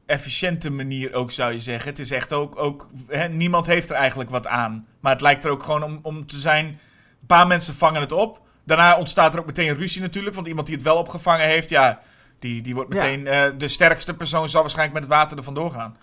[0.07, 1.91] efficiënte manier ook, zou je zeggen.
[1.91, 2.59] Het is echt ook...
[2.59, 4.87] ook hè, niemand heeft er eigenlijk wat aan.
[5.01, 6.67] Maar het lijkt er ook gewoon om, om te zijn...
[6.67, 8.41] Een paar mensen vangen het op.
[8.65, 10.35] Daarna ontstaat er ook meteen ruzie natuurlijk.
[10.35, 12.01] Want iemand die het wel opgevangen heeft, ja...
[12.41, 13.03] Die, die wordt Ja.
[13.03, 13.27] meteen...
[13.27, 15.97] eh, de sterkste persoon zal waarschijnlijk met het water er vandoor gaan.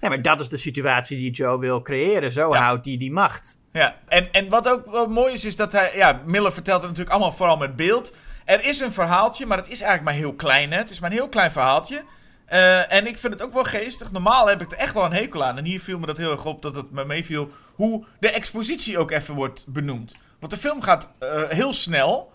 [0.00, 2.32] Nee, maar dat is de situatie die Joe wil creëren.
[2.32, 2.60] Zo Ja.
[2.62, 3.60] houdt hij die macht.
[3.72, 5.90] Ja, en, en wat ook wel mooi is, is dat hij...
[5.94, 8.12] Ja, Miller vertelt het natuurlijk allemaal vooral met beeld.
[8.44, 10.72] Er is een verhaaltje, maar het is eigenlijk maar heel klein.
[10.72, 10.78] Hè?
[10.78, 12.02] Het is maar een heel klein verhaaltje.
[12.44, 14.12] Eh, en ik vind het ook wel geestig.
[14.12, 15.58] Normaal heb ik er echt wel een hekel aan.
[15.58, 18.98] En hier viel me dat heel erg op dat het me meeviel hoe de expositie
[18.98, 20.14] ook even wordt benoemd.
[20.40, 22.32] Want de film gaat eh, heel snel.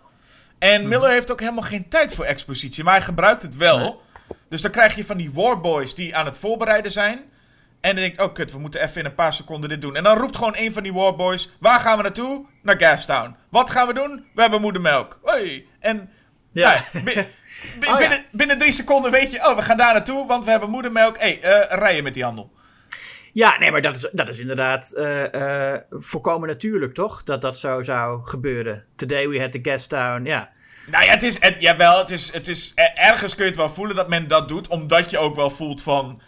[0.60, 2.84] En Miller heeft ook helemaal geen tijd voor expositie.
[2.84, 4.02] Maar hij gebruikt het wel.
[4.50, 7.20] Dus dan krijg je van die warboys die aan het voorbereiden zijn.
[7.84, 9.96] En dan denk ik, oh kut, we moeten even in een paar seconden dit doen.
[9.96, 12.46] En dan roept gewoon een van die warboys, waar gaan we naartoe?
[12.62, 13.36] Naar Gastown.
[13.50, 14.26] Wat gaan we doen?
[14.36, 15.20] We hebben moedermelk.
[15.24, 15.68] Hoi.
[15.80, 16.10] En
[16.52, 16.82] Ja.
[17.04, 17.14] bi-
[17.80, 17.98] ja.
[17.98, 21.18] binnen, binnen drie seconden weet je, oh we gaan daar naartoe, want we hebben moedermelk.
[21.18, 22.52] Hé, hey, eh, rijden met die handel.
[23.34, 27.24] Ja, nee, maar dat is, dat is inderdaad eh, eh, volkomen natuurlijk, toch?
[27.24, 28.86] Dat dat zo zou gebeuren.
[28.96, 30.50] Today we had the guest down, ja.
[30.92, 33.70] Nou ja, het is, het, jawel, het is, het is, ergens kun je het wel
[33.70, 36.22] voelen dat men dat doet, omdat je ook wel voelt van,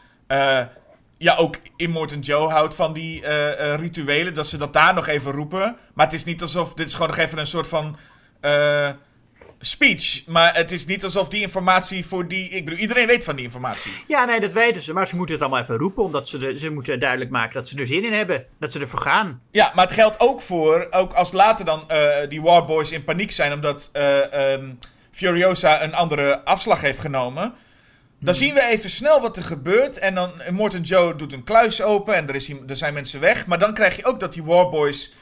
[1.17, 4.33] ja, ook Immortan Joe houdt van die eh, eh, rituelen.
[4.33, 5.75] Dat ze dat daar nog even roepen.
[5.93, 6.73] Maar het is niet alsof.
[6.73, 7.97] Dit is gewoon nog even een soort van.
[8.41, 8.89] eh,
[9.59, 10.23] speech.
[10.27, 12.49] Maar het is niet alsof die informatie voor die.
[12.49, 13.91] Ik bedoel, iedereen weet van die informatie.
[14.07, 14.93] Ja, nee, dat weten ze.
[14.93, 16.03] Maar ze moeten het allemaal even roepen.
[16.03, 18.45] Omdat ze, ze moeten duidelijk maken dat ze er zin in hebben.
[18.59, 19.41] Dat ze ervoor gaan.
[19.51, 20.87] Ja, maar het geldt ook voor.
[20.91, 21.83] Ook als later dan
[22.29, 23.53] die Warboys in paniek zijn.
[23.53, 24.69] omdat eh, ehm,
[25.11, 27.53] Furiosa een andere afslag heeft genomen.
[28.19, 29.97] Dan zien we even snel wat er gebeurt.
[29.97, 32.15] En dan Morton Joe doet een kluis open.
[32.15, 33.45] En er, is, er zijn mensen weg.
[33.45, 35.13] Maar dan krijg je ook dat die Warboys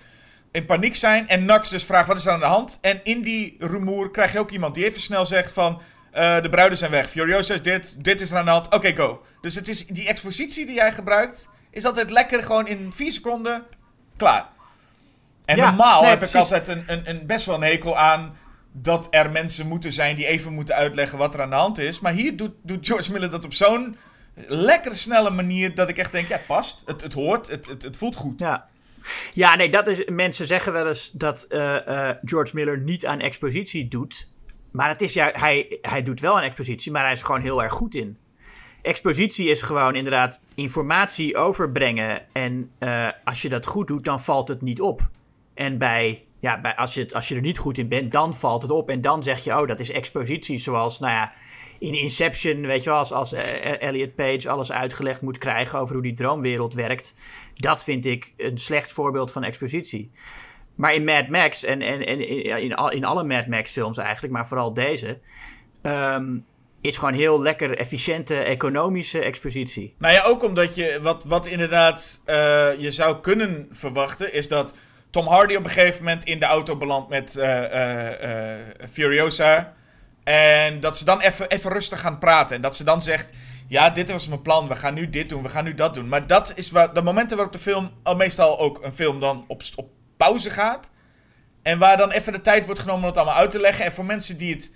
[0.52, 1.28] in paniek zijn.
[1.28, 2.78] En Nax dus vraagt wat is er aan de hand.
[2.82, 5.82] En in die rumoer krijg je ook iemand die even snel zegt van...
[6.12, 7.10] eh, de bruiden zijn weg.
[7.10, 7.96] Furiosa is dit.
[8.04, 8.74] Dit is er aan de hand.
[8.74, 9.26] Oké, go.
[9.42, 11.50] Dus het is, die expositie die jij gebruikt...
[11.72, 13.64] is altijd lekker gewoon in vier seconden
[14.18, 14.46] klaar.
[15.46, 16.36] En Ja, normaal nee, heb precies.
[16.36, 18.38] ik altijd een, een, een best wel een hekel aan...
[18.74, 22.00] dat er mensen moeten zijn die even moeten uitleggen wat er aan de hand is.
[22.00, 23.98] Maar hier doet, doet George Miller dat op zo'n
[24.48, 25.76] lekkere, snelle manier...
[25.76, 26.82] dat ik echt denk, ja, past.
[26.86, 27.50] Het, het hoort.
[27.50, 28.40] Het, het, het voelt goed.
[28.40, 28.68] Ja.
[29.34, 33.20] Ja, nee, dat is, mensen zeggen wel eens dat eh, eh, George Miller niet aan
[33.20, 34.28] expositie doet.
[34.72, 37.64] Maar het is ja, hij, hij doet wel aan expositie, maar hij is gewoon heel
[37.64, 38.18] erg goed in.
[38.82, 42.34] Expositie is gewoon inderdaad informatie overbrengen.
[42.34, 45.10] En eh, als je dat goed doet, dan valt het niet op.
[45.54, 48.72] En bij, ja, als, je als je er niet goed in bent, dan valt het
[48.72, 48.90] op.
[48.90, 50.58] En dan zeg je, oh, dat is expositie.
[50.58, 51.34] Zoals, nou ja,
[51.80, 55.94] in Inception, weet je wel, als, als eh, Elliot Page alles uitgelegd moet krijgen over
[55.94, 57.16] hoe die droomwereld werkt.
[57.56, 60.12] Dat vind ik een slecht voorbeeld van expositie.
[60.76, 63.98] Maar in Mad Max en, en, en in, in, al- in alle Mad Max films
[63.98, 65.20] eigenlijk, maar vooral deze,
[65.82, 66.38] ehm,
[66.82, 69.96] is gewoon heel lekker efficiënte economische expositie.
[69.98, 74.76] Nou ja, ook omdat je, wat, wat inderdaad eh, je zou kunnen verwachten, is dat
[75.14, 78.60] Tom Hardy op een gegeven moment in de auto belandt met eh, eh, eh,
[78.92, 79.74] Furiosa.
[80.24, 82.56] En dat ze dan even rustig gaan praten.
[82.56, 83.34] En dat ze dan zegt,
[83.68, 86.08] ja, dit was mijn plan, we gaan nu dit doen, we gaan nu dat doen.
[86.08, 89.46] Maar dat is waar, de momenten waarop de film, al meestal ook een film dan
[89.48, 90.90] op, op pauze gaat.
[91.62, 93.86] En waar dan even de tijd wordt genomen om het allemaal uit te leggen.
[93.86, 94.72] En voor mensen die het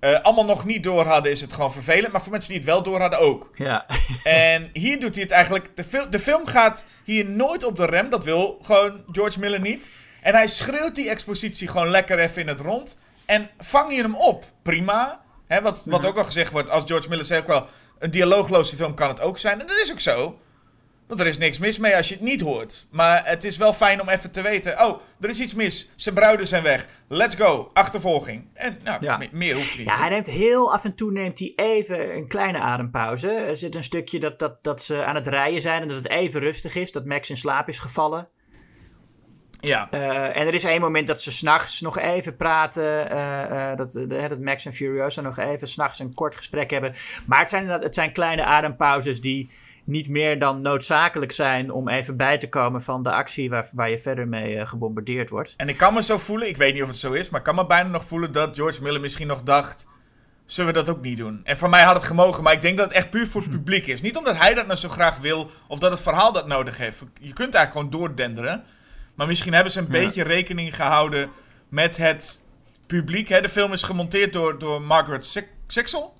[0.00, 2.12] eh, allemaal nog niet door hadden, is het gewoon vervelend.
[2.12, 3.50] Maar voor mensen die het wel door hadden ook.
[3.54, 3.86] Ja,
[4.24, 5.76] En hier doet hij het eigenlijk.
[5.76, 8.10] De, fil- de film gaat hier nooit op de rem.
[8.10, 9.90] Dat wil gewoon George Miller niet.
[10.22, 12.98] En hij schreeuwt die expositie gewoon lekker even in het rond.
[13.26, 14.44] En vang je hem op.
[14.62, 15.20] Prima.
[15.46, 16.70] Hè, wat, wat ook al gezegd wordt.
[16.70, 17.66] Als George Miller zegt ook wel.
[17.98, 19.60] Een dialoogloze film kan het ook zijn.
[19.60, 20.38] En dat is ook zo.
[21.08, 22.86] Want er is niks mis mee als je het niet hoort.
[22.90, 24.84] Maar het is wel fijn om even te weten.
[24.86, 25.90] Oh, er is iets mis.
[25.96, 26.86] Zijn bruiden zijn weg.
[27.08, 27.70] Let's go.
[27.72, 28.44] Achtervolging.
[28.54, 29.16] En nou, Ja.
[29.16, 29.86] me- meer hoeft niet.
[29.86, 33.28] ja hij neemt heel af en toe neemt hij even een kleine adempauze.
[33.30, 36.08] Er zit een stukje dat, dat, dat ze aan het rijden zijn en dat het
[36.08, 36.92] even rustig is.
[36.92, 38.28] Dat Max in slaap is gevallen.
[39.60, 39.88] ja.
[39.90, 43.10] Eh, en er is één moment dat ze s'nachts nog even praten.
[43.10, 46.94] eh, eh, dat, dat Max en Furiosa nog even s'nachts een kort gesprek hebben.
[47.26, 49.50] Maar het zijn, het zijn kleine adempauzes die
[49.88, 53.90] niet meer dan noodzakelijk zijn om even bij te komen van de actie waar, waar
[53.90, 55.54] je verder mee eh, gebombardeerd wordt.
[55.56, 57.46] En ik kan me zo voelen, ik weet niet of het zo is, maar ik
[57.46, 59.86] kan me bijna nog voelen dat George Miller misschien nog dacht:
[60.46, 61.40] zullen we dat ook niet doen?
[61.44, 63.50] En voor mij had het gemogen, maar ik denk dat het echt puur voor het
[63.50, 64.00] publiek is.
[64.02, 66.98] Niet omdat hij dat nou zo graag wil of dat het verhaal dat nodig heeft.
[67.20, 68.64] Je kunt eigenlijk gewoon doordenderen.
[69.14, 69.90] Maar misschien hebben ze een Ja.
[69.90, 71.30] beetje rekening gehouden
[71.68, 72.42] met het
[72.86, 73.28] publiek.
[73.28, 73.40] Hè?
[73.40, 76.14] De film is gemonteerd door, door Margaret Six- Sixel.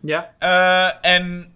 [0.00, 0.34] Ja.
[0.38, 1.51] Eh, en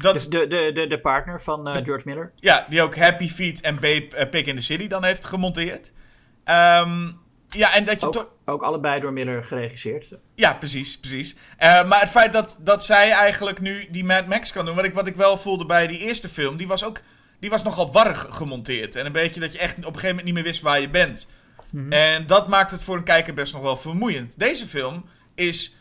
[0.00, 2.32] dat, Dus de, de, de, de partner van eh, George Miller.
[2.36, 5.92] ja, die ook Happy Feet en Babe eh, Pig in the City dan heeft gemonteerd.
[6.44, 7.10] Ehm,
[7.48, 8.22] ja, en dat je toch.
[8.22, 10.18] Ook, ook allebei door Miller geregisseerd.
[10.34, 11.36] Ja, precies, precies.
[11.56, 14.84] Eh, maar het feit dat, dat zij eigenlijk nu die Mad Max kan doen, wat
[14.84, 17.00] ik, wat ik wel voelde bij die eerste film, die was ook
[17.40, 18.96] die was nogal warrig gemonteerd.
[18.96, 20.88] En een beetje dat je echt op een gegeven moment niet meer wist waar je
[20.88, 21.26] bent.
[21.88, 24.38] En dat maakt het voor een kijker best nog wel vermoeiend.
[24.38, 25.76] Deze film is.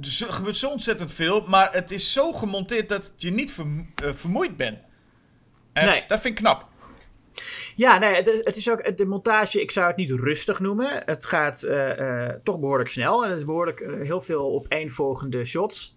[0.00, 4.12] Er gebeurt zo ontzettend veel, maar het is zo gemonteerd dat je niet vermo- eh,
[4.12, 4.78] vermoeid bent.
[5.72, 6.04] En Nee.
[6.08, 6.66] dat vind ik knap.
[7.74, 11.02] Ja, nee, het, is ook de montage, ik zou het niet rustig noemen.
[11.04, 13.24] Het gaat eh, eh, toch behoorlijk snel.
[13.24, 15.96] En het is behoorlijk eh, heel veel opeenvolgende shots.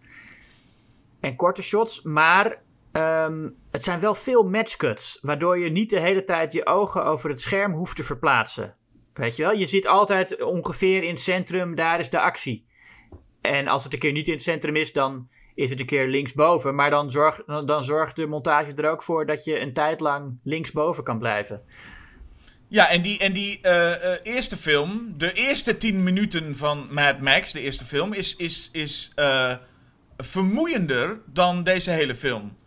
[1.19, 2.01] En korte shots.
[2.01, 5.17] Maar ehm, het zijn wel veel matchcuts.
[5.21, 8.75] Waardoor je niet de hele tijd je ogen over het scherm hoeft te verplaatsen.
[9.13, 9.53] Weet je wel?
[9.53, 12.65] Je zit altijd ongeveer in het centrum, daar is de actie.
[13.41, 16.07] En als het een keer niet in het centrum is, dan is het een keer
[16.07, 16.75] linksboven.
[16.75, 20.37] Maar dan, zorg, dan, zorgt de montage er ook voor dat je een tijd lang
[20.43, 21.61] linksboven kan blijven.
[22.67, 27.19] Ja, en die, en die eh, eh, eerste film, de eerste tien minuten van Mad
[27.19, 29.53] Max, de eerste film, is, is, is eh,
[30.17, 32.57] vermoeiender dan deze hele film.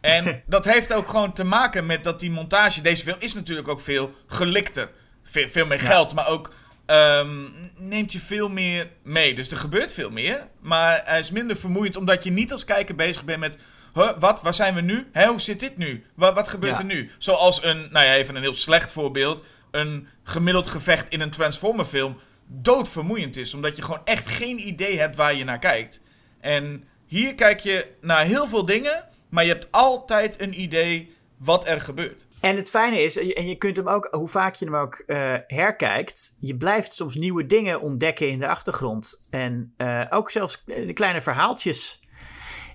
[0.00, 3.68] En dat heeft ook gewoon te maken met dat die montage, deze film is natuurlijk
[3.68, 4.90] ook veel gelikter.
[5.22, 6.52] Veel, veel meer geld, maar ook
[6.86, 7.42] ehm,
[7.76, 9.34] neemt je veel meer mee.
[9.34, 12.94] Dus er gebeurt veel meer, maar hij is minder vermoeiend omdat je niet als kijker
[12.94, 13.58] bezig bent met
[13.94, 15.08] huh, wat, waar zijn we nu?
[15.12, 16.04] Hè, hoe zit dit nu?
[16.14, 16.78] Wat, wat gebeurt Ja.
[16.80, 17.10] er nu?
[17.18, 19.44] Zoals een, nou ja, even een heel slecht voorbeeld.
[19.70, 23.54] Een gemiddeld gevecht in een Transformer film doodvermoeiend is.
[23.54, 26.00] Omdat je gewoon echt geen idee hebt waar je naar kijkt.
[26.40, 31.13] En hier kijk je naar heel veel dingen, maar je hebt altijd een idee
[31.44, 32.26] wat er gebeurt.
[32.40, 35.34] En het fijne is, en je kunt hem ook, hoe vaak je hem ook eh,
[35.46, 39.20] herkijkt, je blijft soms nieuwe dingen ontdekken in de achtergrond.
[39.30, 42.00] En eh, ook zelfs kleine verhaaltjes.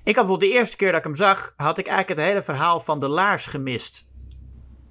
[0.03, 2.43] Ik had bijvoorbeeld de eerste keer dat ik hem zag, had ik eigenlijk het hele
[2.43, 4.11] verhaal van de laars gemist.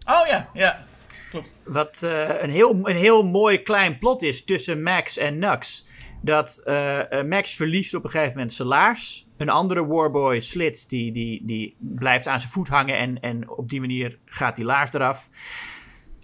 [0.04, 0.86] Oh ja, ja.
[1.30, 1.54] Klopt.
[1.64, 5.86] Wat eh, een, heel, een heel mooi klein plot is tussen Max en Nux.
[6.22, 9.26] Dat eh, eh, Max verliest op een gegeven moment zijn laars.
[9.36, 12.96] Een andere Warboy, Slit, die, die, die blijft aan zijn voet hangen.
[12.96, 15.28] En, en op die manier gaat die laars eraf.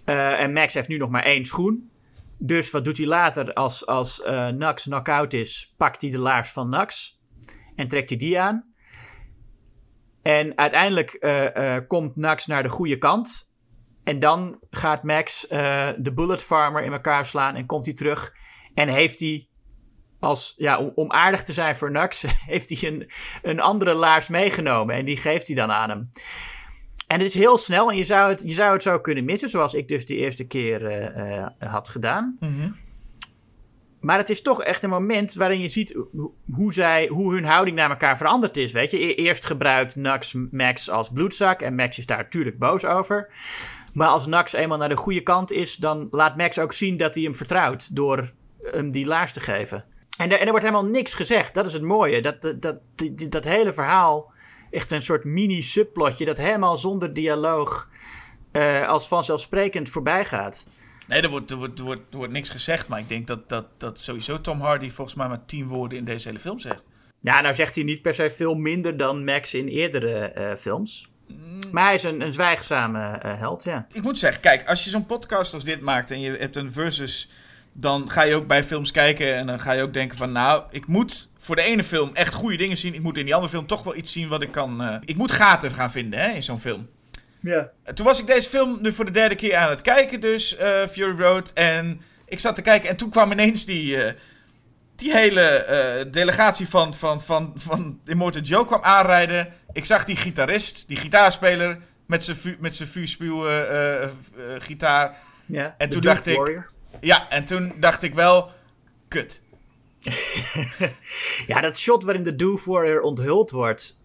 [0.05, 1.89] Eh, en Max heeft nu nog maar één schoen.
[2.37, 4.23] Dus wat doet hij later als, als
[4.53, 5.73] Nux knock-out is?
[5.77, 7.19] Pakt hij de laars van Nux.
[7.75, 8.73] En trekt hij die aan.
[10.21, 11.19] En uiteindelijk
[11.87, 13.53] komt Nux naar de goede kant.
[14.03, 15.47] En dan gaat Max
[15.97, 18.33] de Bullet Farmer in elkaar slaan en komt hij terug.
[18.73, 19.47] En heeft hij,
[20.25, 23.09] als, ja, om, om aardig te zijn voor Nux, heeft hij een,
[23.41, 24.95] een andere laars meegenomen.
[24.95, 26.09] En die geeft hij dan aan hem.
[27.07, 29.49] En het is heel snel en je zou het, je zou het zo kunnen missen,
[29.49, 32.37] zoals ik dus de eerste keer eh, eh, had gedaan.
[33.99, 35.95] Maar het is toch echt een moment waarin je ziet
[36.53, 38.71] hoe, zij, hoe hun houding naar elkaar veranderd is.
[38.71, 42.85] Weet je, E- eerst gebruikt Nux Max als bloedzak en Max is daar natuurlijk boos
[42.85, 43.33] over.
[43.93, 47.15] Maar als Nux eenmaal naar de goede kant is, dan laat Max ook zien dat
[47.15, 49.83] hij hem vertrouwt door hem die laars te geven.
[50.17, 51.53] En er, en er wordt helemaal niks gezegd.
[51.53, 52.21] Dat is het mooie.
[52.21, 54.31] Dat, dat, dat, die- dat hele verhaal,
[54.71, 57.89] echt een soort mini-subplotje, dat helemaal zonder dialoog
[58.51, 60.67] eh, als vanzelfsprekend voorbij gaat.
[61.07, 63.49] Nee, er wordt, er, wordt, er, wordt, er wordt niks gezegd, maar ik denk dat,
[63.49, 66.83] dat, dat sowieso Tom Hardy volgens mij maar tien woorden in deze hele film zegt.
[67.21, 71.09] Ja, nou zegt hij niet per se veel minder dan Max in eerdere eh, films.
[71.71, 73.87] Maar hij is een, een zwijgzame eh, held, ja.
[73.93, 76.71] Ik moet zeggen, kijk, als je zo'n podcast als dit maakt en je hebt een
[76.71, 77.29] versus,
[77.77, 80.63] dan ga je ook bij films kijken en dan ga je ook denken van, nou,
[80.69, 82.93] ik moet voor de ene film echt goede dingen zien.
[82.93, 84.81] Ik moet in die andere film toch wel iets zien wat ik kan...
[84.83, 86.87] eh, ik moet gaten gaan vinden, hè, in zo'n film.
[87.39, 87.69] Ja.
[87.83, 90.55] En Toen was ik deze film nu voor de derde keer aan het kijken, dus
[90.55, 91.51] eh, Fury Road.
[91.53, 94.13] En ik zat te kijken en toen kwam ineens die, eh,
[94.95, 99.53] die hele eh, delegatie van, van, van, van Immortal Joe kwam aanrijden.
[99.73, 104.09] Ik zag die gitarist, die gitaarspeler met zijn vu- met zijn vuurspuw eh, eh, eh,
[104.59, 105.15] gitaar.
[105.45, 105.75] ja.
[105.77, 106.73] En toen dacht ik- Warrior.
[107.01, 108.51] Ja, en toen dacht ik wel,
[109.07, 109.41] kut.
[111.47, 113.99] Ja, dat shot waarin de Doof Warrior onthuld wordt,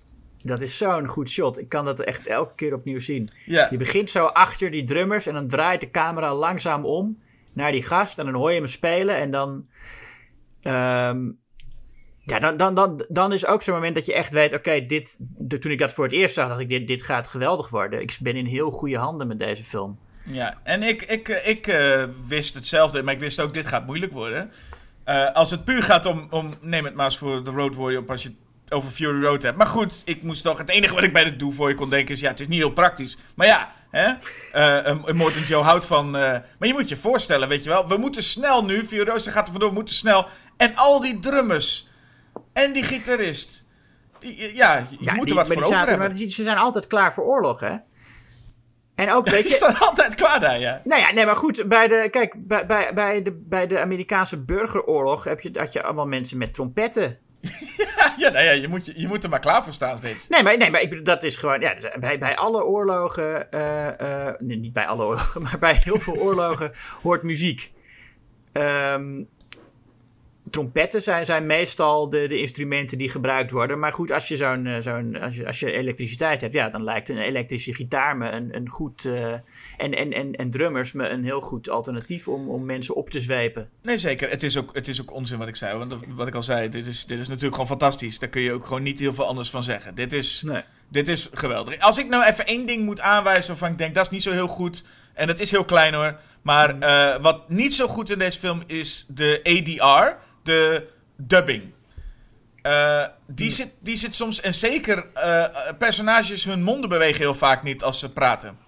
[0.44, 1.60] dat is zo'n goed shot.
[1.60, 3.30] Ik kan dat echt elke keer opnieuw zien.
[3.44, 7.18] Je begint zo achter die drummers en dan draait de camera langzaam om
[7.52, 8.18] naar die gast.
[8.18, 9.66] En dan hoor je hem spelen en dan...
[10.62, 11.30] ehm,
[12.24, 14.54] ja, dan, dan, dan, dan is ook zo'n moment dat je echt weet...
[14.54, 16.68] Oké, dit de, toen ik dat voor het eerst zag, dacht ik...
[16.68, 18.00] Dit, dit gaat geweldig worden.
[18.00, 19.98] Ik ben in heel goede handen met deze film.
[20.24, 20.58] Ja.
[20.62, 24.52] en ik, ik, ik eh, wist hetzelfde, maar ik wist ook, dit gaat moeilijk worden.
[25.04, 28.04] Eh, als het puur gaat om, om, neem het maar eens voor de Road Warrior,
[28.08, 29.56] als je het over Fury Road hebt.
[29.56, 31.90] Maar goed, ik moest toch, het enige wat ik bij de Do voor je kon
[31.90, 33.18] denken is, ja, het is niet heel praktisch.
[33.34, 34.06] Maar ja, hè,
[34.88, 37.96] een- een Morton Joe houdt van, maar je moet je voorstellen, weet je wel, we
[37.96, 40.26] moeten snel nu, Fury Road gaat er vandoor, we moeten snel.
[40.56, 41.88] En al die drummers,
[42.52, 43.64] en die gitarist,
[44.20, 46.06] die, ja, je Ja, moet die- er wat voor over zaten- hebben.
[46.08, 47.74] maar die- ze zijn altijd klaar voor oorlog, hè?
[49.00, 49.54] En ook, weet je...
[49.54, 50.80] staan altijd klaar daar, ja.
[50.84, 51.68] Nou ja, nee, maar goed.
[51.68, 55.82] Bij de, kijk, bij, bij, bij, de, bij de Amerikaanse burgeroorlog heb je, had je
[55.82, 57.18] allemaal mensen met trompetten.
[58.16, 60.28] Ja, nou ja, je moet, je, je moet er maar klaar voor staan steeds.
[60.28, 61.60] Nee, maar, nee, maar ik dat is gewoon.
[61.60, 63.50] Ja, dus bij, bij alle oorlogen.
[63.50, 66.72] eh, eh, nee, niet bij alle oorlogen, maar bij heel veel oorlogen
[67.02, 67.72] hoort muziek.
[68.52, 69.22] Ehm,
[70.50, 73.78] trompetten zijn, zijn meestal de, de instrumenten die gebruikt worden.
[73.78, 76.84] Maar goed, als je, zo'n, eh, zo'n, als, je, als je elektriciteit hebt, ja, dan
[76.84, 79.04] lijkt een elektrische gitaar me een, een goed.
[79.04, 83.10] eh, en, en, en, en drummers me een heel goed alternatief om, om mensen op
[83.10, 83.68] te zwepen.
[83.82, 84.30] Nee, zeker.
[84.30, 85.78] Het is ook, het is ook onzin wat ik zei.
[85.78, 88.18] Want wat ik al zei, dit is, dit is natuurlijk gewoon fantastisch.
[88.18, 89.94] Daar kun je ook gewoon niet heel veel anders van zeggen.
[89.94, 90.62] Dit is, Nee.
[90.88, 91.80] dit is geweldig.
[91.80, 94.32] Als ik nou even één ding moet aanwijzen waarvan ik denk, dat is niet zo
[94.32, 94.84] heel goed.
[95.14, 96.16] En dat is heel klein hoor.
[96.42, 100.86] Maar eh, wat niet zo goed in deze film is de ADR, de
[101.16, 101.72] dubbing.
[102.62, 105.44] Eh, die, zit, die zit soms, en zeker eh,
[105.78, 108.58] personages hun monden bewegen heel vaak niet als ze praten.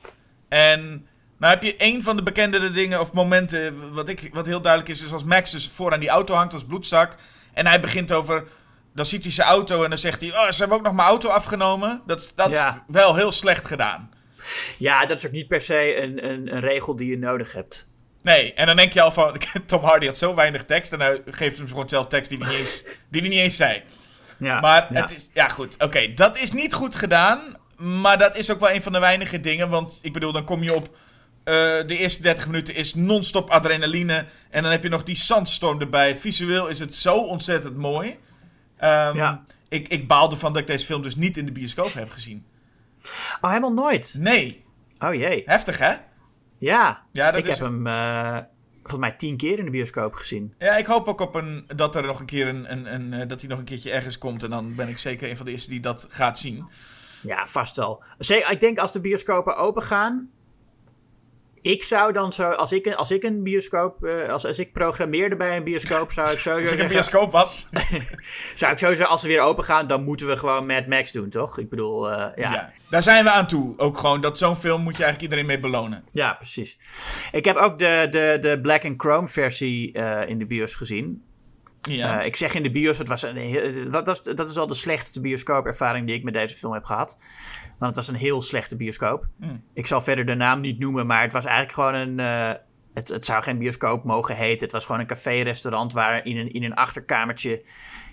[0.48, 1.06] En
[1.38, 4.92] nou heb je een van de bekende dingen of momenten, wat, ik, wat heel duidelijk
[4.92, 7.16] is, is als Max dus voor aan die auto hangt als bloedzak.
[7.52, 8.44] En hij begint over,
[8.94, 11.08] dan ziet hij zijn auto en dan zegt hij, oh, ze hebben ook nog mijn
[11.08, 12.02] auto afgenomen.
[12.06, 12.68] Dat, dat Ja.
[12.74, 14.10] is wel heel slecht gedaan.
[14.78, 17.91] Ja, dat is ook niet per se een, een, een regel die je nodig hebt.
[18.22, 21.22] Nee, en dan denk je al van, Tom Hardy had zo weinig tekst en hij
[21.30, 23.82] geeft hem gewoon zelf tekst die hij niet eens, die hij niet eens zei.
[24.38, 25.00] Ja, maar ja.
[25.00, 27.56] het is, ja goed, oké, dat is niet goed gedaan.
[27.76, 29.68] Maar dat is ook wel een van de weinige dingen.
[29.68, 30.96] Want ik bedoel, dan kom je op.
[31.44, 31.54] eh,
[31.86, 34.24] de eerste 30 minuten is non-stop adrenaline.
[34.50, 36.16] En dan heb je nog die zandstorm erbij.
[36.16, 38.16] Visueel is het zo ontzettend mooi.
[38.76, 39.44] Ehm, Ja.
[39.68, 42.46] ik, ik baal ervan dat ik deze film dus niet in de bioscoop heb gezien.
[43.40, 44.16] Oh, helemaal nooit.
[44.18, 44.64] Nee,
[44.98, 45.42] Oh jee.
[45.46, 45.94] heftig hè?
[46.62, 48.38] Ja, Ja, dat ik is- heb hem eh,
[48.80, 50.54] volgens mij tien keer in de bioscoop gezien.
[50.58, 53.28] Ja, ik hoop ook op een, dat er nog een keer een, een, een, eh,
[53.28, 54.42] dat hij nog een keertje ergens komt.
[54.42, 56.66] En dan ben ik zeker een van de eerste die dat gaat zien.
[57.22, 58.04] Ja, vast wel.
[58.50, 60.30] Ik denk als de bioscopen open gaan.
[61.62, 64.72] Ik zou dan zo, als ik, een- als ik een bioscoop, eh, als, als ik
[64.72, 67.66] programmeerde bij een bioscoop, zou ik sowieso Als ik een bioscoop was.
[68.54, 71.28] zou ik sowieso, als ze weer open gaan, dan moeten we gewoon Mad Max doen,
[71.30, 71.58] toch?
[71.58, 72.32] Ik bedoel, eh, ja.
[72.36, 72.52] Ja.
[72.52, 72.72] ja.
[72.90, 73.74] Daar zijn we aan toe.
[73.78, 76.04] Ook gewoon dat zo'n film moet je eigenlijk iedereen mee belonen.
[76.36, 76.78] precies.
[77.32, 81.22] Ik heb ook de, de, de Black and Chrome versie eh, in de bios gezien.
[81.80, 82.20] Ja.
[82.22, 84.74] Ik zeg in de bios, het was een heel, dat, is- dat is wel de
[84.74, 87.18] slechtste bioscoopervaring die ik met deze film heb gehad.
[87.82, 89.26] Want het was een heel slechte bioscoop.
[89.36, 89.62] Mm.
[89.74, 92.20] Ik zal verder de naam niet noemen, maar het was eigenlijk gewoon een.
[92.20, 92.60] eh,
[92.94, 94.62] het, het zou geen bioscoop mogen heten.
[94.62, 97.62] Het was gewoon een café-restaurant waar in een, in een achterkamertje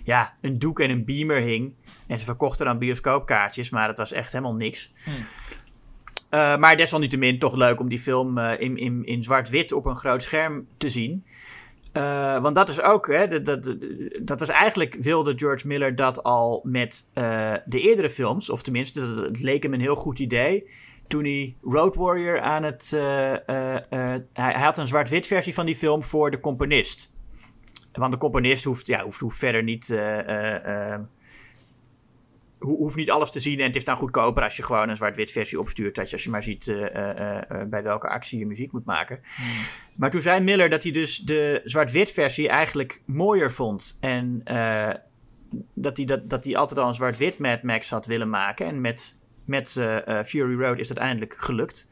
[0.04, 1.74] ja, een doek en een beamer hing.
[2.06, 4.92] En ze verkochten dan bioscoopkaartjes, maar het was echt helemaal niks.
[6.30, 9.96] Eh, maar desalniettemin toch leuk om die film eh, in, in, in zwart-wit op een
[9.96, 11.24] groot scherm te zien.
[11.92, 13.76] Eh, want dat is ook, hè, dat, dat,
[14.22, 19.14] dat was eigenlijk, wilde George Miller dat al met eh, de eerdere films, of tenminste,
[19.14, 20.70] dat- het leek hem een heel goed idee.
[21.08, 22.92] Toen hij Road Warrior aan het.
[22.92, 23.00] eh,
[23.88, 27.14] hij, hij had een zwart-wit versie van die film voor de componist.
[27.92, 29.94] Want de componist hoeft, ja, hoeft, hoeft verder niet.
[32.60, 34.96] Ho- hoeft niet alles te zien en het is dan goedkoper als je gewoon een
[34.96, 35.94] zwart-wit versie opstuurt.
[35.94, 38.84] Dat je, als je maar ziet eh, eh, eh, bij welke actie je muziek moet
[38.84, 39.20] maken.
[39.98, 43.98] Maar toen zei Miller dat hij dus de zwart-wit versie eigenlijk mooier vond.
[44.00, 44.42] En
[45.74, 48.66] dat, hij dat, dat hij altijd al een zwart-wit Mad Max had willen maken.
[48.66, 49.70] En met, met
[50.26, 51.88] Fury Road is dat eindelijk gelukt.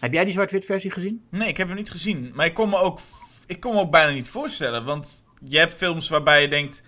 [0.00, 1.24] Heb jij die zwart-wit versie gezien?
[1.30, 2.32] Nee, ik heb hem niet gezien.
[2.34, 2.98] Maar ik kon me ook,
[3.46, 4.84] ik kon me ook bijna niet voorstellen.
[4.84, 6.82] Want je hebt films waarbij je denkt...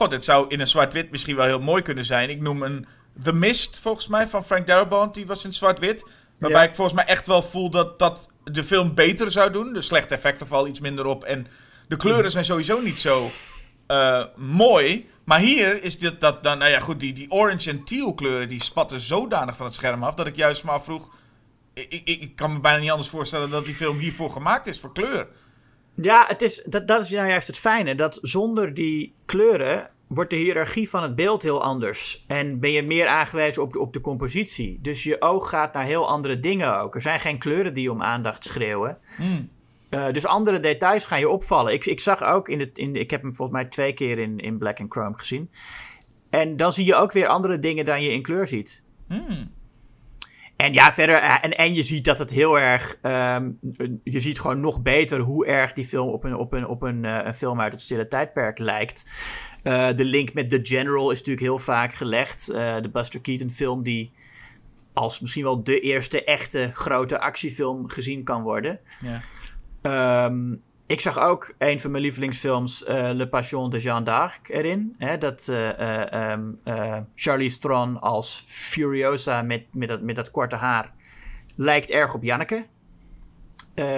[0.00, 2.30] God, dit zou in een zwart-wit misschien wel heel mooi kunnen zijn.
[2.30, 2.86] Ik noem een
[3.22, 5.14] The Mist, volgens mij, van Frank Darabont.
[5.14, 6.06] Die was in zwart-wit.
[6.38, 6.68] Waarbij Ja.
[6.68, 9.72] ik volgens mij echt wel voel dat dat de film beter zou doen.
[9.72, 11.24] De slechte effecten vallen iets minder op.
[11.24, 11.46] En
[11.88, 13.30] de kleuren zijn sowieso niet zo
[13.86, 15.08] eh, mooi.
[15.24, 16.58] Maar hier is dit dat dan...
[16.58, 18.48] Nou ja, goed, die, die orange en teal kleuren...
[18.48, 20.14] die spatten zodanig van het scherm af...
[20.14, 21.10] dat ik juist maar vroeg...
[21.74, 24.80] Ik, ik, ik kan me bijna niet anders voorstellen dat die film hiervoor gemaakt is,
[24.80, 25.28] voor kleur.
[26.02, 27.94] Ja, het is, dat, dat is nou juist het fijne.
[27.94, 32.24] Dat zonder die kleuren wordt de hiërarchie van het beeld heel anders.
[32.26, 34.78] En ben je meer aangewezen op de, op de compositie.
[34.82, 36.94] Dus je oog gaat naar heel andere dingen ook.
[36.94, 38.98] Er zijn geen kleuren die om aandacht schreeuwen.
[39.88, 41.72] Eh, dus andere details gaan je opvallen.
[41.72, 42.78] Ik, ik zag ook in het.
[42.78, 45.50] In, ik heb hem volgens mij twee keer in, in Black and Chrome gezien.
[46.30, 48.84] En dan zie je ook weer andere dingen dan je in kleur ziet.
[49.08, 49.50] Hmm.
[50.60, 51.16] En ja, verder.
[51.16, 52.98] eh, En, en je ziet dat het heel erg.
[53.02, 53.50] ehm,
[54.04, 57.04] je ziet gewoon nog beter hoe erg die film op een, op een, op een,
[57.04, 59.08] eh, een film uit het stille tijdperk lijkt.
[59.62, 62.46] Eh, de link met The General is natuurlijk heel vaak gelegd.
[62.46, 64.12] De Buster Keaton film die
[64.92, 68.80] als misschien wel de eerste echte grote actiefilm gezien kan worden.
[69.00, 69.20] Ja.
[69.82, 70.54] Ehm,
[70.90, 74.94] ik zag ook een van mijn lievelingsfilms, eh, Le Passion de Jeanne d'Arc, erin.
[74.98, 80.30] Hè, dat eh, eh, ehm, eh, Charlize Theron als Furiosa met, met, dat, met dat
[80.30, 80.92] korte haar
[81.56, 82.66] lijkt erg op Janneke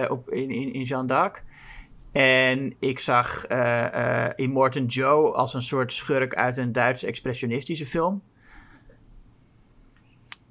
[0.08, 1.44] op, in, in, in Jeanne d'Arc.
[2.12, 3.46] En ik zag
[4.36, 8.22] Immortan Joe als een soort schurk uit een Duits expressionistische film.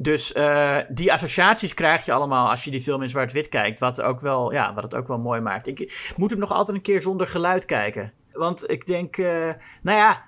[0.01, 3.79] Dus eh, die associaties krijg je allemaal als je die film in zwart-wit kijkt.
[3.79, 5.67] Wat, ook wel, ja, wat het ook wel mooi maakt.
[5.67, 8.13] Ik moet hem nog altijd een keer zonder geluid kijken.
[8.31, 10.23] Want ik denk, eh, nou ja,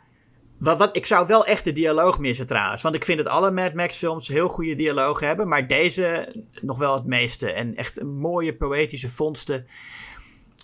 [0.57, 2.84] wat, ik zou wel echt de dialoog missen trouwens.
[2.84, 5.47] Want ik vind dat alle Mad Max films heel goede dialogen hebben.
[5.47, 7.51] Maar deze nog wel het meeste.
[7.51, 9.67] En echt mooie poëtische vondsten.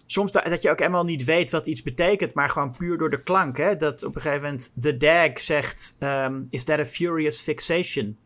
[0.05, 2.34] Soms dat, dat je ook helemaal niet weet wat iets betekent.
[2.34, 3.57] Maar gewoon puur door de klank.
[3.57, 3.76] Hè?
[3.76, 5.95] Dat op een gegeven moment The Dag zegt...
[5.99, 8.18] ehm, Is that a furious fixation?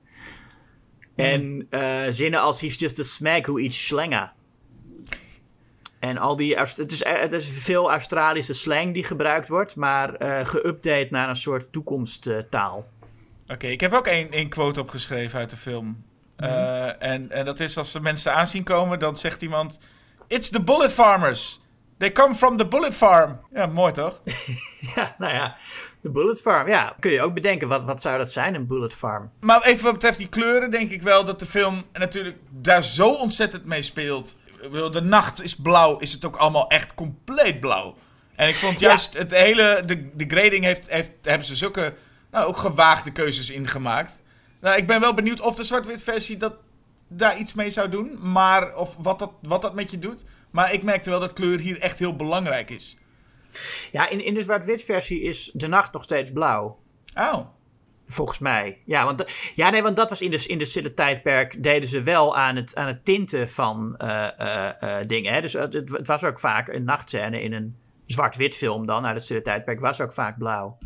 [1.16, 4.34] En eh, zinnen als he's just a smeg who eats schlenga.
[6.00, 10.46] En al die, het is, het is veel Australische slang die gebruikt wordt, maar eh
[10.46, 12.88] geüpdate naar een soort toekomsttaal.
[13.48, 16.04] Oké, ik heb ook één, quote opgeschreven uit de film.
[16.36, 19.80] Eh, en, en dat is als de mensen aanzien komen, dan zegt iemand...
[20.28, 21.62] It's the bullet farmers.
[22.04, 23.40] They come from the bullet farm.
[23.54, 24.22] Ja, mooi toch?
[24.96, 25.56] ja, nou ja,
[26.02, 26.68] de Bullet Farm.
[26.68, 29.32] Ja, kun je ook bedenken, wat, wat zou dat zijn, een Bullet Farm?
[29.40, 33.10] Maar even wat betreft die kleuren, denk ik wel dat de film natuurlijk daar zo
[33.10, 34.38] ontzettend mee speelt.
[34.92, 37.96] De nacht is blauw, is het ook allemaal echt compleet blauw.
[38.36, 38.88] En ik vond Ja.
[38.88, 41.94] juist het hele, de, de grading heeft, heeft, hebben ze zulke
[42.32, 44.22] nou, ook gewaagde keuzes in gemaakt.
[44.62, 46.54] Nou, ik ben wel benieuwd of de zwart-wit versie dat,
[47.08, 48.18] daar iets mee zou doen.
[48.22, 50.24] Maar, of wat dat, wat dat met je doet.
[50.54, 52.98] Maar ik merkte wel dat kleur hier echt heel belangrijk is.
[53.92, 56.80] Ja, in, in de zwart-wit versie is de nacht nog steeds blauw.
[57.16, 57.40] Oh.
[58.08, 58.82] Volgens mij.
[58.86, 59.26] Ja, want,
[59.56, 61.64] ja, nee, want dat was in de, in de stille tijdperk.
[61.64, 65.34] deden ze wel aan het, aan het tinten van eh, eh, eh, dingen.
[65.34, 65.42] Hè?
[65.42, 67.76] Dus het, het was ook vaak een nachtscène in een
[68.06, 69.06] zwart-wit film dan.
[69.06, 70.78] Uit het stille tijdperk was ook vaak blauw.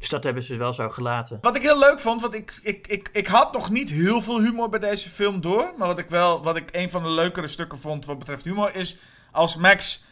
[0.00, 1.38] Dus dat hebben ze wel zo gelaten.
[1.40, 4.40] Wat ik heel leuk vond, want ik, ik, ik, ik had nog niet heel veel
[4.40, 5.72] humor bij deze film door.
[5.76, 8.74] Maar wat ik wel, wat ik een van de leukere stukken vond wat betreft humor,
[8.74, 8.98] is
[9.32, 10.04] als Max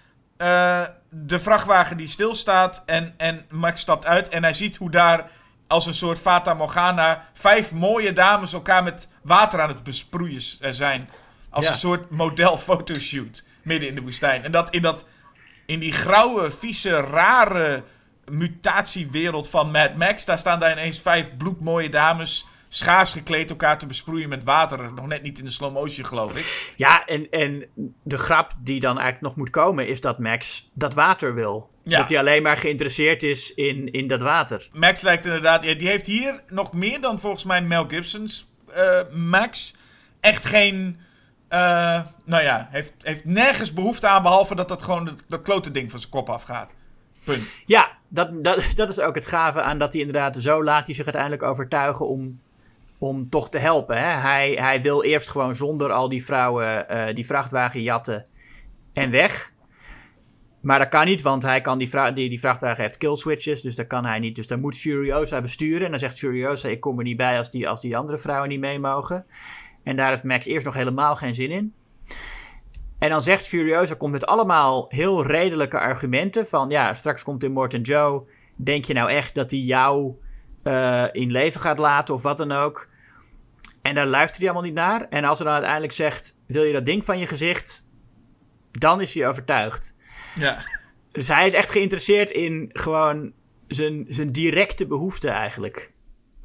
[1.10, 5.30] de vrachtwagen die stilstaat en, en Max stapt uit en hij ziet hoe daar
[5.66, 10.42] als een soort Fata Morgana vijf mooie dames elkaar met water aan het besproeien
[10.74, 11.08] zijn.
[11.50, 14.44] Als een soort modelfotoshoot midden in de woestijn.
[14.44, 15.06] En dat in, dat
[15.66, 17.84] in die grauwe, vieze, rare
[18.30, 23.86] mutatiewereld van Mad Max, daar staan daar ineens vijf bloedmooie dames schaars gekleed elkaar te
[23.86, 24.92] besproeien met water.
[24.92, 26.72] Nog net niet in de slow motion, geloof ik.
[26.76, 27.66] Ja, en, en
[28.02, 31.70] de grap die dan eigenlijk nog moet komen is dat Max dat water wil.
[31.84, 34.68] Dat hij alleen maar geïnteresseerd is in, in dat water.
[34.72, 39.00] Max lijkt inderdaad, ja, die heeft hier nog meer dan volgens mij Mel Gibson's uh,
[39.12, 39.74] Max.
[40.20, 41.00] Echt geen,
[41.50, 45.70] uh, nou ja, heeft, heeft nergens behoefte aan behalve dat dat gewoon dat, dat klote
[45.70, 46.74] ding van zijn kop afgaat.
[47.24, 47.56] Punt.
[47.66, 50.94] Ja, dat, dat, dat is ook het gave aan dat hij inderdaad zo laat hij
[50.94, 52.40] zich uiteindelijk overtuigen om
[52.98, 53.98] om toch te helpen.
[53.98, 54.20] Hè?
[54.20, 58.26] Hij, hij wil eerst gewoon zonder al die vrouwen uh, die vrachtwagen jatten
[58.92, 59.52] en weg.
[60.60, 63.74] Maar dat kan niet, want hij kan die, die, die vrachtwagen heeft kill switches, dus
[63.74, 64.36] dat kan hij niet.
[64.36, 65.84] Dus dan moet Furiosa besturen.
[65.84, 68.48] En dan zegt Furiosa, ik kom er niet bij als die, als die andere vrouwen
[68.48, 69.26] niet mee mogen.
[69.82, 71.74] En daar heeft Max eerst nog helemaal geen zin in.
[72.98, 76.70] En dan zegt Furiosa, komt met allemaal heel redelijke argumenten van...
[76.70, 78.22] Ja, straks komt in Morton Joe,
[78.56, 80.14] denk je nou echt dat hij jou
[80.64, 82.88] uh, in leven gaat laten of wat dan ook.
[83.82, 85.06] En daar luistert hij allemaal niet naar.
[85.08, 87.88] En als hij dan uiteindelijk zegt: Wil je dat ding van je gezicht?
[88.70, 89.94] Dan is hij overtuigd.
[90.34, 90.58] Ja.
[91.12, 93.32] Dus hij is echt geïnteresseerd in gewoon
[93.66, 95.92] zijn, zijn directe behoefte eigenlijk.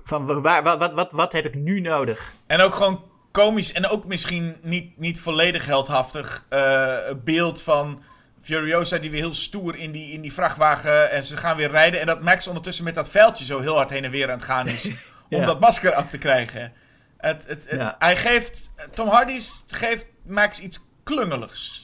[0.03, 2.33] Van waar, wat, wat, wat, wat heb ik nu nodig?
[2.47, 3.03] En ook gewoon
[3.33, 8.03] komisch en ook misschien niet, niet volledig heldhaftig uh, beeld van
[8.41, 11.99] Furiosa die weer heel stoer in die, in die vrachtwagen en ze gaan weer rijden.
[11.99, 14.43] En dat Max ondertussen met dat veldje zo heel hard heen en weer aan het
[14.43, 14.89] gaan is
[15.29, 16.73] om dat masker af te krijgen.
[17.17, 21.82] Het, het, het, Hij geeft, Tom Hardy geeft Max iets klungeligs.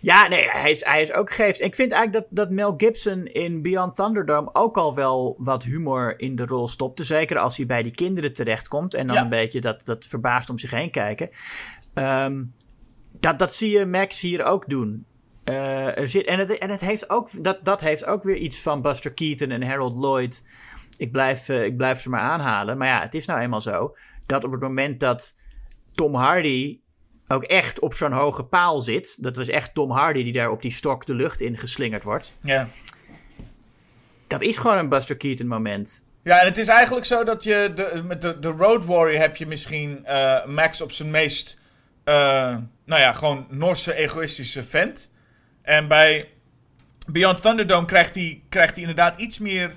[0.00, 1.60] Ja, nee, hij is, hij is ook geeft.
[1.60, 6.14] Ik vind eigenlijk dat, dat Mel Gibson in Beyond Thunderdome ook al wel wat humor
[6.20, 7.04] in de rol stopte.
[7.04, 10.58] Zeker als hij bij die kinderen terechtkomt en dan een beetje dat, dat verbaasd om
[10.58, 11.30] zich heen kijken.
[11.94, 12.42] Ehm,
[13.12, 15.04] dat, dat zie je Max hier ook doen.
[15.44, 18.60] Uh, er zit, en, het, en het heeft ook, dat, dat heeft ook weer iets
[18.60, 20.44] van Buster Keaton en Harold Lloyd.
[20.96, 22.78] Ik blijf, uh, ik blijf ze maar aanhalen.
[22.78, 23.96] Maar ja, het is nou eenmaal zo
[24.26, 25.36] dat op het moment dat
[25.94, 26.79] Tom Hardy
[27.32, 29.22] ook echt op zo'n hoge paal zit.
[29.22, 32.34] Dat was echt Tom Hardy die daar op die stok de lucht in geslingerd wordt.
[32.40, 32.68] Ja.
[34.26, 36.04] Dat is gewoon een Buster Keaton moment.
[36.22, 39.36] Ja, en het is eigenlijk zo dat je de, met de, de Road Warrior heb
[39.36, 41.58] je misschien uh, Max op zijn meest,
[42.04, 42.14] uh,
[42.84, 45.10] nou ja, gewoon Norse egoïstische vent.
[45.62, 46.28] En bij
[47.06, 49.72] Beyond Thunderdome krijgt hij, krijgt hij inderdaad iets meer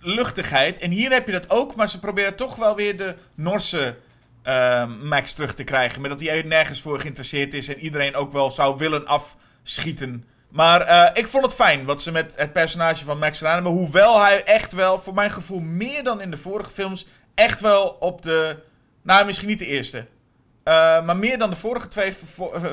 [0.00, 0.78] luchtigheid.
[0.78, 3.96] En hier heb je dat ook, maar ze proberen toch wel weer de Norse
[4.44, 6.00] uh, Max terug te krijgen.
[6.00, 10.24] Met dat hij nergens voor geïnteresseerd is en iedereen ook wel zou willen afschieten.
[10.48, 13.72] Maar uh, ik vond het fijn wat ze met het personage van Max gedaan hebben.
[13.72, 17.96] Hoewel hij echt wel, voor mijn gevoel, meer dan in de vorige films, echt wel
[18.00, 18.58] op de.
[19.02, 19.98] Nou, misschien niet de eerste.
[19.98, 22.12] Uh, maar meer dan de vorige twee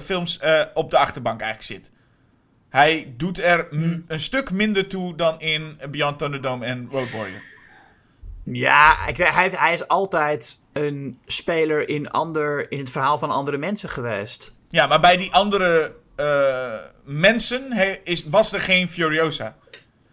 [0.03, 1.91] films uh, op de achterbank eigenlijk zit.
[2.69, 3.67] Hij doet er
[4.07, 7.41] een stuk minder toe dan in Beyond Thunderdome en Road Warrior.
[8.43, 13.89] Ja, hij, hij is altijd een speler in, ander, in het verhaal van andere mensen
[13.89, 14.55] geweest.
[14.69, 16.73] Ja, maar bij die andere uh,
[17.03, 17.71] mensen
[18.03, 19.55] is, was er geen Furiosa.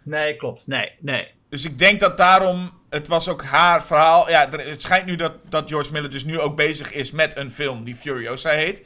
[0.03, 0.67] Nee, klopt.
[0.67, 1.27] Nee, nee.
[1.49, 4.29] Dus ik denk dat daarom, het was ook haar verhaal.
[4.29, 7.51] Ja, het schijnt nu dat, dat George Miller dus nu ook bezig is met een
[7.51, 8.79] film die Furiosa heet.
[8.79, 8.85] Uh,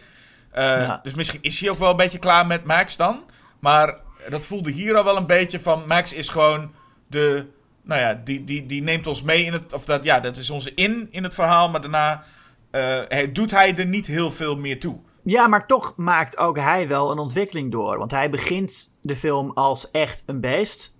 [0.59, 0.99] ja.
[1.03, 3.23] Dus misschien is hij ook wel een beetje klaar met Max dan.
[3.59, 3.95] Maar
[4.29, 6.73] dat voelde hier al wel een beetje van Max is gewoon
[7.07, 7.45] de.
[7.83, 9.73] Nou ja, die, die, die neemt ons mee in het.
[9.73, 11.69] Of dat, ja, dat is onze in in het verhaal.
[11.69, 12.23] Maar daarna
[12.71, 14.99] uh, doet hij er niet heel veel meer toe.
[15.23, 17.97] Ja, maar toch maakt ook hij wel een ontwikkeling door.
[17.97, 20.97] Want hij begint de film als echt een beest.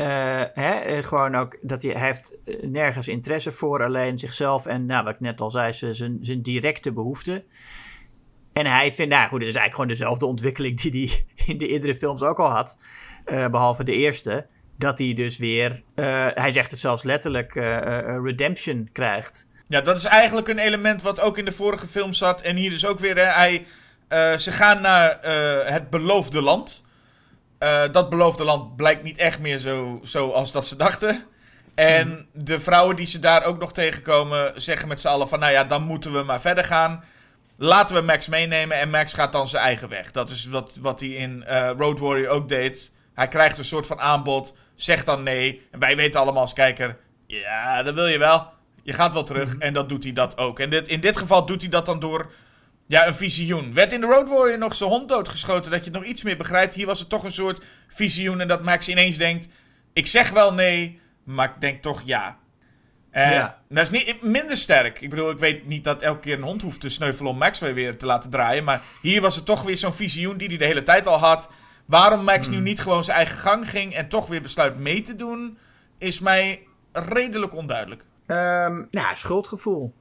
[0.00, 0.06] Uh,
[0.54, 5.20] hè, gewoon ook dat hij, heeft nergens interesse voor, alleen zichzelf en, nou, wat ik
[5.20, 7.44] net al zei, zijn, zijn directe behoeften.
[8.52, 11.68] En hij vindt, nou goed, het is eigenlijk gewoon dezelfde ontwikkeling die hij in de
[11.68, 12.82] eerdere films ook al had.
[13.24, 14.46] Behalve de eerste.
[14.82, 19.50] Dat hij dus weer, eh, hij zegt het zelfs letterlijk, eh, eh, redemption krijgt.
[19.68, 22.40] Ja, dat is eigenlijk een element wat ook in de vorige film zat.
[22.40, 23.16] En hier dus ook weer.
[23.16, 23.66] Hè, hij,
[24.38, 25.18] ze gaan naar
[25.72, 26.82] het beloofde land.
[27.92, 31.24] Dat beloofde land blijkt niet echt meer zo, zo als dat ze dachten.
[31.74, 35.38] En de vrouwen die ze daar ook nog tegenkomen, zeggen met z'n allen van...
[35.38, 37.04] Nou ja, dan moeten we maar verder gaan.
[37.56, 40.10] Laten we Max meenemen en Max gaat dan zijn eigen weg.
[40.10, 41.44] Dat is wat, wat hij in
[41.78, 42.92] Road Warrior ook deed.
[43.14, 45.66] Hij krijgt een soort van aanbod, zegt dan nee.
[45.70, 48.50] En wij weten allemaal als kijker, ja, dat wil je wel.
[48.82, 50.58] Je gaat wel terug en dat doet hij dat ook.
[50.58, 52.32] En dit, in dit geval doet hij dat dan door
[52.86, 53.74] ja, een visioen.
[53.74, 56.36] Werd in de Road Warrior nog zijn hond doodgeschoten, dat je het nog iets meer
[56.36, 56.74] begrijpt.
[56.74, 59.48] Hier was het toch een soort visioen en dat Max ineens denkt...
[59.92, 62.38] Ik zeg wel nee, maar ik denk toch ja.
[63.10, 63.58] En Ja.
[63.68, 65.00] dat is niet minder sterk.
[65.00, 67.58] Ik bedoel, ik weet niet dat elke keer een hond hoeft te sneuvelen om Max
[67.58, 68.64] weer, weer te laten draaien.
[68.64, 71.50] Maar hier was het toch weer zo'n visioen die hij de hele tijd al had.
[71.84, 75.16] Waarom Max nu niet gewoon zijn eigen gang ging en toch weer besluit mee te
[75.16, 75.58] doen,
[75.98, 76.62] is mij
[76.92, 78.04] redelijk onduidelijk.
[78.26, 79.92] Ehm ja, schuldgevoel.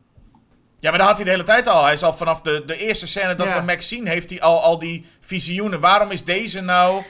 [0.79, 1.84] Ja, maar dat had hij de hele tijd al.
[1.84, 3.59] Hij is al vanaf de, de eerste scène dat Ja.
[3.59, 5.79] we Max zien, heeft hij al, al die visioenen.
[5.79, 7.03] Waarom is deze nou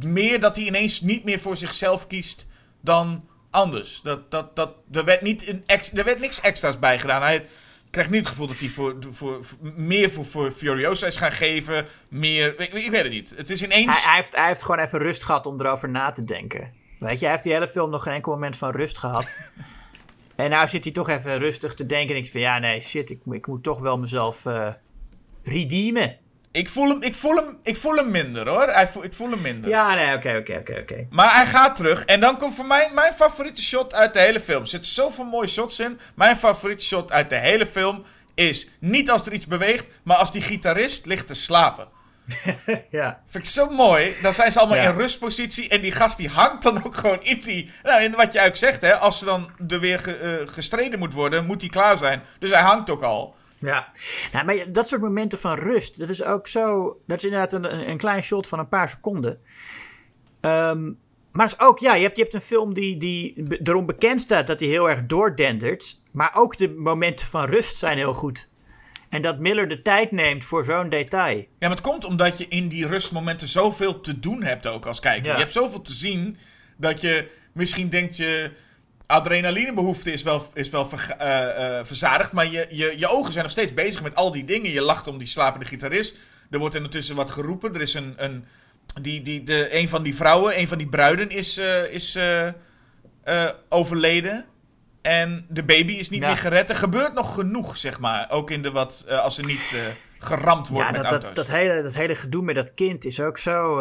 [0.00, 2.46] meer dat hij ineens niet meer voor zichzelf kiest
[2.80, 4.00] dan anders?
[4.02, 7.22] Dat, dat, dat, er, werd niet een ex, er werd niks extra's bij gedaan.
[7.22, 7.46] Hij
[7.90, 11.32] krijgt niet het gevoel dat hij voor, voor, voor- meer voor, voor Furiosa is gaan
[11.32, 11.86] geven.
[12.08, 13.32] Meer, ik, ik weet het niet.
[13.36, 14.02] Het is ineens...
[14.02, 16.72] Hij, hij, heeft, hij heeft gewoon even rust gehad om erover na te denken.
[16.98, 19.38] Weet je, hij heeft die hele film nog geen enkel moment van rust gehad.
[20.36, 22.14] en nou zit hij toch even rustig te denken.
[22.16, 24.72] En ik van ja, nee, shit, ik, ik moet toch wel mezelf eh
[25.42, 26.16] redeemen.
[26.58, 28.68] Ik voel hem, ik voel hem, ik voel hem minder hoor.
[28.68, 29.70] Hij voel, ik voel hem minder.
[29.70, 31.06] Ja, nee, oké, oké, oké, oké.
[31.10, 32.04] Maar hij gaat terug.
[32.04, 34.60] En dan komt voor mij mijn favoriete shot uit de hele film.
[34.62, 36.00] Er zitten zoveel mooie shots in.
[36.14, 38.04] Mijn favoriete shot uit de hele film
[38.34, 41.88] is niet als er iets beweegt, maar als die gitarist ligt te slapen.
[42.90, 43.20] Ja.
[43.28, 44.14] Vind ik zo mooi.
[44.22, 44.90] Dan zijn ze allemaal Ja.
[44.90, 45.68] in rustpositie.
[45.68, 47.70] En die gast die hangt dan ook gewoon in die.
[47.82, 48.96] Nou, in wat je eigenlijk zegt, hè.
[48.98, 52.22] Als er dan er weer ge- eh, gestreden moet worden, moet hij klaar zijn.
[52.38, 53.36] Dus hij hangt ook al.
[53.60, 53.92] Ja,
[54.32, 56.96] nou, maar dat soort momenten van rust, dat is ook zo.
[57.06, 59.40] Dat is inderdaad een, een klein shot van een paar seconden.
[60.40, 60.92] Ehm,
[61.32, 64.46] maar is ook, ja, je hebt, je hebt een film die, die erom bekend staat
[64.46, 66.02] dat hij heel erg doordendert.
[66.10, 68.48] Maar ook de momenten van rust zijn heel goed.
[69.08, 71.36] En dat Miller de tijd neemt voor zo'n detail.
[71.36, 75.00] Ja, maar het komt omdat je in die rustmomenten zoveel te doen hebt ook als
[75.00, 75.26] kijker.
[75.26, 75.32] Ja.
[75.32, 76.36] Je hebt zoveel te zien
[76.76, 78.50] dat je misschien denkt je
[79.08, 80.88] adrenalinebehoefte is wel, is wel
[81.18, 84.44] eh, eh, verzadigd, maar je, je, je ogen zijn nog steeds bezig met al die
[84.44, 84.70] dingen.
[84.70, 86.16] Je lacht om die slapende gitarist.
[86.50, 87.74] Er wordt ondertussen wat geroepen.
[87.74, 88.44] Er is een, een
[89.02, 92.18] die, die, de, een van die vrouwen, een van die bruiden is, eh, is
[93.68, 94.44] overleden.
[95.02, 96.26] En de baby is niet Ja.
[96.26, 96.70] meer gered.
[96.70, 98.30] Er gebeurt nog genoeg, zeg maar.
[98.30, 101.34] Ook in de wat, als er niet geramd wordt Ja, met dat, auto's.
[101.34, 103.80] dat, dat, hele, dat hele gedoe met dat kind is ook zo,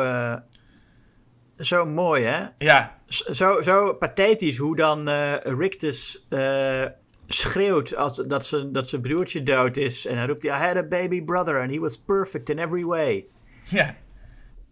[1.57, 2.45] zo mooi, hè?
[2.57, 6.85] Ja, zo, zo pathetisch hoe dan eh Rictus eh,
[7.27, 10.05] schreeuwt als, dat, zijn, dat zijn broertje dood is.
[10.05, 12.83] En dan roept hij, I had a baby brother and he was perfect in every
[12.83, 13.25] way.
[13.63, 13.95] ja.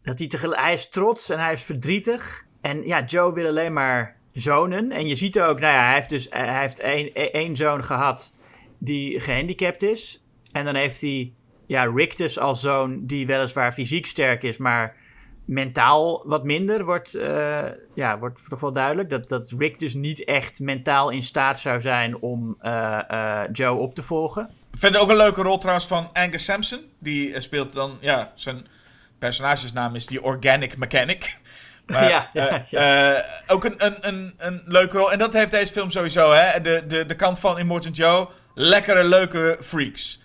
[0.04, 2.44] Dat hij, hij is trots en hij is verdrietig.
[2.62, 4.92] En ja, Joe wil alleen maar zonen.
[4.92, 8.38] En je ziet ook, nou ja, hij heeft dus hij heeft één, één zoon gehad
[8.78, 10.24] die gehandicapt is.
[10.52, 11.34] En dan heeft hij
[11.66, 14.96] ja, Rictus als zoon die weliswaar fysiek sterk is, maar
[15.46, 16.86] mentaal wat minder.
[16.86, 21.60] Wordt, eh, ja, wordt toch wel duidelijk dat, dat Rictus niet echt mentaal in staat
[21.60, 24.50] zou zijn om eh, eh, Joe op te volgen.
[24.74, 26.80] Ik vind het ook een leuke rol trouwens van Angus Sampson.
[27.00, 28.68] Die speelt dan, ja, zijn
[29.20, 31.24] personagesnaam is die Organic Mechanic.
[31.86, 32.66] Maar, Ja, ja,
[33.16, 35.12] eh, ook een, een, een, een leuke rol.
[35.12, 36.62] En dat heeft deze film sowieso, hè.
[36.62, 38.28] De, de, de kant van Immortan Joe.
[38.54, 40.22] Lekkere, leuke freaks.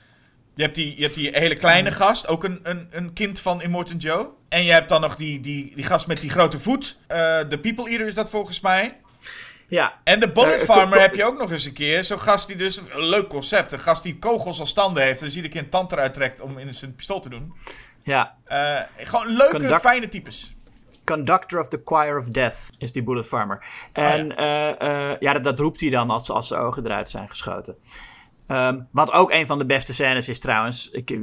[0.55, 3.63] Je hebt die, je hebt die hele kleine gast, ook een, een, een kind van
[3.63, 4.29] Immortan Joe.
[4.51, 6.99] En je hebt dan nog die, die, die gast met die grote voet.
[7.07, 7.19] Eh,
[7.49, 8.97] De People Eater is dat volgens mij.
[9.69, 12.05] Ja, En de Bullet Eh, Farmer ko- heb je ook nog eens een keer.
[12.05, 12.77] Zo'n gast die dus...
[12.77, 13.73] Een leuk concept.
[13.73, 15.21] Een gast die kogels als tanden heeft.
[15.21, 17.53] En dus iedere keer een tand eruit trekt om in zijn pistool te doen.
[18.03, 18.35] ja.
[18.45, 20.55] Eh, gewoon leuke, Conduct- fijne types.
[21.05, 23.65] Conductor of the Choir of Death is die Bullet Farmer.
[23.93, 27.29] En eh, eh, ja, dat, dat roept hij dan als, als zijn ogen eruit zijn
[27.29, 27.77] geschoten.
[28.51, 30.91] Ehm, wat ook een van de beste scènes is trouwens.
[30.91, 31.19] Ik,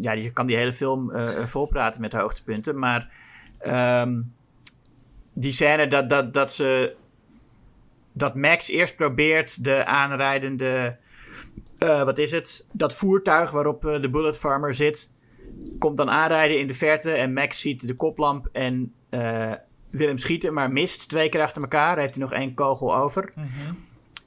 [0.00, 2.78] ja, je kan die hele film eh volpraten met hoogtepunten.
[2.78, 3.10] Maar
[3.58, 4.20] ehm,
[5.32, 6.94] die scène dat, dat, dat ze.
[8.12, 10.96] Dat Max eerst probeert de aanrijdende.
[11.78, 12.66] eh, wat is het?
[12.72, 15.12] Dat voertuig waarop de Bullet Farmer zit.
[15.78, 17.10] Komt dan aanrijden in de verte.
[17.10, 18.94] En Max ziet de koplamp en
[19.90, 21.98] wil hem schieten, maar mist twee keer achter elkaar.
[21.98, 23.32] Heeft hij nog één kogel over.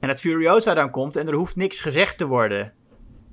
[0.06, 2.72] En dat Furiosa dan komt en er hoeft niks gezegd te worden.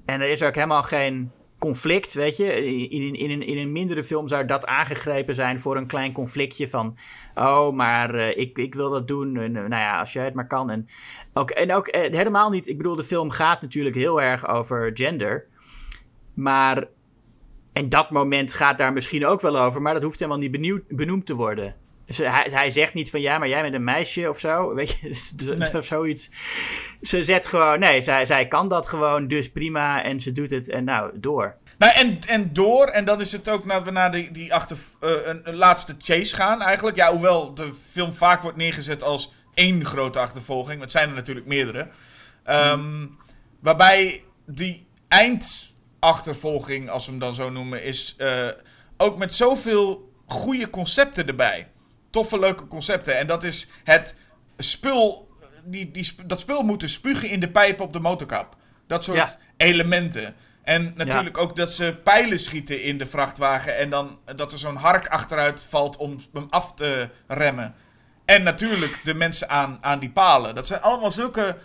[0.05, 2.65] En er is ook helemaal geen conflict, weet je.
[2.65, 6.11] In, in, in, een, in een mindere film zou dat aangegrepen zijn voor een klein
[6.11, 6.97] conflictje van...
[7.33, 9.37] Oh, maar eh, ik, ik wil dat doen.
[9.37, 10.69] En, nou ja, als jij het maar kan.
[10.69, 10.87] En
[11.33, 12.67] ook, en ook helemaal niet...
[12.67, 15.45] Ik bedoel, de film gaat natuurlijk heel erg over gender.
[16.33, 16.87] Maar...
[17.73, 21.25] En dat moment gaat daar misschien ook wel over, maar dat hoeft helemaal niet benoemd
[21.25, 21.75] te worden.
[22.07, 24.67] Ze, hij, hij, zegt niet van ja, maar jij bent een meisje of zo.
[24.75, 25.77] Weet je, nee.
[25.77, 26.29] of zoiets.
[26.99, 30.03] Ze zet gewoon, nee, zij, zij kan dat gewoon, dus prima.
[30.03, 31.55] En ze doet het en nou, door.
[31.77, 34.77] Nou, en, en door, en dan is het ook dat we naar die, die achter,
[35.01, 35.09] uh,
[35.43, 36.95] een, laatste chase gaan eigenlijk.
[36.97, 40.81] Ja, hoewel de film vaak wordt neergezet als één grote achtervolging.
[40.81, 41.87] Het zijn er natuurlijk meerdere.
[42.49, 43.17] Um,
[43.59, 48.47] Waarbij die eindachtervolging, als we hem dan zo noemen, is uh,
[48.97, 51.67] ook met zoveel goede concepten erbij
[52.13, 53.17] toffe, leuke concepten.
[53.17, 54.15] En dat is het
[54.57, 55.31] spul.
[55.65, 58.55] Die, die, dat spul moeten spugen in de pijp op de motorkap.
[58.87, 60.35] Dat soort elementen.
[60.63, 63.77] En natuurlijk ook dat ze pijlen schieten in de vrachtwagen.
[63.77, 67.75] En dan dat er zo'n hark achteruit valt om hem af te remmen.
[68.25, 70.55] En natuurlijk de mensen aan, aan die palen.
[70.55, 71.57] Dat zijn allemaal zulke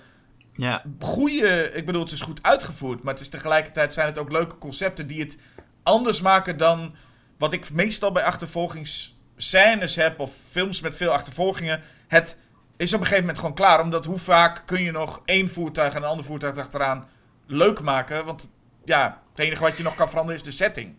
[0.53, 0.83] ja.
[1.01, 1.71] goede.
[1.73, 3.03] Ik bedoel, het is goed uitgevoerd.
[3.03, 5.39] Maar het is tegelijkertijd zijn het ook leuke concepten die het
[5.83, 6.95] anders maken dan
[7.39, 12.39] wat ik meestal bij achtervolgings scènes heb of films met veel achtervolgingen, het
[12.77, 13.81] is op een gegeven moment gewoon klaar.
[13.81, 17.09] Omdat hoe vaak kun je nog één voertuig en een ander voertuig achteraan
[17.47, 18.25] leuk maken?
[18.25, 18.51] Want
[18.85, 20.95] ja, het enige wat je nog kan veranderen is de setting.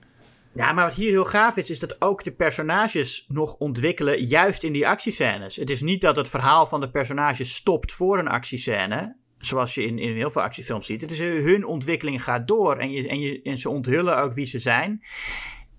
[0.54, 4.64] Ja, maar wat hier heel gaaf is, is dat ook de personages nog ontwikkelen, juist
[4.64, 5.56] in die actiescènes.
[5.56, 9.84] Het is niet dat het verhaal van de personages stopt voor een actiescène, zoals je
[9.84, 11.02] in, in heel veel actiefilms ziet.
[11.02, 14.46] Het is hun ontwikkeling gaat door en, je, en, je, en ze onthullen ook wie
[14.46, 15.02] ze zijn.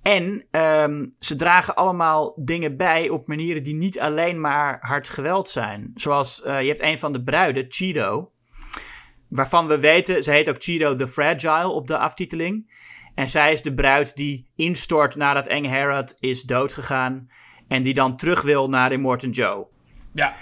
[0.03, 5.49] En um, ze dragen allemaal dingen bij op manieren die niet alleen maar hard geweld
[5.49, 5.91] zijn.
[5.95, 8.31] Zoals uh, je hebt een van de bruiden, Cheeto.
[9.29, 12.73] Waarvan we weten, ze heet ook Cheeto the Fragile op de aftiteling.
[13.15, 17.31] En zij is de bruid die instort nadat Eng Herod is doodgegaan.
[17.69, 19.67] En die dan terug wil naar Immortan Joe.
[20.13, 20.37] Ja.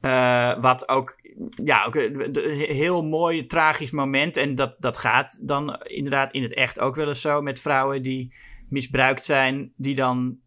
[0.00, 1.20] Uh, wat ook,
[1.64, 2.34] ja, ook een
[2.70, 4.36] heel mooi, tragisch moment.
[4.36, 8.02] En dat, dat gaat dan inderdaad in het echt ook wel eens zo met vrouwen
[8.02, 8.32] die
[8.70, 10.38] misbruikt zijn, die dan,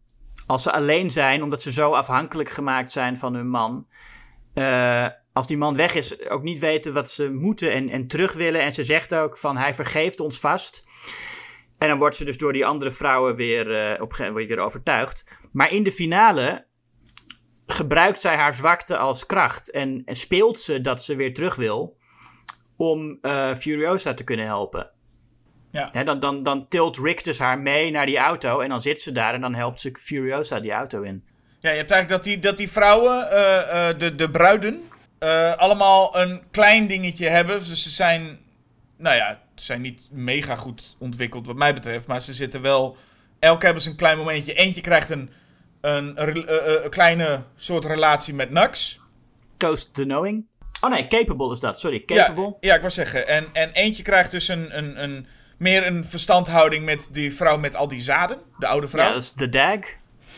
[0.46, 3.86] als ze alleen zijn, omdat ze zo afhankelijk gemaakt zijn van hun man,
[4.54, 8.32] uh, als die man weg is, ook niet weten wat ze moeten en, en terug
[8.32, 8.62] willen.
[8.62, 10.88] En ze zegt ook van hij vergeeft ons vast.
[11.78, 15.24] En dan wordt ze dus door die andere vrouwen weer, uh, op weer overtuigd.
[15.52, 16.66] Maar in de finale
[17.66, 19.70] gebruikt zij haar zwakte als kracht.
[19.70, 21.96] En, en speelt ze dat ze weer terug wil
[22.76, 24.93] om uh, Furiosa te kunnen helpen.
[25.74, 26.04] Ja.
[26.04, 29.12] dan, dan, dan tilt Rick dus haar mee naar die auto en dan zit ze
[29.12, 31.24] daar en dan helpt ze Furiosa die auto in.
[31.60, 34.82] Ja, je hebt eigenlijk dat die, dat die vrouwen, uh, uh, de, de bruiden,
[35.20, 37.58] uh, allemaal een klein dingetje hebben.
[37.58, 38.38] Dus ze zijn,
[38.96, 42.96] nou ja, ze zijn niet mega goed ontwikkeld wat mij betreft, maar ze zitten wel...
[43.38, 44.54] Elke hebben ze een klein momentje.
[44.54, 45.30] Eentje krijgt een,
[45.80, 49.00] een, een, een kleine soort relatie met Nux.
[49.56, 50.46] Toast the Knowing.
[50.80, 52.44] Oh nee, Capable is dat, sorry, Capable.
[52.44, 53.28] Ja, ja ik wou zeggen.
[53.28, 54.78] En, en eentje krijgt dus een...
[54.78, 55.26] een, een
[55.56, 58.38] meer een verstandhouding met die vrouw met al die zaden.
[58.58, 59.06] De oude vrouw.
[59.06, 59.80] Ja, dat is de Dag.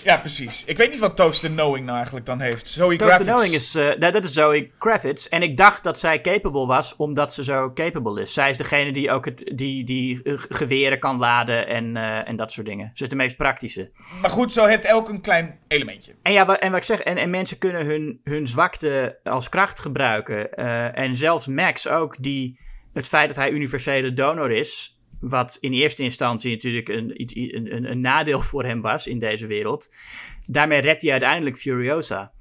[0.07, 0.65] Ja, precies.
[0.65, 2.69] Ik weet niet wat Toast the Knowing nou eigenlijk dan heeft.
[2.69, 3.77] Zoe Toast the Knowing is...
[3.77, 5.27] Uh, dat is Zoe Kravitz.
[5.27, 8.33] En ik dacht dat zij capable was, omdat ze zo capable is.
[8.33, 12.37] Zij is degene die ook het, die, die uh, geweren kan laden en, uh, en
[12.37, 12.91] dat soort dingen.
[12.95, 13.91] Ze is de meest praktische.
[14.21, 16.15] Maar goed, zo heeft elk een klein elementje.
[16.23, 19.49] En ja, wat, en wat ik zeg, en, en mensen kunnen hun, hun zwakte als
[19.49, 20.55] kracht gebruiken.
[20.95, 22.59] en zelfs Max ook, die
[22.93, 24.96] het feit dat hij universele donor is
[25.29, 29.47] wat in eerste instantie natuurlijk een, een, een, een, nadeel voor hem was in deze
[29.47, 29.95] wereld.
[30.43, 32.33] Daarmee redt hij uiteindelijk Furiosa.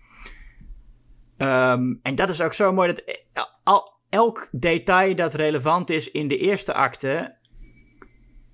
[1.38, 3.24] Um, en dat is ook zo mooi dat
[3.64, 7.36] al, elk detail dat relevant is in de eerste acte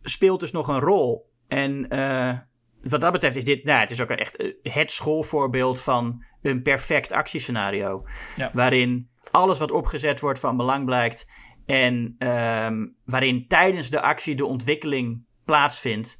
[0.01, 1.29] speelt dus nog een rol.
[1.47, 2.37] En uh,
[2.81, 6.61] wat dat betreft is dit, nou, het is ook echt eh, het schoolvoorbeeld van een
[6.61, 8.05] perfect actiescenario.
[8.35, 8.49] Ja.
[8.53, 11.31] Waarin alles wat opgezet wordt van belang blijkt
[11.65, 16.19] en um, waarin tijdens de actie de ontwikkeling plaatsvindt.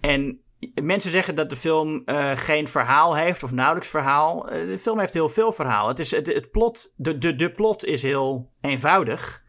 [0.00, 0.40] En
[0.82, 4.52] mensen zeggen dat de film uh, geen verhaal heeft of nauwelijks verhaal.
[4.52, 5.88] Uh, de film heeft heel veel verhaal.
[5.88, 9.42] Het is, het, het plot, de, de, de plot is heel eenvoudig.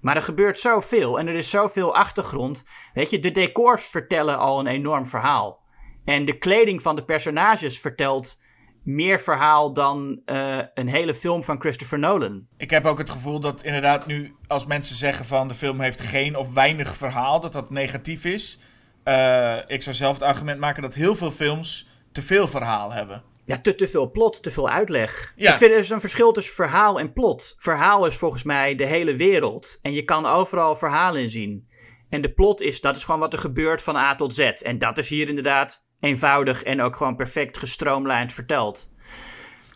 [0.00, 2.64] Maar er gebeurt zoveel en er is zoveel achtergrond.
[2.94, 5.66] Weet je, de decors vertellen al een enorm verhaal.
[6.04, 8.42] En de kleding van de personages vertelt
[8.88, 12.46] meer verhaal dan uh, een hele film van Christopher Nolan.
[12.56, 16.00] Ik heb ook het gevoel dat inderdaad nu, als mensen zeggen van de film heeft
[16.00, 18.58] geen of weinig verhaal, dat dat negatief is.
[19.04, 23.22] Uh, ik zou zelf het argument maken dat heel veel films te veel verhaal hebben.
[23.44, 25.32] Ja, te, te veel plot, te veel uitleg.
[25.36, 25.52] Ja.
[25.52, 27.54] Ik vind er is een verschil tussen verhaal en plot.
[27.58, 29.78] Verhaal is volgens mij de hele wereld.
[29.82, 31.68] En je kan overal verhalen in zien.
[32.08, 34.38] En de plot is, dat is gewoon wat er gebeurt van A tot Z.
[34.40, 38.90] En dat is hier inderdaad eenvoudig en ook gewoon perfect gestroomlijnd verteld.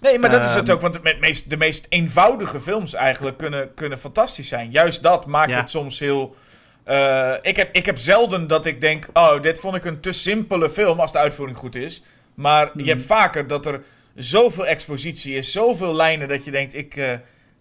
[0.01, 0.73] Nee, maar dat is het Ehm.
[0.77, 0.81] ook.
[0.81, 4.71] Want de meest, de meest eenvoudige films eigenlijk kunnen, kunnen fantastisch zijn.
[4.71, 5.61] Juist dat maakt Ja.
[5.61, 6.37] het soms heel...
[6.85, 9.09] eh, ik, heb, ik heb zelden dat ik denk...
[9.13, 12.03] Oh, dit vond ik een te simpele film als de uitvoering goed is.
[12.35, 13.83] Maar je hebt vaker dat er
[14.15, 15.53] zoveel expositie is.
[15.53, 16.75] Zoveel lijnen dat je denkt...
[16.75, 17.13] Ik, eh,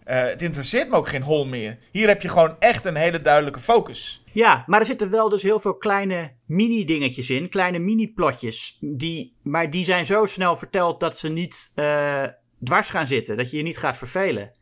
[0.04, 1.78] eh, het interesseert me ook geen hol meer.
[1.90, 4.22] Hier heb je gewoon echt een hele duidelijke focus.
[4.32, 8.78] Ja, maar er zitten wel dus heel veel kleine mini-dingetjes in, kleine mini-plotjes.
[8.80, 12.24] Die, maar die zijn zo snel verteld dat ze niet eh,
[12.64, 14.56] dwars gaan zitten, dat je je niet gaat vervelen.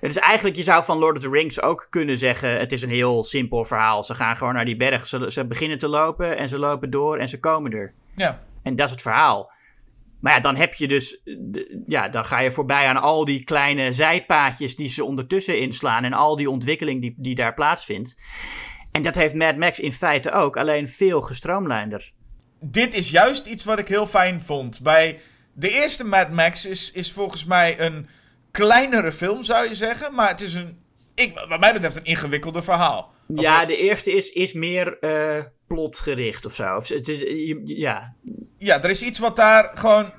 [0.00, 2.82] Het is eigenlijk, je zou van Lord of the Rings ook kunnen zeggen: het is
[2.82, 4.02] een heel simpel verhaal.
[4.04, 7.18] Ze gaan gewoon naar die berg, ze, ze beginnen te lopen en ze lopen door
[7.18, 7.94] en ze komen er.
[8.16, 8.42] Ja.
[8.62, 9.52] En dat is het verhaal.
[10.20, 11.20] Maar ja, dan heb je dus.
[11.86, 16.04] Ja, dan ga je voorbij aan al die kleine zijpaadjes die ze ondertussen inslaan.
[16.04, 18.22] En al die ontwikkeling die, die daar plaatsvindt.
[18.92, 22.12] En dat heeft Mad Max in feite ook, alleen veel gestroomlijnder.
[22.60, 24.80] dit is juist iets wat ik heel fijn vond.
[24.80, 25.20] Bij
[25.52, 28.08] de eerste Mad Max is, is volgens mij een
[28.50, 30.14] kleinere film, zou je zeggen.
[30.14, 30.78] Maar het is een,
[31.14, 33.12] ik, wat mij betreft, een ingewikkelder verhaal.
[33.28, 35.44] Of- Ja, de eerste is, is meer eh,
[35.74, 36.76] plotgericht of zo.
[36.76, 38.14] Of, het is, je- ja,
[38.58, 40.12] Ja, er is iets wat daar gewoon...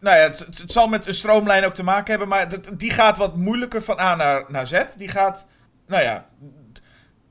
[0.00, 2.28] Nou ja, het, zal met een stroomlijn ook te maken hebben.
[2.28, 4.82] Maar dat, die gaat wat moeilijker van A naar, naar Z.
[4.96, 5.46] Die gaat...
[5.86, 6.26] Nou ja,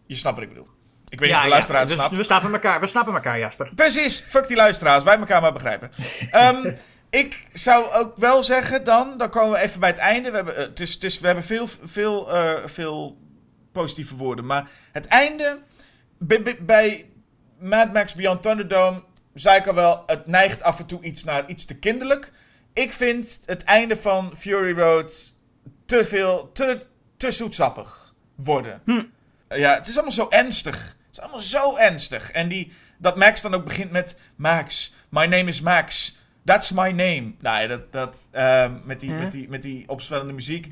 [0.06, 0.68] je snapt wat ik bedoel.
[1.10, 2.16] Ik weet niet of de luisteraar het we, snapt.
[2.16, 3.72] we snappen elkaar, we snappen elkaar, Jasper.
[3.76, 5.92] Precies, fuck die luisteraars, wij elkaar maar begrijpen.
[6.32, 6.74] Ehm,
[7.10, 10.30] ik zou ook wel zeggen dan, dan komen we even bij het einde.
[10.30, 13.18] We hebben, eh, het is, het is, we hebben veel, veel, eh, veel
[13.72, 15.60] positieve woorden, maar het einde
[16.18, 17.06] bij- bij
[17.64, 19.04] Mad Max Beyond Thunderdome
[19.34, 22.32] zei ik al wel, het neigt af en toe iets naar iets te kinderlijk.
[22.74, 25.36] Ik vind het einde van Fury Road
[25.86, 26.86] te veel, te,
[27.18, 28.82] te zoetsappig worden.
[29.50, 30.76] Ja, het is allemaal zo ernstig.
[30.78, 32.32] Het is allemaal zo ernstig.
[32.32, 36.18] En die, dat Max dan ook begint met Max, my name is Max.
[36.46, 37.34] That's my name.
[37.40, 39.18] Nou ja, dat, dat, ehm, met, die, Ja.
[39.20, 40.68] met, die, met die opzwellende muziek,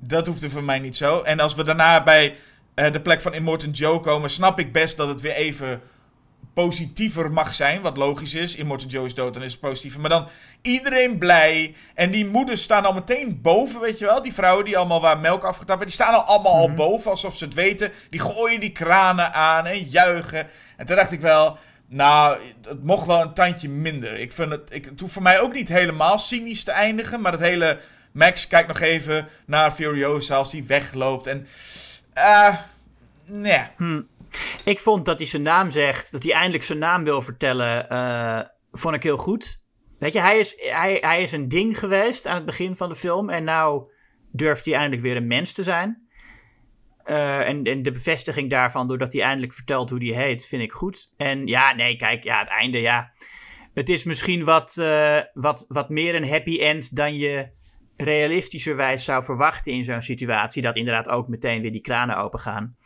[0.00, 1.22] dat hoefde voor mij niet zo.
[1.22, 2.36] En als we daarna bij
[2.74, 5.80] eh, de plek van Immortan Joe komen, snap ik best dat het weer even
[6.54, 7.80] positiever mag zijn.
[7.80, 8.56] Wat logisch is.
[8.56, 10.00] Immortan Joe is dood, dan is het positiever.
[10.00, 10.28] Maar dan
[10.62, 11.74] iedereen blij.
[11.94, 14.22] En die moeders staan al meteen boven, weet je wel.
[14.22, 17.36] Die vrouwen die allemaal waar melk afgetapt werd, die staan al allemaal al boven, alsof
[17.36, 17.92] ze het weten.
[18.10, 20.48] Die gooien die kranen aan en juichen.
[20.76, 24.18] En toen dacht ik wel, nou, het mocht wel een tandje minder.
[24.18, 27.32] Ik vind het, ik, het hoeft voor mij ook niet helemaal cynisch te eindigen, maar
[27.32, 27.80] het hele...
[28.12, 31.46] Max kijkt nog even naar Furiosa als die wegloopt en...
[32.12, 32.54] eh
[33.26, 33.62] nee.
[34.64, 38.40] Ik vond dat hij zijn naam zegt, dat hij eindelijk zijn naam wil vertellen, eh,
[38.72, 39.62] vond ik heel goed.
[39.98, 42.94] Weet je, hij is, hij, hij is een ding geweest aan het begin van de
[42.94, 43.90] film en nou
[44.32, 46.08] durft hij eindelijk weer een mens te zijn.
[47.04, 50.72] Eh, en, en de bevestiging daarvan, doordat hij eindelijk vertelt hoe hij heet, vind ik
[50.72, 51.12] goed.
[51.16, 53.12] En ja, nee, kijk, ja, het einde, ja.
[53.74, 57.48] Het is misschien wat, eh, wat, wat meer een happy end dan je
[57.96, 60.62] realistischerwijs zou verwachten in zo'n situatie.
[60.62, 62.76] Dat inderdaad ook meteen weer die kranen open gaan.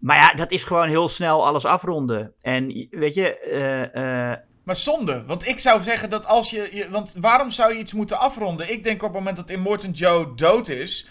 [0.00, 2.32] Maar ja, dat is gewoon heel snel alles afronden.
[2.40, 6.90] En weet je, eh, eh, Maar zonde, want ik zou zeggen dat als je, je...
[6.90, 8.72] Want waarom zou je iets moeten afronden?
[8.72, 11.08] Ik denk op het moment dat Immortan Joe dood is...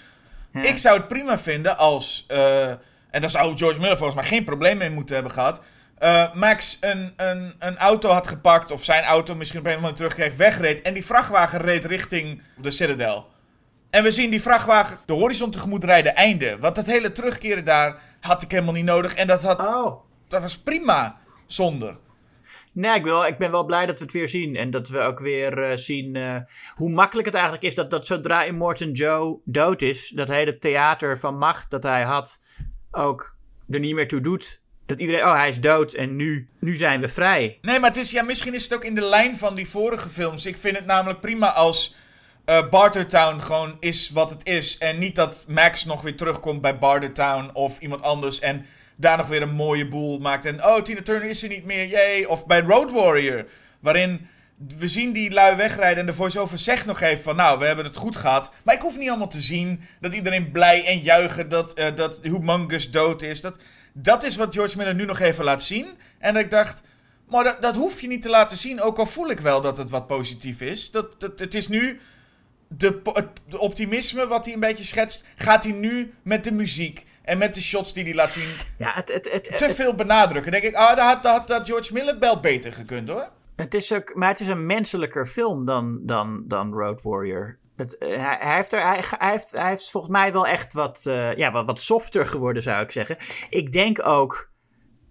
[0.53, 0.61] Ja.
[0.63, 2.25] Ik zou het prima vinden als...
[2.27, 2.67] eh,
[3.11, 5.61] en daar zou George Miller volgens mij geen probleem mee moeten hebben gehad...
[5.97, 9.95] eh, Max een, een, een auto had gepakt, of zijn auto misschien op een moment
[9.95, 10.81] terugkreeg, wegreed...
[10.81, 13.27] en die vrachtwagen reed richting de Citadel.
[13.89, 16.57] En we zien die vrachtwagen de horizon tegemoet rijden, einde.
[16.59, 19.13] Want dat hele terugkeren daar had ik helemaal niet nodig.
[19.15, 20.01] En dat, had, oh.
[20.27, 21.97] dat was prima zonder.
[22.71, 24.55] Nee, ik ben, wel, ik ben wel blij dat we het weer zien.
[24.55, 26.35] En dat we ook weer eh, zien eh,
[26.75, 31.19] hoe makkelijk het eigenlijk is dat, dat zodra Immortan Joe dood is, dat hele theater
[31.19, 32.41] van macht dat hij had
[32.91, 33.37] ook
[33.69, 34.61] er niet meer toe doet.
[34.85, 37.57] Dat iedereen, oh hij is dood en nu, nu zijn we vrij.
[37.61, 40.09] Nee, maar het is, ja, misschien is het ook in de lijn van die vorige
[40.09, 40.45] films.
[40.45, 41.95] Ik vind het namelijk prima als
[42.49, 44.77] eh Bartertown gewoon is wat het is.
[44.77, 48.39] En niet dat Max nog weer terugkomt bij Bartertown of iemand anders.
[48.39, 48.65] En
[48.95, 50.45] daar nog weer een mooie boel maakt.
[50.45, 52.23] En oh, Tina Turner is er niet meer, yay.
[52.23, 53.45] Of bij Road Warrior,
[53.79, 54.27] waarin
[54.77, 57.35] we zien die lui wegrijden en de voice-over zegt nog even van...
[57.35, 58.51] Nou, we hebben het goed gehad.
[58.63, 62.19] Maar ik hoef niet allemaal te zien dat iedereen blij en juichen dat, eh dat
[62.21, 63.41] Humongous dood is.
[63.41, 63.57] Dat,
[63.93, 65.87] dat is wat George Miller nu nog even laat zien.
[66.17, 66.81] En ik dacht...
[67.27, 69.77] Maar dat, dat hoef je niet te laten zien, ook al voel ik wel dat
[69.77, 70.91] het wat positief is.
[70.91, 71.99] Dat, dat, het is nu
[72.69, 77.37] de, het optimisme wat hij een beetje schetst, gaat hij nu met de muziek en
[77.37, 80.51] met de shots die hij laat zien Ja, het, het, het, te veel benadrukken.
[80.51, 83.29] Dan denk ik, ah, daar had, George Miller wel beter gekund hoor.
[83.55, 87.57] Het is ook, maar het is een menselijker film dan, dan, dan Road Warrior.
[87.75, 90.73] Het, eh, hij, hij, heeft er, hij, hij heeft, hij heeft volgens mij wel echt
[90.73, 93.17] wat, eh, ja, wat, wat softer geworden, zou ik zeggen.
[93.49, 94.51] Ik denk ook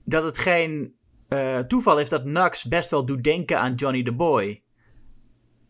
[0.05, 0.97] dat het geen
[1.29, 4.63] eh, toeval is dat Nux best wel doet denken aan Johnny the Boy.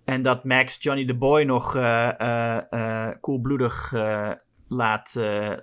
[0.09, 3.93] En dat Max Johnny the Boy nog eh, eh, eh, koelbloedig
[4.69, 5.15] laat,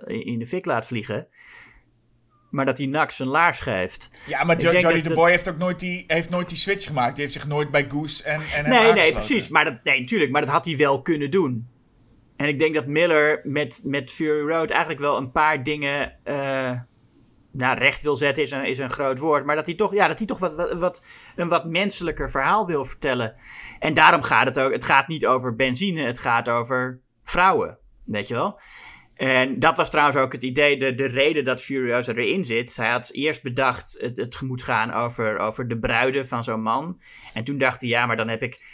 [0.06, 1.28] in de fik laat vliegen.
[2.50, 4.10] Maar dat hij Nux een laars geeft.
[4.26, 7.14] Ja, maar Jo- Johnny the Boy heeft ook nooit die, heeft nooit die switch gemaakt.
[7.14, 9.48] Die heeft zich nooit bij Goose en, en hem Nee, nee, precies.
[9.48, 10.30] Maar dat, nee, natuurlijk.
[10.30, 11.68] Maar dat had hij wel kunnen doen.
[12.36, 16.12] En ik denk dat Miller met, met Fury Road eigenlijk wel een paar dingen
[17.56, 19.44] nou, recht wil zetten, is een, is een groot woord.
[19.44, 21.04] Maar dat hij toch, ja, dat hij toch wat, wat,
[21.36, 23.34] een wat menselijker verhaal wil vertellen.
[23.78, 24.72] En daarom gaat het ook.
[24.72, 27.78] Het gaat niet over benzine, het gaat over vrouwen.
[28.04, 28.60] Weet je wel?
[29.14, 32.76] En dat was trouwens ook het idee, de, de reden dat Furiosa erin zit.
[32.76, 37.00] Hij had eerst bedacht, het, het moet gaan over, over de bruiden van zo'n man.
[37.34, 38.64] En toen dacht hij, ja, maar dan heb ik,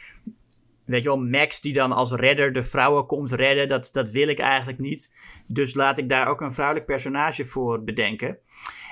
[0.84, 3.68] weet je wel, Max die dan als redder de vrouwen komt redden.
[3.68, 5.14] Dat, dat wil ik eigenlijk niet.
[5.46, 8.38] Dus laat ik daar ook een vrouwelijk personage voor bedenken.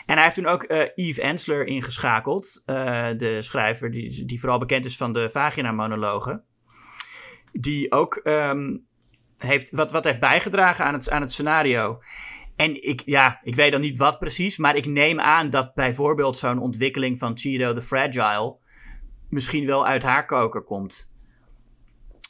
[0.07, 2.63] En hij heeft toen ook eh Eve Ensler ingeschakeld.
[2.65, 6.45] eh, de schrijver die, die vooral bekend is van de vagina-monologen.
[7.53, 8.77] Die ook ehm,
[9.37, 12.01] heeft, wat, wat heeft bijgedragen aan het, aan het scenario.
[12.57, 16.39] En ik, ja, ik weet dan niet wat precies, maar ik neem aan dat bijvoorbeeld
[16.39, 18.57] zo'n ontwikkeling van Cheeto the Fragile
[19.29, 21.13] misschien wel uit haar koker komt.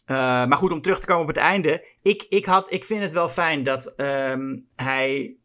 [0.05, 1.87] Eh, maar goed, om terug te komen op het einde.
[2.03, 5.37] Ik, ik, had, ik vind het wel fijn dat ehm, hij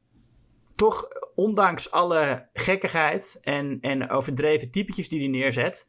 [0.76, 5.88] toch, ondanks alle gekkigheid en, en overdreven typetjes die hij neerzet,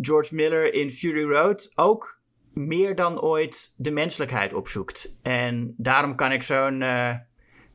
[0.00, 2.20] George Miller in Fury Road ook
[2.52, 5.18] meer dan ooit de menselijkheid opzoekt.
[5.22, 7.14] En daarom kan ik zo'n eh,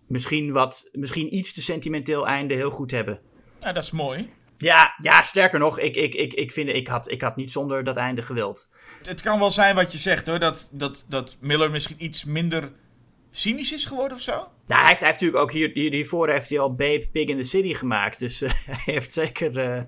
[0.07, 3.19] misschien, wat, misschien iets te sentimenteel einde heel goed hebben.
[3.59, 4.29] Ja, dat is mooi.
[4.57, 7.83] Ja, ja sterker nog, ik, ik, ik, ik, vind, ik, had, ik had niet zonder
[7.83, 8.69] dat einde gewild.
[9.03, 12.71] Het kan wel zijn wat je zegt hoor, dat, dat, dat Miller misschien iets minder
[13.31, 14.47] cynisch is geworden of zo.
[14.65, 17.27] Ja, hij heeft, hij heeft natuurlijk ook hier, hier, hiervoor heeft hij al Babe Pig
[17.27, 18.19] in the City gemaakt.
[18.19, 19.81] Dus eh, hij heeft zeker, eh,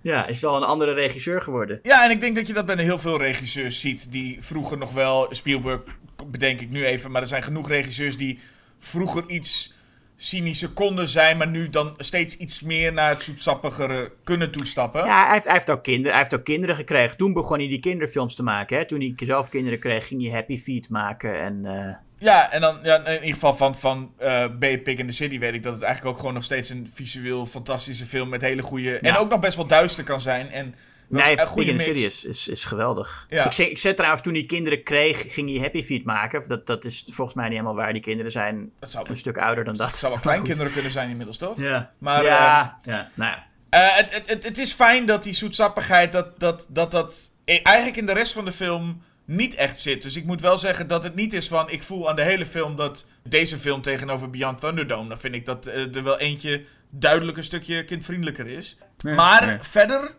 [0.00, 1.78] ja, is wel een andere regisseur geworden.
[1.82, 4.92] Ja, en ik denk dat je dat bij heel veel regisseurs ziet die vroeger nog
[4.92, 5.80] wel, Spielberg
[6.26, 8.38] bedenk ik nu even, maar er zijn genoeg regisseurs die
[8.78, 9.78] vroeger iets
[10.16, 15.04] cynischer konden zijn, maar nu dan steeds iets meer naar het zoetsappigere kunnen toestappen.
[15.04, 17.16] Ja, hij heeft, hij, heeft ook kinderen, hij heeft ook kinderen gekregen.
[17.16, 18.78] Toen begon hij die kinderfilms te maken.
[18.78, 18.86] Hè?
[18.86, 21.40] Toen hij zelf kinderen kreeg, ging hij Happy Feet maken.
[21.40, 25.06] En, eh, Ja, en dan ja, in ieder geval van, van eh Bay Pig in
[25.06, 28.28] the City weet ik dat het eigenlijk ook gewoon nog steeds een visueel fantastische film
[28.28, 28.98] met hele goede...
[28.98, 30.50] En ook nog best wel duister kan zijn.
[30.50, 30.74] En
[31.08, 31.82] nee, een goede in the.
[31.82, 33.26] City is, is, is geweldig.
[33.28, 33.44] Ja.
[33.44, 36.48] Ik, zeg, ik zei trouwens, toen hij kinderen kreeg, ging hij Happy Feet maken.
[36.48, 37.92] Dat, dat is volgens mij niet helemaal waar.
[37.92, 39.86] Die kinderen zijn Dat zou, een stuk ouder dan dat.
[39.86, 41.58] dat zou wel kleinkinderen kunnen zijn inmiddels, toch?
[41.58, 43.46] Ja, Maar, ja, ja, nou ja.
[43.70, 47.60] Eh, het, het, het, het is fijn dat die zoetsappigheid, dat dat, dat dat e-
[47.62, 50.02] eigenlijk in de rest van de film niet echt zit.
[50.02, 52.46] Dus ik moet wel zeggen dat het niet is van, ik voel aan de hele
[52.46, 56.64] film dat deze film tegenover Beyond Thunderdome, dan vind ik dat eh, er wel eentje
[56.90, 58.78] duidelijk een stukje kindvriendelijker is.
[59.02, 59.58] maar nee.
[59.60, 60.14] verder,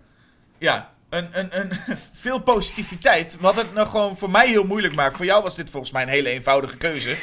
[0.58, 1.72] ja, een, een, een,
[2.14, 5.16] veel positiviteit, wat het nou gewoon voor mij heel moeilijk maakt.
[5.16, 7.16] Voor jou was dit volgens mij een hele eenvoudige keuze.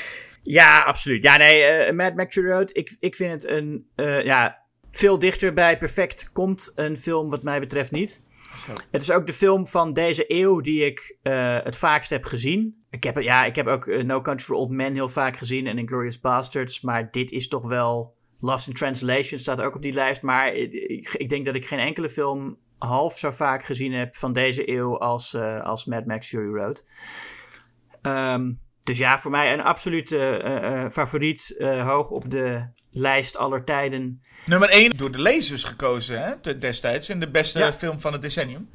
[0.43, 1.23] Ja, absoluut.
[1.23, 4.59] Ja, nee, eh, Mad Max Road, ik, ik vind het een, eh, ja,
[4.91, 8.28] veel dichter bij perfect komt een film wat mij betreft niet.
[8.91, 12.83] Het is ook de film van deze eeuw die ik eh, het vaakst heb gezien.
[12.91, 15.67] Ik heb, ja, ik heb ook eh, No Country for Old Men heel vaak gezien
[15.67, 18.17] en Inglourious Bastards, maar dit is toch wel...
[18.41, 21.67] Lost in Translation staat ook op die lijst, maar ik, ik, ik denk dat ik
[21.67, 26.07] geen enkele film half zo vaak gezien heb van deze eeuw als, eh, als Mad
[26.07, 26.85] Max Fury Road.
[28.03, 28.53] Ehm,
[28.89, 31.55] dus ja, voor mij een absolute eh, eh, favoriet.
[31.59, 34.23] eh, hoog op de lijst aller tijden.
[34.47, 37.73] Nummer 1 door de lezers gekozen hè, destijds in de beste Ja.
[37.73, 38.69] film van het decennium.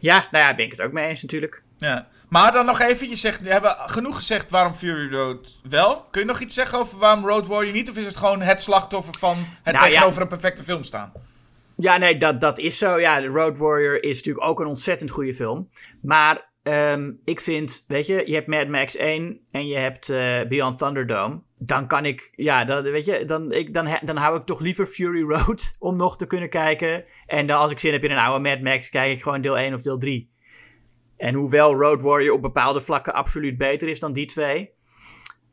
[0.00, 1.62] Ja, nou ja, ben ik het ook mee eens natuurlijk.
[1.78, 2.08] Ja.
[2.28, 6.06] Maar dan nog even, je zegt, we hebben genoeg gezegd waarom Fury Road wel.
[6.10, 7.90] Kun je nog iets zeggen over waarom Road Warrior niet?
[7.90, 11.12] Of is het gewoon het slachtoffer van het Nou, tegenover een perfecte film staan?
[11.76, 12.98] Ja, nee, dat, dat is zo.
[13.00, 15.70] Ja, The Road Warrior is natuurlijk ook een ontzettend goede film.
[16.02, 20.42] Maar ehm, ik vind, weet je, je hebt Mad Max 1 en je hebt eh,
[20.48, 21.40] Beyond Thunderdome.
[21.58, 24.86] Dan kan ik, ja, dan, weet je, dan, ik, dan, dan hou ik toch liever
[24.86, 27.04] Fury Road om nog te kunnen kijken.
[27.26, 29.58] En dan als ik zin heb in een oude Mad Max, kijk ik gewoon deel
[29.58, 30.30] 1 of deel 3.
[31.16, 34.70] En hoewel Road Warrior op bepaalde vlakken absoluut beter is dan die twee,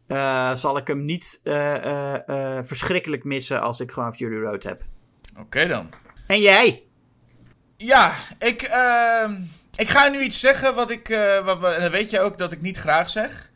[0.07, 4.84] eh, zal ik hem niet eh, verschrikkelijk missen als ik gewoon Fury Road heb.
[5.40, 5.90] Oké dan.
[6.27, 6.84] En jij?
[7.77, 9.35] Ja, ik, ehm,
[9.75, 12.51] ik ga nu iets zeggen wat ik, eh, wat en dan weet je ook dat
[12.51, 13.51] ik niet graag zeg.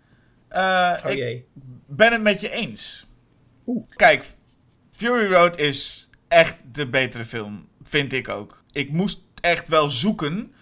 [0.47, 1.45] Eh, Oh ik jee.
[1.87, 3.07] ben het met je eens.
[3.95, 4.25] Kijk,
[4.91, 8.63] Fury Road is echt de betere film, vind ik ook.
[8.71, 10.53] Ik moest echt wel zoeken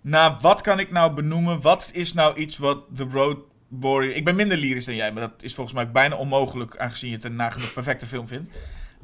[0.00, 3.38] naar wat kan ik nou benoemen, wat is nou iets wat The Road
[3.68, 4.14] Warrior...
[4.14, 7.16] Ik ben minder lyrisch dan jij, maar dat is volgens mij bijna onmogelijk, aangezien je
[7.16, 8.50] het een nagenoeg perfecte film vindt.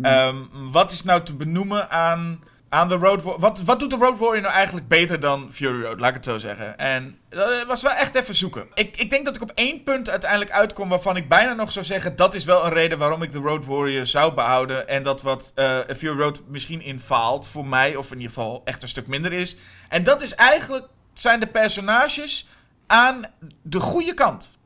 [0.02, 0.36] Ehm,
[0.72, 2.42] wat is nou te benoemen aan,
[2.74, 3.40] aan de Road Warrior?
[3.40, 6.00] Wat, wat doet de Road Warrior nou eigenlijk beter dan Fury Road?
[6.00, 6.78] Laat ik het zo zeggen.
[6.78, 8.66] En dat was wel echt even zoeken.
[8.74, 11.84] Ik, ik denk dat ik op één punt uiteindelijk uitkom waarvan ik bijna nog zou
[11.84, 12.16] zeggen...
[12.16, 14.88] dat is wel een reden waarom ik de Road Warrior zou behouden.
[14.88, 18.62] En dat wat eh Fury Road misschien in faalt voor mij, of in ieder geval
[18.64, 19.56] echt een stuk minder is.
[19.88, 22.48] En dat is eigenlijk, zijn de personages
[22.86, 23.24] aan
[23.62, 24.58] de goede kant.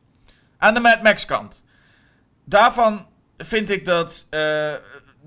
[0.59, 1.62] Aan de Mad Max kant.
[2.44, 3.06] Daarvan
[3.36, 4.72] vind ik dat eh,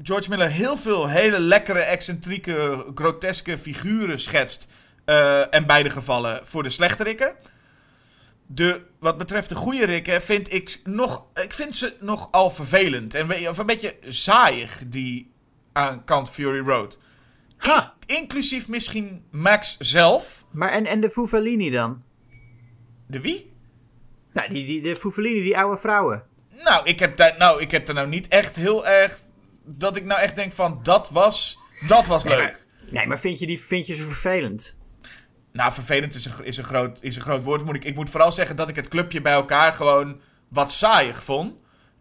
[0.03, 4.67] George Miller heel veel hele lekkere, excentrieke, groteske figuren schetst.
[5.05, 7.35] eh, en beide gevallen voor de slechterikken.
[8.47, 13.13] De, wat betreft de goede rikken vind ik nog, ik vind ze nogal vervelend.
[13.13, 15.31] En, of een beetje saaiig, die
[15.73, 16.97] aan kant Fury Road.
[17.57, 17.93] Ha!
[18.05, 20.45] Inclusief misschien Max zelf.
[20.51, 22.03] Maar en, en de Fufalini dan?
[23.07, 23.53] De wie?
[24.33, 26.23] Nou, die, die, de Fufalini, die oude vrouwen.
[26.63, 29.19] Nou, ik heb daar nou, ik heb er nou niet echt heel erg.
[29.77, 31.57] Dat ik nou echt denk van dat was.
[31.87, 32.43] Dat was Nee, leuk.
[32.43, 32.59] maar-
[32.91, 34.77] Nee, maar vind je, die, vind je ze vervelend?
[35.51, 37.65] Nou, vervelend is een, is, een groot, is een groot woord.
[37.65, 41.23] Moet ik, ik moet vooral zeggen dat ik het clubje bij elkaar gewoon wat saaiig
[41.23, 41.53] vond.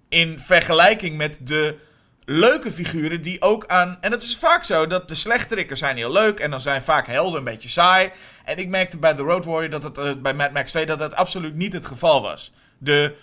[0.09, 1.77] In vergelijking met de
[2.25, 3.99] leuke figuren die ook aan...
[4.01, 6.41] En het is vaak zo dat de slechterikken zijn heel leuk.
[6.41, 8.11] En dan zijn vaak helden een beetje saai.
[8.45, 10.99] En ik merkte bij The Road Warrior, dat het, eh, bij Mad Max 2, dat
[10.99, 12.53] dat absoluut niet het geval was.
[12.79, 13.17] De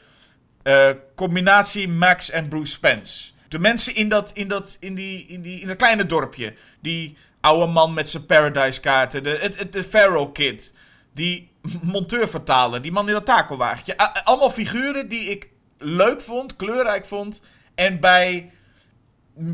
[0.64, 3.32] eh, combinatie Max en Bruce Spence.
[3.48, 6.54] De mensen in dat, in dat, in die, in die, in dat kleine dorpje.
[6.82, 9.24] Die oude man met zijn Paradise kaarten.
[9.24, 10.74] De, het, het, de Feral Kid.
[11.14, 11.50] Die
[11.82, 12.82] monteurvertaler.
[12.82, 13.98] Die man in dat takelwagentje.
[13.98, 17.42] Allemaal figuren die ik leuk vond, kleurrijk vond.
[17.76, 18.52] En bij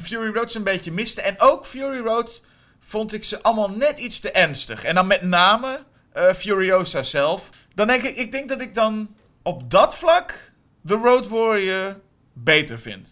[0.02, 1.22] Fury Road ze een beetje miste.
[1.22, 2.44] En ook Fury Road
[2.80, 4.84] vond ik ze allemaal net iets te ernstig.
[4.84, 5.84] En dan met name
[6.14, 7.50] eh, Furiosa zelf.
[7.76, 10.52] Dan denk ik, ik denk dat ik dan op dat vlak
[10.82, 12.00] de Road Warrior
[12.34, 13.10] beter vind.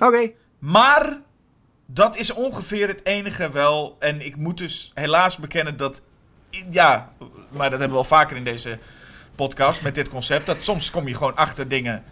[0.00, 0.30] Oké.
[0.58, 1.20] Maar
[1.86, 3.96] dat is ongeveer het enige wel.
[3.98, 6.02] En ik moet dus helaas bekennen dat.
[6.70, 7.12] Ja,
[7.48, 8.78] maar dat hebben we al vaker in deze
[9.34, 10.46] podcast met dit concept.
[10.46, 12.02] Dat soms kom je gewoon achter dingen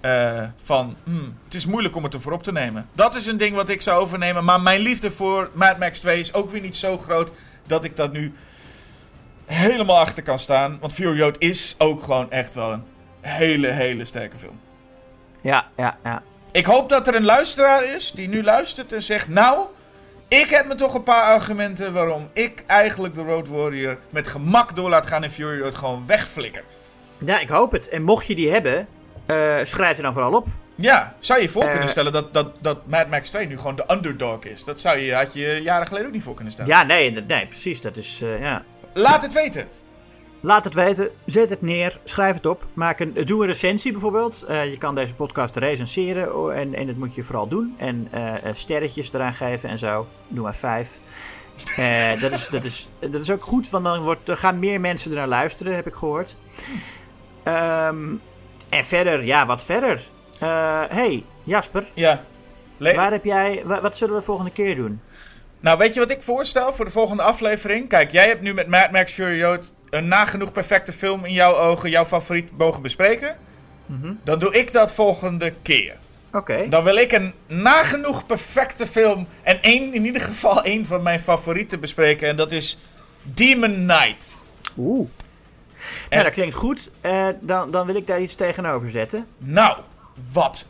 [0.00, 0.96] eh, van.
[1.04, 2.88] hmm, het is moeilijk om het ervoor op te nemen.
[2.92, 4.44] Dat is een ding wat ik zou overnemen.
[4.44, 7.32] Maar mijn liefde voor Mad Max 2 is ook weer niet zo groot
[7.66, 8.32] dat ik dat nu
[9.44, 10.78] helemaal achter kan staan.
[10.80, 12.84] Want Fury Road is ook gewoon echt wel een
[13.20, 14.60] hele, hele sterke film.
[15.40, 16.22] Ja, ja, ja.
[16.56, 19.66] Ik hoop dat er een luisteraar is die nu luistert en zegt: Nou,
[20.28, 24.76] ik heb me toch een paar argumenten waarom ik eigenlijk de Road Warrior met gemak
[24.76, 26.62] door laat gaan en Fury Road gewoon wegflikker.
[27.18, 27.88] Ja, ik hoop het.
[27.88, 28.86] En mocht je die hebben,
[29.26, 30.46] eh, schrijf er dan vooral op.
[30.74, 31.70] Ja, zou je je voor Eh.
[31.70, 34.64] kunnen stellen dat, dat, dat Mad Max 2 nu gewoon de underdog is?
[34.64, 36.70] Dat zou je, had je jaren geleden ook niet voor kunnen stellen.
[36.70, 37.80] Ja, nee, nee precies.
[37.80, 38.62] Dat is, eh, ja.
[38.92, 39.66] Laat het weten.
[40.46, 42.66] Laat het weten, zet het neer, schrijf het op.
[42.72, 44.42] Maak een, doe een recensie bijvoorbeeld.
[44.42, 47.74] Eh, je kan deze podcast recenseren oh, en, en dat moet je vooral doen.
[47.78, 50.06] En eh, eh, sterretjes eraan geven en zo.
[50.28, 50.98] Doe maar vijf.
[52.20, 55.10] Dat, is, dat, is, dat is ook goed, want dan wordt, er gaan meer mensen
[55.10, 56.36] ernaar luisteren, heb ik gehoord.
[57.42, 58.04] Ehm,
[58.68, 60.02] en verder, ja, wat verder?
[60.88, 62.24] Hey, Jasper, Ja.
[62.76, 65.00] Le- waar heb jij, wa- wat zullen we volgende keer doen?
[65.60, 67.88] Nou, weet je wat ik voorstel voor de volgende aflevering?
[67.88, 71.54] Kijk, jij hebt nu met Mad Max Fury Road een nagenoeg perfecte film in jouw
[71.54, 73.36] ogen, jouw favoriet, mogen bespreken.
[73.86, 74.12] Mhm.
[74.24, 75.96] Dan doe ik dat volgende keer.
[76.32, 76.68] Oké.
[76.68, 81.20] Dan wil ik een nagenoeg perfecte film en één, in ieder geval één van mijn
[81.20, 82.28] favorieten bespreken.
[82.28, 82.80] En dat is
[83.22, 84.34] Demon Knight.
[84.76, 85.08] Oeh.
[86.10, 86.90] Nou, dat klinkt goed.
[87.00, 89.26] Eh, dan, dan wil ik daar iets tegenover zetten.
[89.38, 89.78] Nou,
[90.32, 90.66] wat?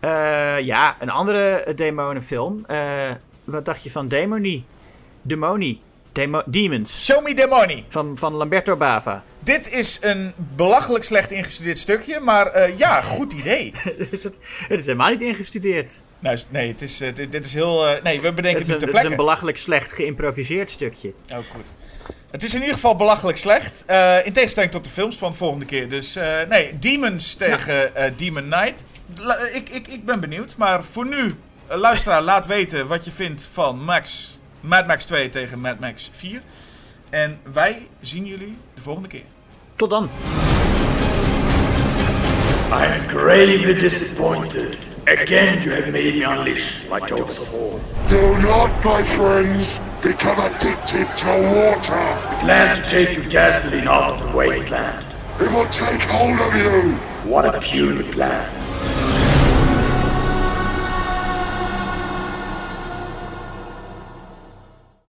[0.00, 2.64] Eh, ja, een andere demonenfilm.
[2.66, 3.10] Eh,
[3.44, 4.64] wat dacht je van Demoni?
[5.22, 5.80] Demoni.
[6.12, 7.04] Demo Demons.
[7.04, 7.84] Show me the money.
[7.88, 9.24] Van, van Lamberto Bava.
[9.38, 13.72] Dit is een belachelijk slecht ingestudeerd stukje, maar eh, ja, goed idee.
[14.10, 16.02] is het, het is helemaal niet ingestudeerd.
[16.18, 17.86] nou, nee, het is, eh, dit, dit is heel...
[17.86, 21.12] eh, nee, we bedenken Het nu een, ter het is een belachelijk slecht geïmproviseerd stukje.
[21.30, 21.64] Oh, goed.
[22.30, 23.84] Het is in ieder geval belachelijk slecht.
[24.24, 25.88] in tegenstelling tot de films van de volgende keer.
[25.88, 26.18] Dus
[26.48, 28.84] nee, Demons tegen Demon Knight.
[29.18, 30.56] La- ik, ik, ik ben benieuwd.
[30.56, 31.30] Maar voor nu,
[31.68, 36.42] luisteraar, laat weten wat je vindt van Max, Mad Max 2 tegen Mad Max 4.
[37.10, 39.24] En wij zien jullie de volgende keer.
[39.76, 40.10] Tot dan.
[42.70, 44.78] I'm gravely disappointed.
[45.04, 47.80] Again, you have made me unleash my dogs of war.
[48.06, 52.16] Do not, my friends, become addicted to water.
[52.40, 55.04] Plan to take your gasoline out of the wasteland.
[55.40, 56.96] It will take hold of you.
[57.30, 58.61] What a puny plan.